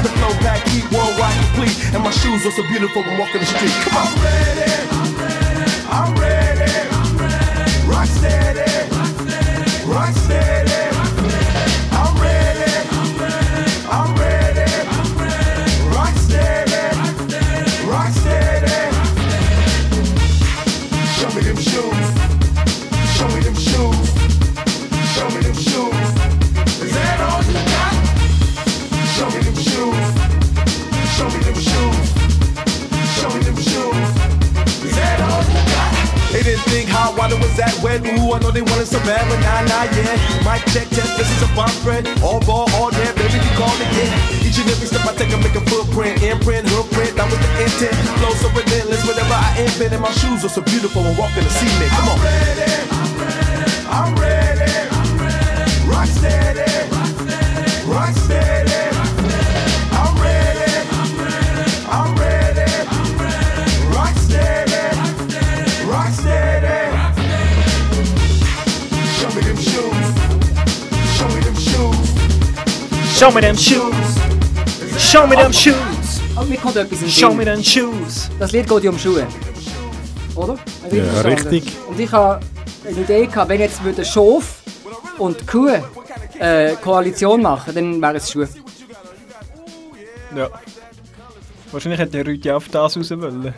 the 0.02 0.10
flow 0.18 0.34
back, 0.42 0.60
worldwide 0.90 1.38
complete. 1.46 1.76
And 1.94 2.02
my 2.02 2.10
shoes 2.10 2.44
are 2.44 2.50
so 2.50 2.62
beautiful 2.66 3.02
when 3.02 3.18
walking 3.18 3.40
the 3.40 3.46
street. 3.46 3.76
Come 3.86 3.96
on, 4.02 4.10
ready. 4.20 4.72
I'm 5.88 6.10
ready. 6.18 6.72
Rock 7.86 8.06
steady. 8.06 8.55
Ooh, 37.86 38.34
I 38.34 38.38
know 38.42 38.50
they 38.50 38.66
want 38.66 38.82
it 38.82 38.90
so 38.90 38.98
bad, 39.06 39.22
but 39.30 39.38
nah, 39.46 39.62
nah, 39.70 39.86
yeah. 39.94 40.18
Mic 40.42 40.66
check, 40.74 40.90
test, 40.90 41.14
this 41.16 41.30
is 41.30 41.40
a 41.46 41.50
bomb 41.54 41.70
threat. 41.86 42.02
All 42.20 42.40
ball, 42.40 42.66
all 42.74 42.90
there, 42.90 43.14
baby, 43.14 43.38
you 43.38 43.52
call 43.54 43.70
it, 43.78 43.90
yeah. 43.94 44.42
Each 44.42 44.58
and 44.58 44.66
every 44.66 44.90
step 44.90 45.06
I 45.06 45.14
take, 45.14 45.30
I 45.30 45.38
make 45.38 45.54
a 45.54 45.62
footprint. 45.70 46.22
Imprint, 46.22 46.66
hookprint, 46.66 47.14
that 47.14 47.30
was 47.30 47.38
the 47.38 47.50
intent. 47.62 47.94
Flow 48.18 48.34
so 48.42 48.50
relentless, 48.50 49.06
whatever 49.06 49.38
I 49.38 49.62
invent. 49.62 49.94
And 49.94 50.02
my 50.02 50.10
shoes 50.10 50.44
are 50.44 50.50
so 50.50 50.62
beautiful 50.62 51.02
when 51.02 51.16
walking 51.16 51.44
the 51.44 51.50
cement. 51.50 51.90
Come 51.94 52.08
on. 52.10 52.18
I'm 52.18 52.26
ready, 52.26 52.74
I'm 53.94 54.14
ready, 54.18 54.74
I'm 54.90 55.10
ready. 55.22 55.88
Rock 55.88 56.08
steady. 56.10 56.55
Show 73.18 73.30
me 73.30 73.40
them 73.40 73.56
shoes. 73.56 73.94
Show 74.98 75.26
me 75.26 75.36
them 75.36 75.52
shoes. 75.52 76.20
Aber 76.36 76.46
mir 76.46 76.58
kommt 76.58 76.76
etwas 76.76 76.98
in 77.00 77.06
den 77.06 77.10
Show 77.10 77.28
Sinn. 77.30 77.36
me 77.38 77.44
them 77.44 77.62
shoes. 77.62 78.30
Das 78.38 78.52
Lied 78.52 78.68
geht 78.68 78.84
ja 78.84 78.90
um 78.90 78.98
Schuhe. 78.98 79.26
Oder? 80.34 80.56
Ich 80.90 80.92
Ja, 80.98 81.04
verstanden? 81.04 81.48
richtig. 81.48 81.72
Und 81.88 81.98
ich 81.98 82.12
habe 82.12 82.40
eine 82.86 83.00
Idee 83.00 83.26
gehabt, 83.26 83.48
wenn 83.48 83.60
jetzt 83.60 83.82
würde 83.82 84.04
Schof 84.04 84.56
und 85.18 85.46
Kuh 85.46 85.68
äh, 86.38 86.74
Koalition 86.82 87.40
machen, 87.42 87.74
dann 87.74 88.02
wären 88.02 88.16
es 88.16 88.30
Schuhe. 88.30 88.48
Ja. 90.36 90.48
Wahrscheinlich 91.72 92.00
hätte 92.00 92.12
der 92.12 92.26
Rüti 92.26 92.50
auf 92.50 92.68
das 92.68 92.96
raus 92.96 93.10
wollen. 93.10 93.54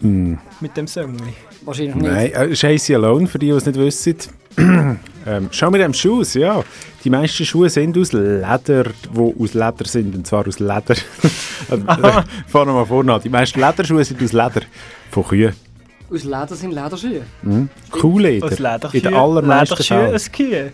Hm. 0.00 0.38
Mit 0.60 0.76
dem 0.76 0.86
Söngli. 0.86 1.32
Wahrscheinlich 1.62 1.94
nicht. 1.94 2.10
Nein, 2.12 2.32
äh, 2.32 2.54
Chasey 2.54 2.94
Alone, 2.94 3.26
für 3.26 3.38
die, 3.38 3.46
die 3.46 3.52
es 3.52 3.64
nicht 3.66 3.78
wissen. 3.78 4.16
ähm, 5.30 5.48
schau 5.52 5.70
mir 5.70 5.78
dem 5.78 5.94
Shoes, 5.94 6.34
ja. 6.34 6.62
Die 7.04 7.10
meisten 7.10 7.44
Schuhe 7.44 7.70
sind 7.70 7.96
aus 7.96 8.12
Leder, 8.12 8.84
die 9.14 9.34
aus 9.38 9.54
Leder 9.54 9.84
sind, 9.84 10.14
und 10.14 10.26
zwar 10.26 10.46
aus 10.46 10.58
Leder. 10.58 10.82
also. 11.70 12.22
Fangen 12.48 12.68
wir 12.68 12.72
mal 12.72 12.86
vorne 12.86 13.14
an. 13.14 13.20
Die 13.22 13.28
meisten 13.28 13.60
Lederschuhe 13.60 14.04
sind 14.04 14.22
aus 14.22 14.32
Leder 14.32 14.62
von 15.10 15.24
Kühen. 15.24 15.54
Aus 16.12 16.24
Leder 16.24 16.56
sind 16.56 16.72
Lederschuhe. 16.72 17.22
Mhm. 17.42 17.68
Kuhleder. 17.90 18.46
Aus 18.46 18.58
Lederschuhe. 18.58 18.98
In 18.98 19.02
den 19.02 19.14
allermeisten 19.14 19.74
Lederschuhe 19.74 19.98
Fällen. 19.98 20.14
ein 20.14 20.32
Kühe. 20.32 20.72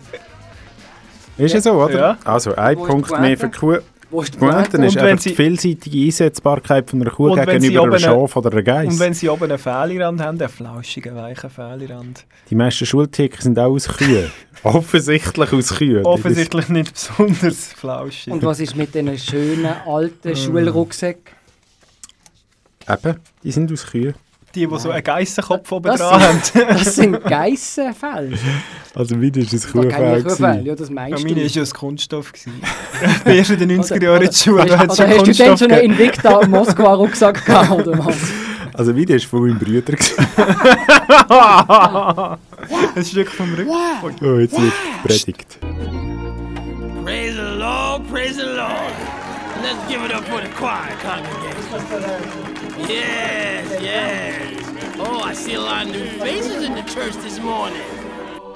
Ist 1.45 1.53
ja 1.53 1.61
so, 1.61 1.73
oder? 1.73 1.99
Ja. 1.99 2.17
Also, 2.25 2.55
ein 2.55 2.77
Wo 2.77 2.85
Punkt 2.85 3.11
mehr 3.19 3.37
für 3.37 3.49
Kuh. 3.49 3.77
Wo 4.09 4.21
ist 4.21 4.39
Pointe 4.39 4.55
Pointe? 4.55 4.85
ist 4.85 4.95
Und 4.95 5.01
wenn 5.01 5.09
einfach 5.11 5.23
sie- 5.23 5.29
die 5.31 5.35
vielseitige 5.35 6.05
Einsetzbarkeit 6.05 6.89
von 6.89 7.01
einer 7.01 7.11
Kuh 7.11 7.33
gegenüber 7.35 7.83
einem 7.83 7.99
Schaf 7.99 8.35
oder 8.37 8.51
einem 8.53 8.63
Geiss. 8.63 8.93
Und 8.93 8.99
wenn 8.99 9.13
sie 9.13 9.27
oben 9.27 9.43
einen 9.43 9.57
Fehlerrand 9.57 10.21
haben, 10.21 10.39
einen 10.39 10.49
flauschigen, 10.49 11.13
weichen 11.15 11.49
Fehlerrand. 11.49 12.25
Die 12.49 12.55
meisten 12.55 12.85
Schulticker 12.85 13.41
sind 13.41 13.59
auch 13.59 13.71
aus 13.71 13.87
Kühen. 13.89 14.31
Offensichtlich 14.63 15.51
aus 15.53 15.75
Kühen. 15.75 16.05
Offensichtlich 16.05 16.69
nicht 16.69 16.93
besonders 16.93 17.73
flauschig. 17.73 18.31
Und 18.33 18.43
was 18.43 18.59
ist 18.61 18.75
mit 18.75 18.95
diesen 18.95 19.17
schönen 19.17 19.73
alten 19.85 20.35
Schulrucksäcken? 20.35 21.35
Eben, 22.89 23.17
die 23.43 23.51
sind 23.51 23.71
aus 23.71 23.85
Kühen. 23.85 24.15
Die, 24.57 24.65
die 24.65 24.79
so 24.79 24.89
einen 24.89 25.03
Geissenkopf 25.03 25.71
oben 25.71 25.83
Das 25.91 25.99
dran 25.99 26.19
haben. 26.19 26.39
sind, 26.41 26.67
das 26.67 26.95
sind 26.95 27.23
Geissenfälle. 27.25 28.35
Also 28.95 29.21
wieder 29.21 29.39
ist 29.39 29.71
keine 29.71 29.87
Kuhfell. 29.89 30.65
Ja, 30.65 30.73
das 30.75 30.89
Ja, 30.89 30.95
meinst 30.95 31.23
meine 31.23 31.35
du. 31.35 31.41
war 31.41 31.47
ja 31.47 31.61
ein 31.61 31.69
Kunststoff. 31.69 32.33
gewesen. 32.33 32.53
Erst 33.25 33.51
in 33.51 33.59
den 33.59 33.83
90er 33.83 34.03
Jahren 34.03 34.21
in 34.23 34.29
der 34.29 34.33
Schule 34.35 34.63
Oder, 34.63 34.79
hast 34.79 34.97
du 34.99 35.05
denn 35.31 35.57
schon 35.57 35.71
einen. 35.71 35.91
Invicta 35.91 36.47
Moskwa 36.47 36.93
Rucksack 36.95 37.45
gehabt, 37.45 37.69
oder 37.69 38.03
was? 38.03 38.15
Also 38.73 38.95
wieder 38.95 39.15
ist 39.15 39.25
von 39.25 39.41
meinem 39.41 39.59
Bruder. 39.59 39.93
Ein 42.95 43.05
Stück 43.05 43.29
vom 43.29 43.53
Rücken. 43.53 43.69
oh, 43.69 44.09
jetzt 44.39 44.59
wird 44.59 44.73
predigt. 45.03 45.59
Praise 47.05 47.35
the 47.35 47.59
Lord, 47.59 48.07
praise 48.11 48.33
the 48.33 48.41
Lord. 48.55 48.95
Let's 49.61 49.77
give 49.87 50.03
it 50.03 50.11
up 50.13 50.23
for 50.27 50.41
the 50.41 50.47
choir 50.57 50.89
congregation. 51.03 52.56
Yes, 52.79 53.81
yes. 53.81 54.35
Oh, 54.99 55.21
I 55.23 55.33
see 55.33 55.55
a 55.55 55.61
lot 55.61 55.85
of 55.85 55.91
new 55.91 56.05
faces 56.19 56.63
in 56.63 56.75
the 56.75 56.83
church 56.83 57.15
this 57.23 57.39
morning. 57.39 57.81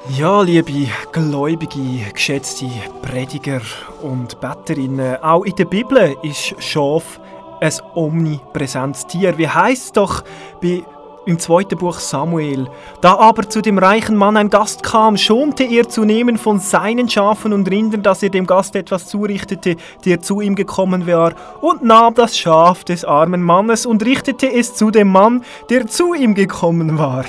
Ja, 0.10 0.42
liebe 0.42 0.90
Gläubige, 1.12 2.12
geschätzte 2.14 2.68
Prediger 3.02 3.62
und 4.02 4.40
Betterinnen, 4.40 5.18
auch 5.24 5.44
in 5.44 5.56
der 5.56 5.66
Bibel 5.66 6.16
ist 6.22 6.56
Schaf 6.60 7.20
ein 7.60 7.74
omnipräsentes 7.96 9.08
Tier. 9.08 9.38
Wie 9.38 9.48
heißt 9.48 9.98
doch 9.98 10.24
bei, 10.62 10.84
im 11.26 11.40
zweiten 11.40 11.78
Buch 11.78 12.00
Samuel? 12.00 12.68
Da 13.02 13.18
aber 13.18 13.50
zu 13.50 13.62
dem 13.62 13.78
reichen 13.78 14.16
Mann 14.16 14.38
ein 14.38 14.50
Gast 14.50 14.84
kam, 14.84 15.18
schonte 15.18 15.64
er 15.64 15.88
zu 15.88 16.04
nehmen 16.04 16.38
von 16.38 16.60
seinen 16.60 17.10
Schafen 17.10 17.54
und 17.54 17.70
Rindern, 17.70 18.04
dass 18.04 18.24
er 18.24 18.30
dem 18.30 18.48
Gast 18.48 18.76
etwas 18.76 19.08
zurichtete, 19.08 19.76
der 20.06 20.22
zu 20.22 20.42
ihm 20.42 20.56
gekommen 20.56 21.08
war, 21.08 21.34
und 21.62 21.84
nahm 21.84 22.14
das 22.14 22.38
Schaf 22.38 22.84
des 22.84 23.06
armen 23.06 23.42
Mannes 23.42 23.86
und 23.86 24.06
richtete 24.06 24.52
es 24.52 24.76
zu 24.76 24.92
dem 24.92 25.10
Mann, 25.10 25.44
der 25.70 25.88
zu 25.88 26.14
ihm 26.14 26.34
gekommen 26.34 26.98
war. 26.98 27.26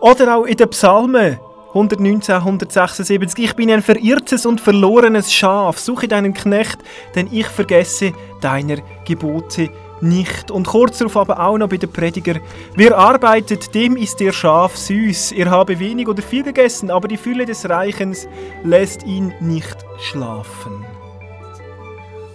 Oder 0.00 0.36
auch 0.36 0.44
in 0.44 0.56
den 0.56 0.68
Psalmen 0.70 1.38
119, 1.74 2.34
176. 2.34 3.44
Ich 3.44 3.54
bin 3.54 3.70
ein 3.70 3.82
verirrtes 3.82 4.44
und 4.44 4.60
verlorenes 4.60 5.32
Schaf. 5.32 5.78
Suche 5.78 6.06
deinen 6.06 6.34
Knecht, 6.34 6.78
denn 7.14 7.28
ich 7.30 7.46
vergesse 7.46 8.12
deiner 8.40 8.76
Gebote 9.06 9.70
nicht. 10.02 10.50
Und 10.50 10.66
kurz 10.66 10.98
darauf 10.98 11.16
aber 11.16 11.40
auch 11.40 11.58
noch 11.58 11.68
bei 11.68 11.76
den 11.76 11.92
Prediger. 11.92 12.40
Wer 12.74 12.96
arbeitet, 12.96 13.74
dem 13.74 13.96
ist 13.96 14.20
der 14.20 14.32
Schaf 14.32 14.76
süß. 14.76 15.32
Er 15.32 15.50
habe 15.50 15.78
wenig 15.78 16.08
oder 16.08 16.22
viel 16.22 16.42
gegessen, 16.42 16.90
aber 16.90 17.08
die 17.08 17.16
Fülle 17.16 17.46
des 17.46 17.68
Reichens 17.68 18.28
lässt 18.64 19.04
ihn 19.04 19.32
nicht 19.40 19.76
schlafen. 20.00 20.84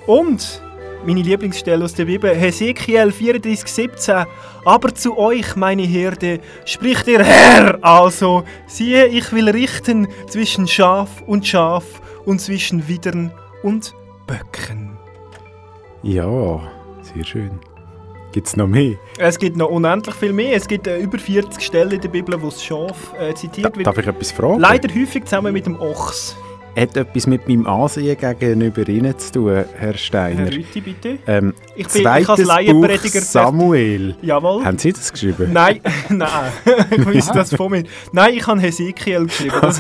Und 0.06 0.62
meine 1.06 1.22
Lieblingsstelle 1.22 1.84
aus 1.86 1.94
der 1.94 2.06
Bibel, 2.06 2.34
Hesekiel 2.34 3.12
34, 3.12 3.70
17. 3.70 4.26
Aber 4.66 4.94
zu 4.94 5.18
euch, 5.18 5.56
meine 5.56 5.84
Herde, 5.84 6.40
spricht 6.66 7.08
der 7.08 7.24
Herr 7.24 7.78
also, 7.82 8.44
siehe, 8.66 9.08
ich 9.08 9.32
will 9.32 9.50
richten 9.50 10.08
zwischen 10.28 10.68
Schaf 10.68 11.22
und 11.26 11.48
Schaf 11.48 11.86
und 12.26 12.42
zwischen 12.42 12.88
Widern 12.88 13.32
und 13.64 13.94
Böcken. 14.26 14.98
Ja, 16.04 16.60
sehr 17.18 17.26
schön. 17.26 17.52
Gibt 18.32 18.48
es 18.48 18.56
noch 18.58 18.68
mehr? 18.68 18.96
Es 19.18 19.40
gibt 19.40 19.58
noch 19.58 19.70
unendlich 19.70 20.14
viel 20.16 20.34
mehr. 20.34 20.56
Es 20.56 20.68
gibt 20.68 20.86
äh, 20.86 21.00
über 21.00 21.18
40 21.18 21.64
Stellen 21.64 21.92
in 21.92 22.02
der 22.02 22.10
Bibel, 22.10 22.40
wo 22.42 22.48
das 22.50 22.64
Schaf 22.64 23.14
äh, 23.20 23.34
zitiert 23.34 23.76
wird. 23.76 23.88
Darf 23.88 23.98
ich 23.98 24.06
etwas 24.06 24.32
fragen? 24.32 24.60
Leider 24.60 24.94
häufig 24.94 25.24
zusammen 25.26 25.54
mit 25.54 25.66
dem 25.66 25.80
Ochs. 25.80 26.36
Hat 26.78 26.96
etwas 26.96 27.26
mit 27.26 27.48
meinem 27.48 27.66
Ansehen 27.66 28.16
gegenüber 28.16 28.88
Ihnen 28.88 29.18
zu 29.18 29.32
tun, 29.32 29.66
Herr 29.76 29.98
Steiner? 29.98 30.42
Herr 30.44 30.52
Rüthi, 30.54 30.82
bitte. 30.82 31.18
Ähm, 31.26 31.56
Ich 31.76 31.88
bin- 31.88 31.96
ich 31.98 32.04
zweites 32.04 32.48
als 32.50 32.66
Buch 32.68 32.88
Samuel. 33.22 34.16
Jawohl. 34.22 34.64
Haben 34.64 34.78
Sie 34.78 34.94
das 34.94 35.12
geschrieben? 35.12 35.52
Nein, 35.54 35.80
nein, 36.10 36.52
ich 36.92 37.06
wusste 37.08 37.34
das 37.34 37.56
von 37.56 37.72
mir. 37.72 37.84
Nein, 38.12 38.36
ich 38.36 38.46
habe 38.46 38.62
Hesekiel 38.62 39.26
geschrieben. 39.26 39.56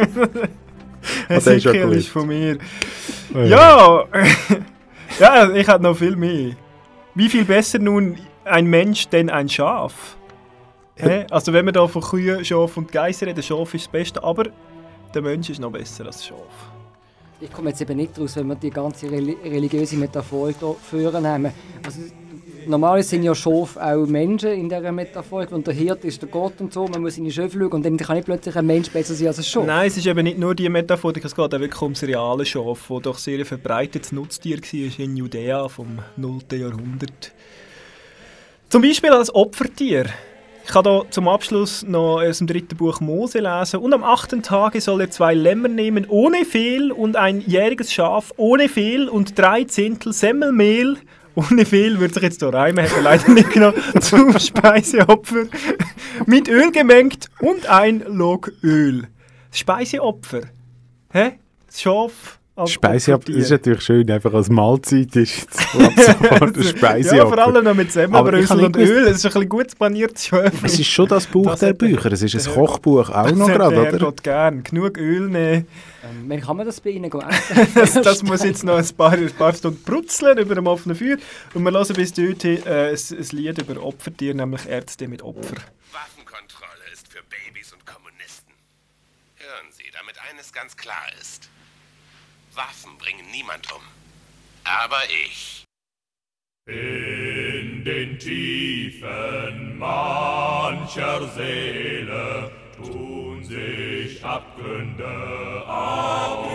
Das 1.28 1.48
Also, 1.48 1.50
ist 1.52 1.64
ja 1.64 1.86
gut. 1.86 2.04
von 2.04 2.26
mir. 2.28 2.58
Oh 3.34 3.38
Ja, 3.38 4.04
ja, 5.18 5.50
ich 5.54 5.68
habe 5.68 5.82
noch 5.82 5.96
viel 5.96 6.16
mehr. 6.16 6.52
Wie 7.14 7.28
viel 7.28 7.44
besser 7.44 7.78
nun 7.78 8.16
ein 8.44 8.66
Mensch 8.66 9.08
denn 9.08 9.30
ein 9.30 9.48
Schaf? 9.48 10.16
Hä? 10.96 11.26
Also 11.30 11.52
wenn 11.52 11.64
wir 11.64 11.72
da 11.72 11.86
von 11.86 12.02
Kühen, 12.02 12.44
Schaf 12.44 12.76
und 12.76 12.92
Geissen 12.92 13.26
reden, 13.28 13.42
Schaf 13.42 13.74
ist 13.74 13.86
das 13.86 13.92
Beste, 13.92 14.22
aber 14.22 14.44
der 15.14 15.22
Mensch 15.22 15.48
ist 15.50 15.60
noch 15.60 15.72
besser 15.72 16.06
als 16.06 16.16
das 16.18 16.26
Schaf. 16.26 16.36
Ich 17.40 17.50
komme 17.50 17.70
jetzt 17.70 17.80
eben 17.80 17.96
nicht 17.96 18.18
raus, 18.18 18.36
wenn 18.36 18.48
wir 18.48 18.54
die 18.54 18.70
ganze 18.70 19.10
reli 19.10 19.36
religiöse 19.42 19.96
Metaphor 19.96 20.50
hier 20.50 20.76
führen 20.82 21.26
haben. 21.26 21.50
Also, 21.84 22.00
normalerweise 22.66 23.10
sind 23.10 23.22
ja 23.22 23.34
Schafe 23.34 23.82
auch 23.82 24.06
Menschen 24.06 24.50
in 24.50 24.68
dieser 24.68 24.92
Metapher 24.92 25.50
und 25.52 25.66
der 25.66 25.74
Hirt 25.74 26.04
ist 26.04 26.22
der 26.22 26.28
Gott 26.28 26.60
und 26.60 26.72
so, 26.72 26.86
man 26.86 27.02
muss 27.02 27.16
seine 27.16 27.30
Schafe 27.30 27.58
schauen 27.58 27.72
und 27.72 27.84
dann 27.84 27.96
kann 27.96 28.16
nicht 28.16 28.26
plötzlich 28.26 28.56
ein 28.56 28.66
Mensch 28.66 28.90
besser 28.90 29.14
sein 29.14 29.28
als 29.28 29.38
ein 29.38 29.44
Schaf. 29.44 29.66
Nein, 29.66 29.88
es 29.88 29.96
ist 29.96 30.06
eben 30.06 30.24
nicht 30.24 30.38
nur 30.38 30.54
die 30.54 30.68
Metaphorik, 30.68 31.24
es 31.24 31.34
geht 31.34 31.54
auch 31.54 31.60
wirklich 31.60 31.82
ums 31.82 32.02
reale 32.02 32.44
Schaf, 32.44 32.86
das 32.88 33.02
doch 33.02 33.18
sehr 33.18 33.44
verbreitetes 33.44 34.12
Nutztier 34.12 34.58
war 34.58 35.04
in 35.04 35.16
Judäa 35.16 35.68
vom 35.68 35.98
0. 36.16 36.40
Jahrhundert. 36.52 37.32
Zum 38.68 38.82
Beispiel 38.82 39.10
als 39.10 39.34
Opfertier. 39.34 40.06
Ich 40.64 40.70
kann 40.70 40.84
hier 40.84 41.04
zum 41.10 41.26
Abschluss 41.26 41.82
noch 41.82 42.20
aus 42.20 42.38
dem 42.38 42.46
dritten 42.46 42.76
Buch 42.76 43.00
Mose 43.00 43.40
lesen. 43.40 43.80
Und 43.80 43.92
am 43.92 44.04
achten 44.04 44.42
Tage 44.42 44.80
soll 44.80 45.00
er 45.00 45.10
zwei 45.10 45.34
Lämmer 45.34 45.66
nehmen 45.66 46.06
ohne 46.08 46.44
Fehl 46.44 46.92
und 46.92 47.16
ein 47.16 47.40
jähriges 47.40 47.92
Schaf 47.92 48.32
ohne 48.36 48.68
Fehl 48.68 49.08
und 49.08 49.36
drei 49.36 49.64
Zehntel 49.64 50.12
Semmelmehl 50.12 50.98
ohne 51.40 51.64
Fehl, 51.64 52.00
würde 52.00 52.14
sich 52.14 52.22
jetzt 52.22 52.40
hier 52.40 52.52
reimen, 52.52 52.84
hätte 52.84 52.96
er 52.96 53.02
leider 53.02 53.30
nicht 53.30 53.50
genommen, 53.50 53.76
zum 54.00 54.38
Speiseopfer. 54.38 55.44
Mit 56.26 56.48
Öl 56.48 56.70
gemengt 56.72 57.30
und 57.40 57.66
ein 57.66 58.00
Log 58.06 58.52
Öl. 58.62 59.06
Speiseopfer. 59.52 60.42
Hä? 61.12 61.38
Das 61.66 61.80
Schaf 61.80 62.39
als 62.60 62.72
Speise 62.72 63.14
Opfertier. 63.14 63.36
das 63.36 63.44
ist 63.44 63.50
natürlich 63.50 63.82
schön, 63.82 64.10
einfach 64.10 64.32
als 64.32 64.48
Mahlzeit 64.48 65.16
ist 65.16 65.48
das. 66.80 67.12
Ja, 67.12 67.26
vor 67.26 67.38
allem 67.38 67.64
noch 67.64 67.74
mit 67.74 67.92
Semmelbrösel 67.92 68.64
und 68.64 68.76
Öl. 68.76 69.06
Das 69.06 69.16
ist 69.16 69.26
ein 69.26 69.32
bisschen 69.32 69.48
gut 69.48 69.78
paniertes 69.78 70.26
Schöfli. 70.26 70.66
Es 70.66 70.78
ist 70.78 70.88
schon 70.88 71.08
das 71.08 71.26
Buch 71.26 71.46
Das 71.46 71.60
der 71.60 71.72
Bücher, 71.72 72.12
es 72.12 72.22
ist 72.22 72.48
ein 72.48 72.54
Kochbuch 72.54 73.10
auch 73.10 73.30
noch 73.32 73.46
gerade, 73.46 73.70
der 73.74 73.80
oder? 73.82 73.90
Herrgott 73.90 74.22
gern. 74.22 74.62
Genug 74.62 74.98
Öl 74.98 75.28
nehmen. 75.28 75.66
Ähm, 76.02 76.24
wann 76.28 76.40
kann 76.40 76.56
man 76.56 76.66
das 76.66 76.80
bei 76.80 76.90
Ihnen 76.90 77.10
gehen 77.10 77.22
essen? 77.28 77.68
das, 77.74 77.92
das 77.94 78.22
muss 78.22 78.42
jetzt 78.42 78.64
noch 78.64 78.76
ein 78.76 78.88
paar, 78.96 79.12
ein 79.12 79.30
paar 79.32 79.52
Stunden 79.52 79.82
brutzeln 79.82 80.38
über 80.38 80.54
dem 80.54 80.66
offenen 80.66 80.96
Feuer. 80.96 81.16
Und 81.54 81.62
wir 81.62 81.72
hören 81.72 81.94
bis 81.94 82.12
dorthin 82.12 82.64
äh, 82.66 82.90
ein, 82.90 82.94
ein 82.96 83.26
Lied 83.32 83.58
über 83.58 83.82
Opfertiere, 83.82 84.34
nämlich 84.34 84.66
Ärzte 84.66 85.08
mit 85.08 85.22
Opfer. 85.22 85.56
Waffenkontrolle 85.92 86.84
ist 86.92 87.08
für 87.08 87.20
Babys 87.28 87.72
und 87.72 87.84
Kommunisten. 87.84 88.54
Hören 89.36 89.68
Sie, 89.70 89.84
damit 89.92 90.16
eines 90.30 90.52
ganz 90.52 90.76
klar 90.76 91.04
ist. 91.20 91.49
Waffen 92.54 92.96
bringen 92.98 93.30
niemand 93.30 93.70
um. 93.72 93.82
Aber 94.64 95.02
ich. 95.24 95.64
In 96.66 97.84
den 97.84 98.18
Tiefen 98.18 99.78
mancher 99.78 101.28
Seele 101.34 102.50
tun 102.76 103.42
sich 103.44 104.24
Abgründe 104.24 105.64
auf. 105.66 106.50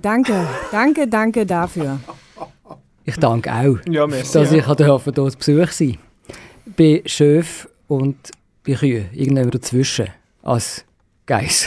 Danke, 0.07 0.47
danke, 0.71 1.09
danke, 1.09 1.45
dafür. 1.45 1.99
Ich 3.05 3.17
danke 3.17 3.53
auch, 3.53 3.79
Ja, 3.89 4.07
merci, 4.07 4.35
dass 4.35 4.53
ja. 4.53 4.59
ich 4.59 4.65
hier 4.65 4.75
dürfen, 4.77 5.13
hier 5.13 5.29
zu 5.31 5.37
Besuch 5.37 5.73
sein 5.73 5.99
Bei 6.77 7.03
Schöf 7.07 7.69
und 7.89 8.31
bei 8.65 8.75
Kühen, 8.75 9.09
irgendwo 9.13 9.51
dazwischen, 9.51 10.07
als 10.45 10.85
Geiss. 11.27 11.67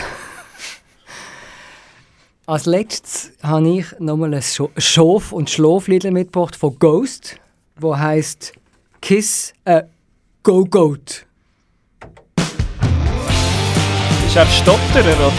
als 2.46 2.66
letztes 2.66 3.34
habe 3.44 3.68
ich 3.72 3.88
nochmal 4.00 4.34
ein 4.34 4.42
Scho- 4.42 4.72
Schof- 4.80 5.34
und 5.34 5.50
Schlaflied 5.50 6.06
mitgebracht 6.06 6.56
von 6.56 6.80
Ghost, 6.80 7.36
wo 7.76 7.98
heißt 7.98 8.54
Kiss 9.02 9.52
a 9.66 9.82
Go 10.44 10.64
Goat. 10.64 11.26
Ist 14.28 14.36
er 14.38 14.46
Stotterer, 14.46 15.28
oder? 15.28 15.34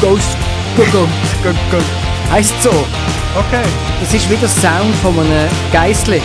Ghost 0.00 0.38
Heißt 2.30 2.62
so. 2.62 2.70
Okay. 2.70 3.62
Das 4.00 4.12
ist 4.12 4.28
wie 4.30 4.36
der 4.36 4.48
Sound 4.48 4.94
von 5.02 5.18
einem 5.18 5.48
Geissli. 5.72 6.20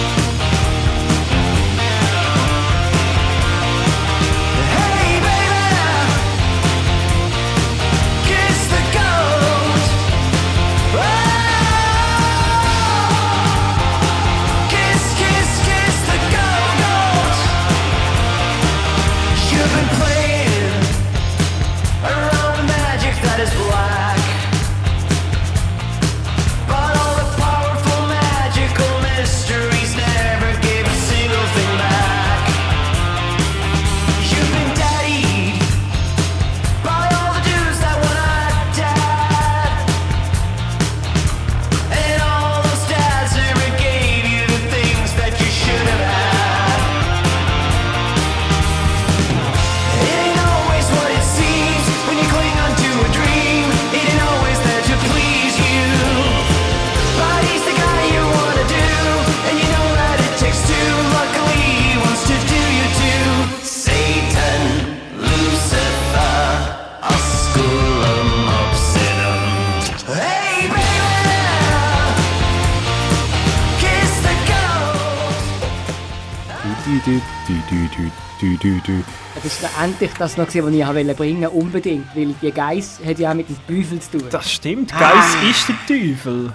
Das 79.90 80.02
endlich 80.02 80.12
das 80.20 80.38
noch, 80.38 80.48
was 80.48 80.56
ich 80.56 80.64
wollte 80.88 81.14
bringen 81.16 81.48
unbedingt. 81.48 82.06
Weil 82.16 82.34
die 82.42 82.52
Geiss 82.52 83.00
hat 83.06 83.20
ja 83.20 83.32
auch 83.32 83.36
mit 83.36 83.48
dem 83.50 83.58
Teufel 83.68 84.00
zu 84.00 84.18
tun. 84.18 84.28
Das 84.30 84.52
stimmt, 84.52 84.94
Ah. 84.94 85.00
Geiss 85.14 85.50
ist 85.50 85.70
der 85.70 85.76
Teufel. 85.88 86.54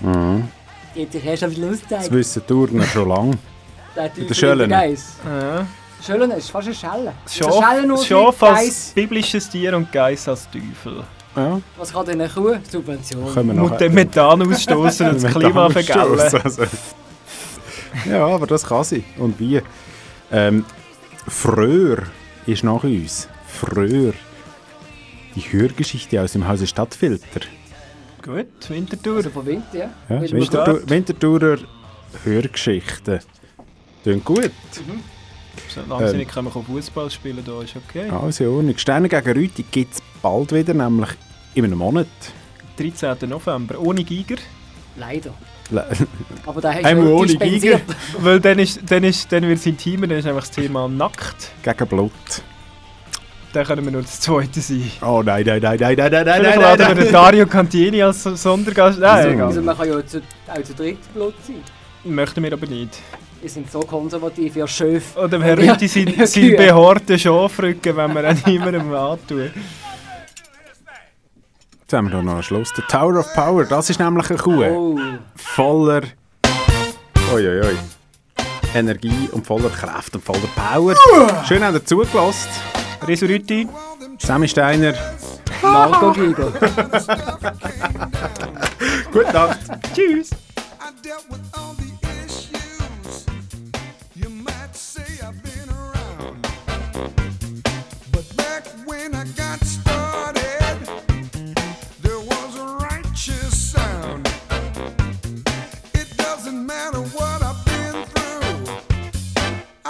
Mhm. 0.00 0.48
Jetzt 0.94 1.14
ich 1.14 1.24
erst 1.24 1.42
ein 1.44 1.50
bisschen 1.50 1.70
Das 1.70 1.82
auszeigen. 1.98 2.16
wissen 2.18 2.42
die 2.48 2.52
Urner 2.52 2.84
schon 2.84 3.08
lange. 3.08 3.38
Der 3.96 4.04
Mit 4.16 4.28
Teufel 4.28 4.58
der 4.58 4.68
Geiss. 4.68 5.14
Ja. 5.24 5.66
Schelle 6.04 6.34
ist 6.36 6.50
fast 6.50 6.66
eine 6.68 6.74
Schelle. 6.76 7.12
Das 7.24 7.36
Schaf, 7.36 8.04
Schaf 8.06 8.42
als 8.42 8.58
Geiss. 8.60 8.92
biblisches 8.94 9.48
Tier 9.50 9.76
und 9.76 9.90
Geiss 9.92 10.28
als 10.28 10.48
Teufel. 10.50 11.02
Ja. 11.36 11.60
Was 11.76 11.92
kann 11.92 12.06
denn 12.06 12.20
eine 12.20 12.30
Kuh? 12.30 12.56
Subvention. 12.70 13.58
Und 13.60 13.80
den 13.80 13.94
Methan 13.94 14.50
ausstoßen 14.50 15.08
und 15.10 15.22
das 15.22 15.32
Klima 15.34 15.68
vergällen. 15.70 16.20
Ja, 18.08 18.26
aber 18.26 18.46
das 18.46 18.64
kann 18.64 18.84
sie. 18.84 19.02
Und 19.18 19.38
wie? 19.40 19.60
Ähm, 20.30 20.64
Fröhr 21.26 22.02
ist 22.48 22.64
nach 22.64 22.82
uns. 22.84 23.28
Fröhr. 23.46 24.14
Die 25.34 25.40
Hörgeschichte 25.52 26.20
aus 26.20 26.32
dem 26.32 26.48
Hause 26.48 26.66
Stadtfilter. 26.66 27.40
Gut, 28.22 28.46
Wintertour. 28.68 29.16
Also 29.16 29.30
von 29.30 29.46
Wind, 29.46 29.64
ja. 29.72 29.90
Ja, 30.08 30.20
Winterthur? 30.20 30.88
Winterthurer 30.88 31.58
Hörgeschichten. 32.24 33.20
Klingt 34.02 34.24
gut. 34.24 34.50
So 35.68 35.80
langsam 35.88 36.20
Ähm. 36.20 36.26
können 36.26 36.46
wir 36.54 36.62
Fußball 36.62 37.10
spielen, 37.10 37.42
da 37.44 37.62
ist 37.62 37.76
okay. 37.76 38.08
Also 38.10 38.44
in 38.44 38.50
Ordnung. 38.50 38.78
Sterne 38.78 39.08
gegen 39.08 39.30
Rüti 39.32 39.64
gibt 39.70 39.94
es 39.94 40.02
bald 40.22 40.52
wieder, 40.52 40.72
nämlich 40.74 41.10
in 41.54 41.64
einem 41.64 41.78
Monat. 41.78 42.06
13. 42.78 43.28
November, 43.28 43.78
ohne 43.78 44.04
Giger. 44.04 44.36
Leider. 44.96 45.34
Aber 46.46 46.60
da 46.60 46.72
hast 46.72 46.84
Einmal 46.84 47.06
du 47.06 47.14
ohne 47.16 47.26
dispensiert. 47.26 47.82
Weil 48.18 48.40
dann, 48.40 48.58
ist, 48.58 48.80
dann, 48.90 49.04
ist, 49.04 49.30
dann 49.30 49.42
wird 49.42 49.58
es 49.58 49.66
intimer, 49.66 50.06
dann 50.06 50.18
ist 50.18 50.26
einfach 50.26 50.40
das 50.40 50.50
Thema 50.50 50.88
nackt. 50.88 51.50
Gegen 51.62 51.86
Blut. 51.86 52.12
Dann 53.52 53.66
können 53.66 53.84
wir 53.84 53.92
nur 53.92 54.02
das 54.02 54.20
zweite 54.20 54.60
sein. 54.60 54.90
Oh 55.02 55.22
nein, 55.24 55.44
nein, 55.46 55.60
nein, 55.62 55.78
nein, 55.78 55.96
nein, 55.96 55.96
nein, 55.96 56.10
nein, 56.12 56.24
Vielleicht 56.24 56.42
nein, 56.56 56.60
laden 56.60 56.86
nein, 56.86 56.96
wir 56.98 57.04
den 57.04 57.12
Dario 57.12 57.46
Cantini 57.46 58.02
als 58.02 58.22
So- 58.22 58.34
Sondergast. 58.34 58.98
Nein. 58.98 59.40
Also 59.40 59.62
man 59.62 59.76
kann 59.76 59.88
ja 59.88 60.06
zu, 60.06 60.18
auch 60.18 60.62
zu 60.62 60.74
dritt 60.74 60.98
Blut 61.14 61.34
sein. 61.46 61.56
Möchten 62.04 62.42
wir 62.42 62.52
aber 62.52 62.66
nicht. 62.66 62.98
Wir 63.40 63.48
sind 63.50 63.70
so 63.70 63.80
konservativ, 63.80 64.56
ihr 64.56 64.66
Schöf. 64.66 65.16
Oder 65.16 65.40
Herr 65.42 65.58
Ja, 65.62 65.72
Rüti 65.72 65.86
sein, 65.88 66.12
ja, 66.16 66.26
sein 66.26 66.42
Kühe. 66.48 66.56
behaarten 66.56 67.18
Schafrücken, 67.18 67.96
wenn 67.96 68.12
wir 68.14 68.28
an 68.28 68.42
niemandem 68.46 68.92
antun. 68.94 69.50
Jetzt 71.88 71.96
haben 71.96 72.08
wir 72.08 72.16
da 72.18 72.22
noch 72.22 72.34
einen 72.34 72.42
Schluss. 72.42 72.70
Der 72.74 72.86
Tower 72.86 73.18
of 73.18 73.32
Power, 73.32 73.64
das 73.64 73.88
ist 73.88 73.98
nämlich 73.98 74.28
eine 74.28 74.38
Kuh. 74.38 74.62
Oh. 74.62 74.98
Voller 75.36 76.02
oi, 77.32 77.48
oi, 77.48 77.66
oi. 77.66 77.76
Energie 78.74 79.30
und 79.32 79.46
voller 79.46 79.70
Kraft 79.70 80.14
und 80.14 80.22
voller 80.22 80.50
Power. 80.54 80.94
Schön 81.46 81.64
habt 81.64 81.72
ihr 81.76 81.84
zugelassen. 81.86 82.50
Resu 83.06 83.24
Rüti. 83.24 83.66
Sammy 84.18 84.46
Steiner. 84.48 84.92
Marco 85.62 86.12
Giger. 86.12 86.52
Gute 89.10 89.32
Nacht. 89.32 89.58
Tschüss. 89.94 90.28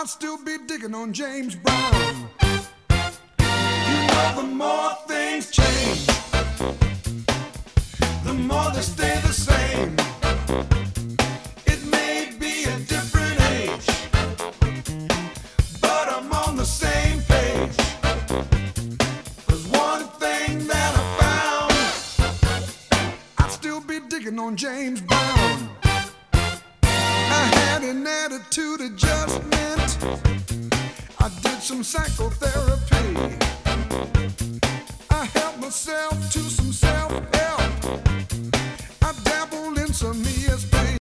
I'd 0.01 0.09
still 0.09 0.38
be 0.44 0.57
digging 0.64 0.94
on 0.94 1.12
James 1.12 1.57
Brown. 1.57 2.28
You 2.40 4.07
know, 4.07 4.32
the 4.36 4.44
more 4.44 4.92
things 5.09 5.51
change, 5.51 6.07
the 8.22 8.32
more 8.32 8.70
they 8.70 8.80
stay 8.80 9.18
the 9.22 9.32
same. 9.32 9.96
It 11.66 11.84
may 11.90 12.30
be 12.38 12.62
a 12.62 12.78
different 12.86 13.40
age, 13.51 13.86
but 15.80 16.09
I'm 16.09 16.32
on 16.32 16.57
the 16.57 16.64
same 16.64 17.20
page. 17.22 17.76
Cause 19.49 19.66
one 19.66 20.05
thing 20.20 20.64
that 20.68 20.94
I 20.94 21.03
found, 21.24 21.74
I'd 23.38 23.51
still 23.51 23.80
be 23.80 23.99
digging 24.09 24.38
on 24.38 24.55
James 24.55 25.01
Brown. 25.01 25.57
Had 27.78 27.96
an 27.96 28.06
attitude 28.08 28.80
adjustment. 28.80 29.98
I 31.20 31.28
did 31.42 31.62
some 31.62 31.84
psychotherapy. 31.84 33.38
I 35.08 35.24
helped 35.26 35.60
myself 35.60 36.32
to 36.32 36.40
some 36.40 36.72
self 36.72 37.12
help. 37.36 38.02
I 39.00 39.12
dabbled 39.22 39.78
in 39.78 39.92
some 39.92 40.20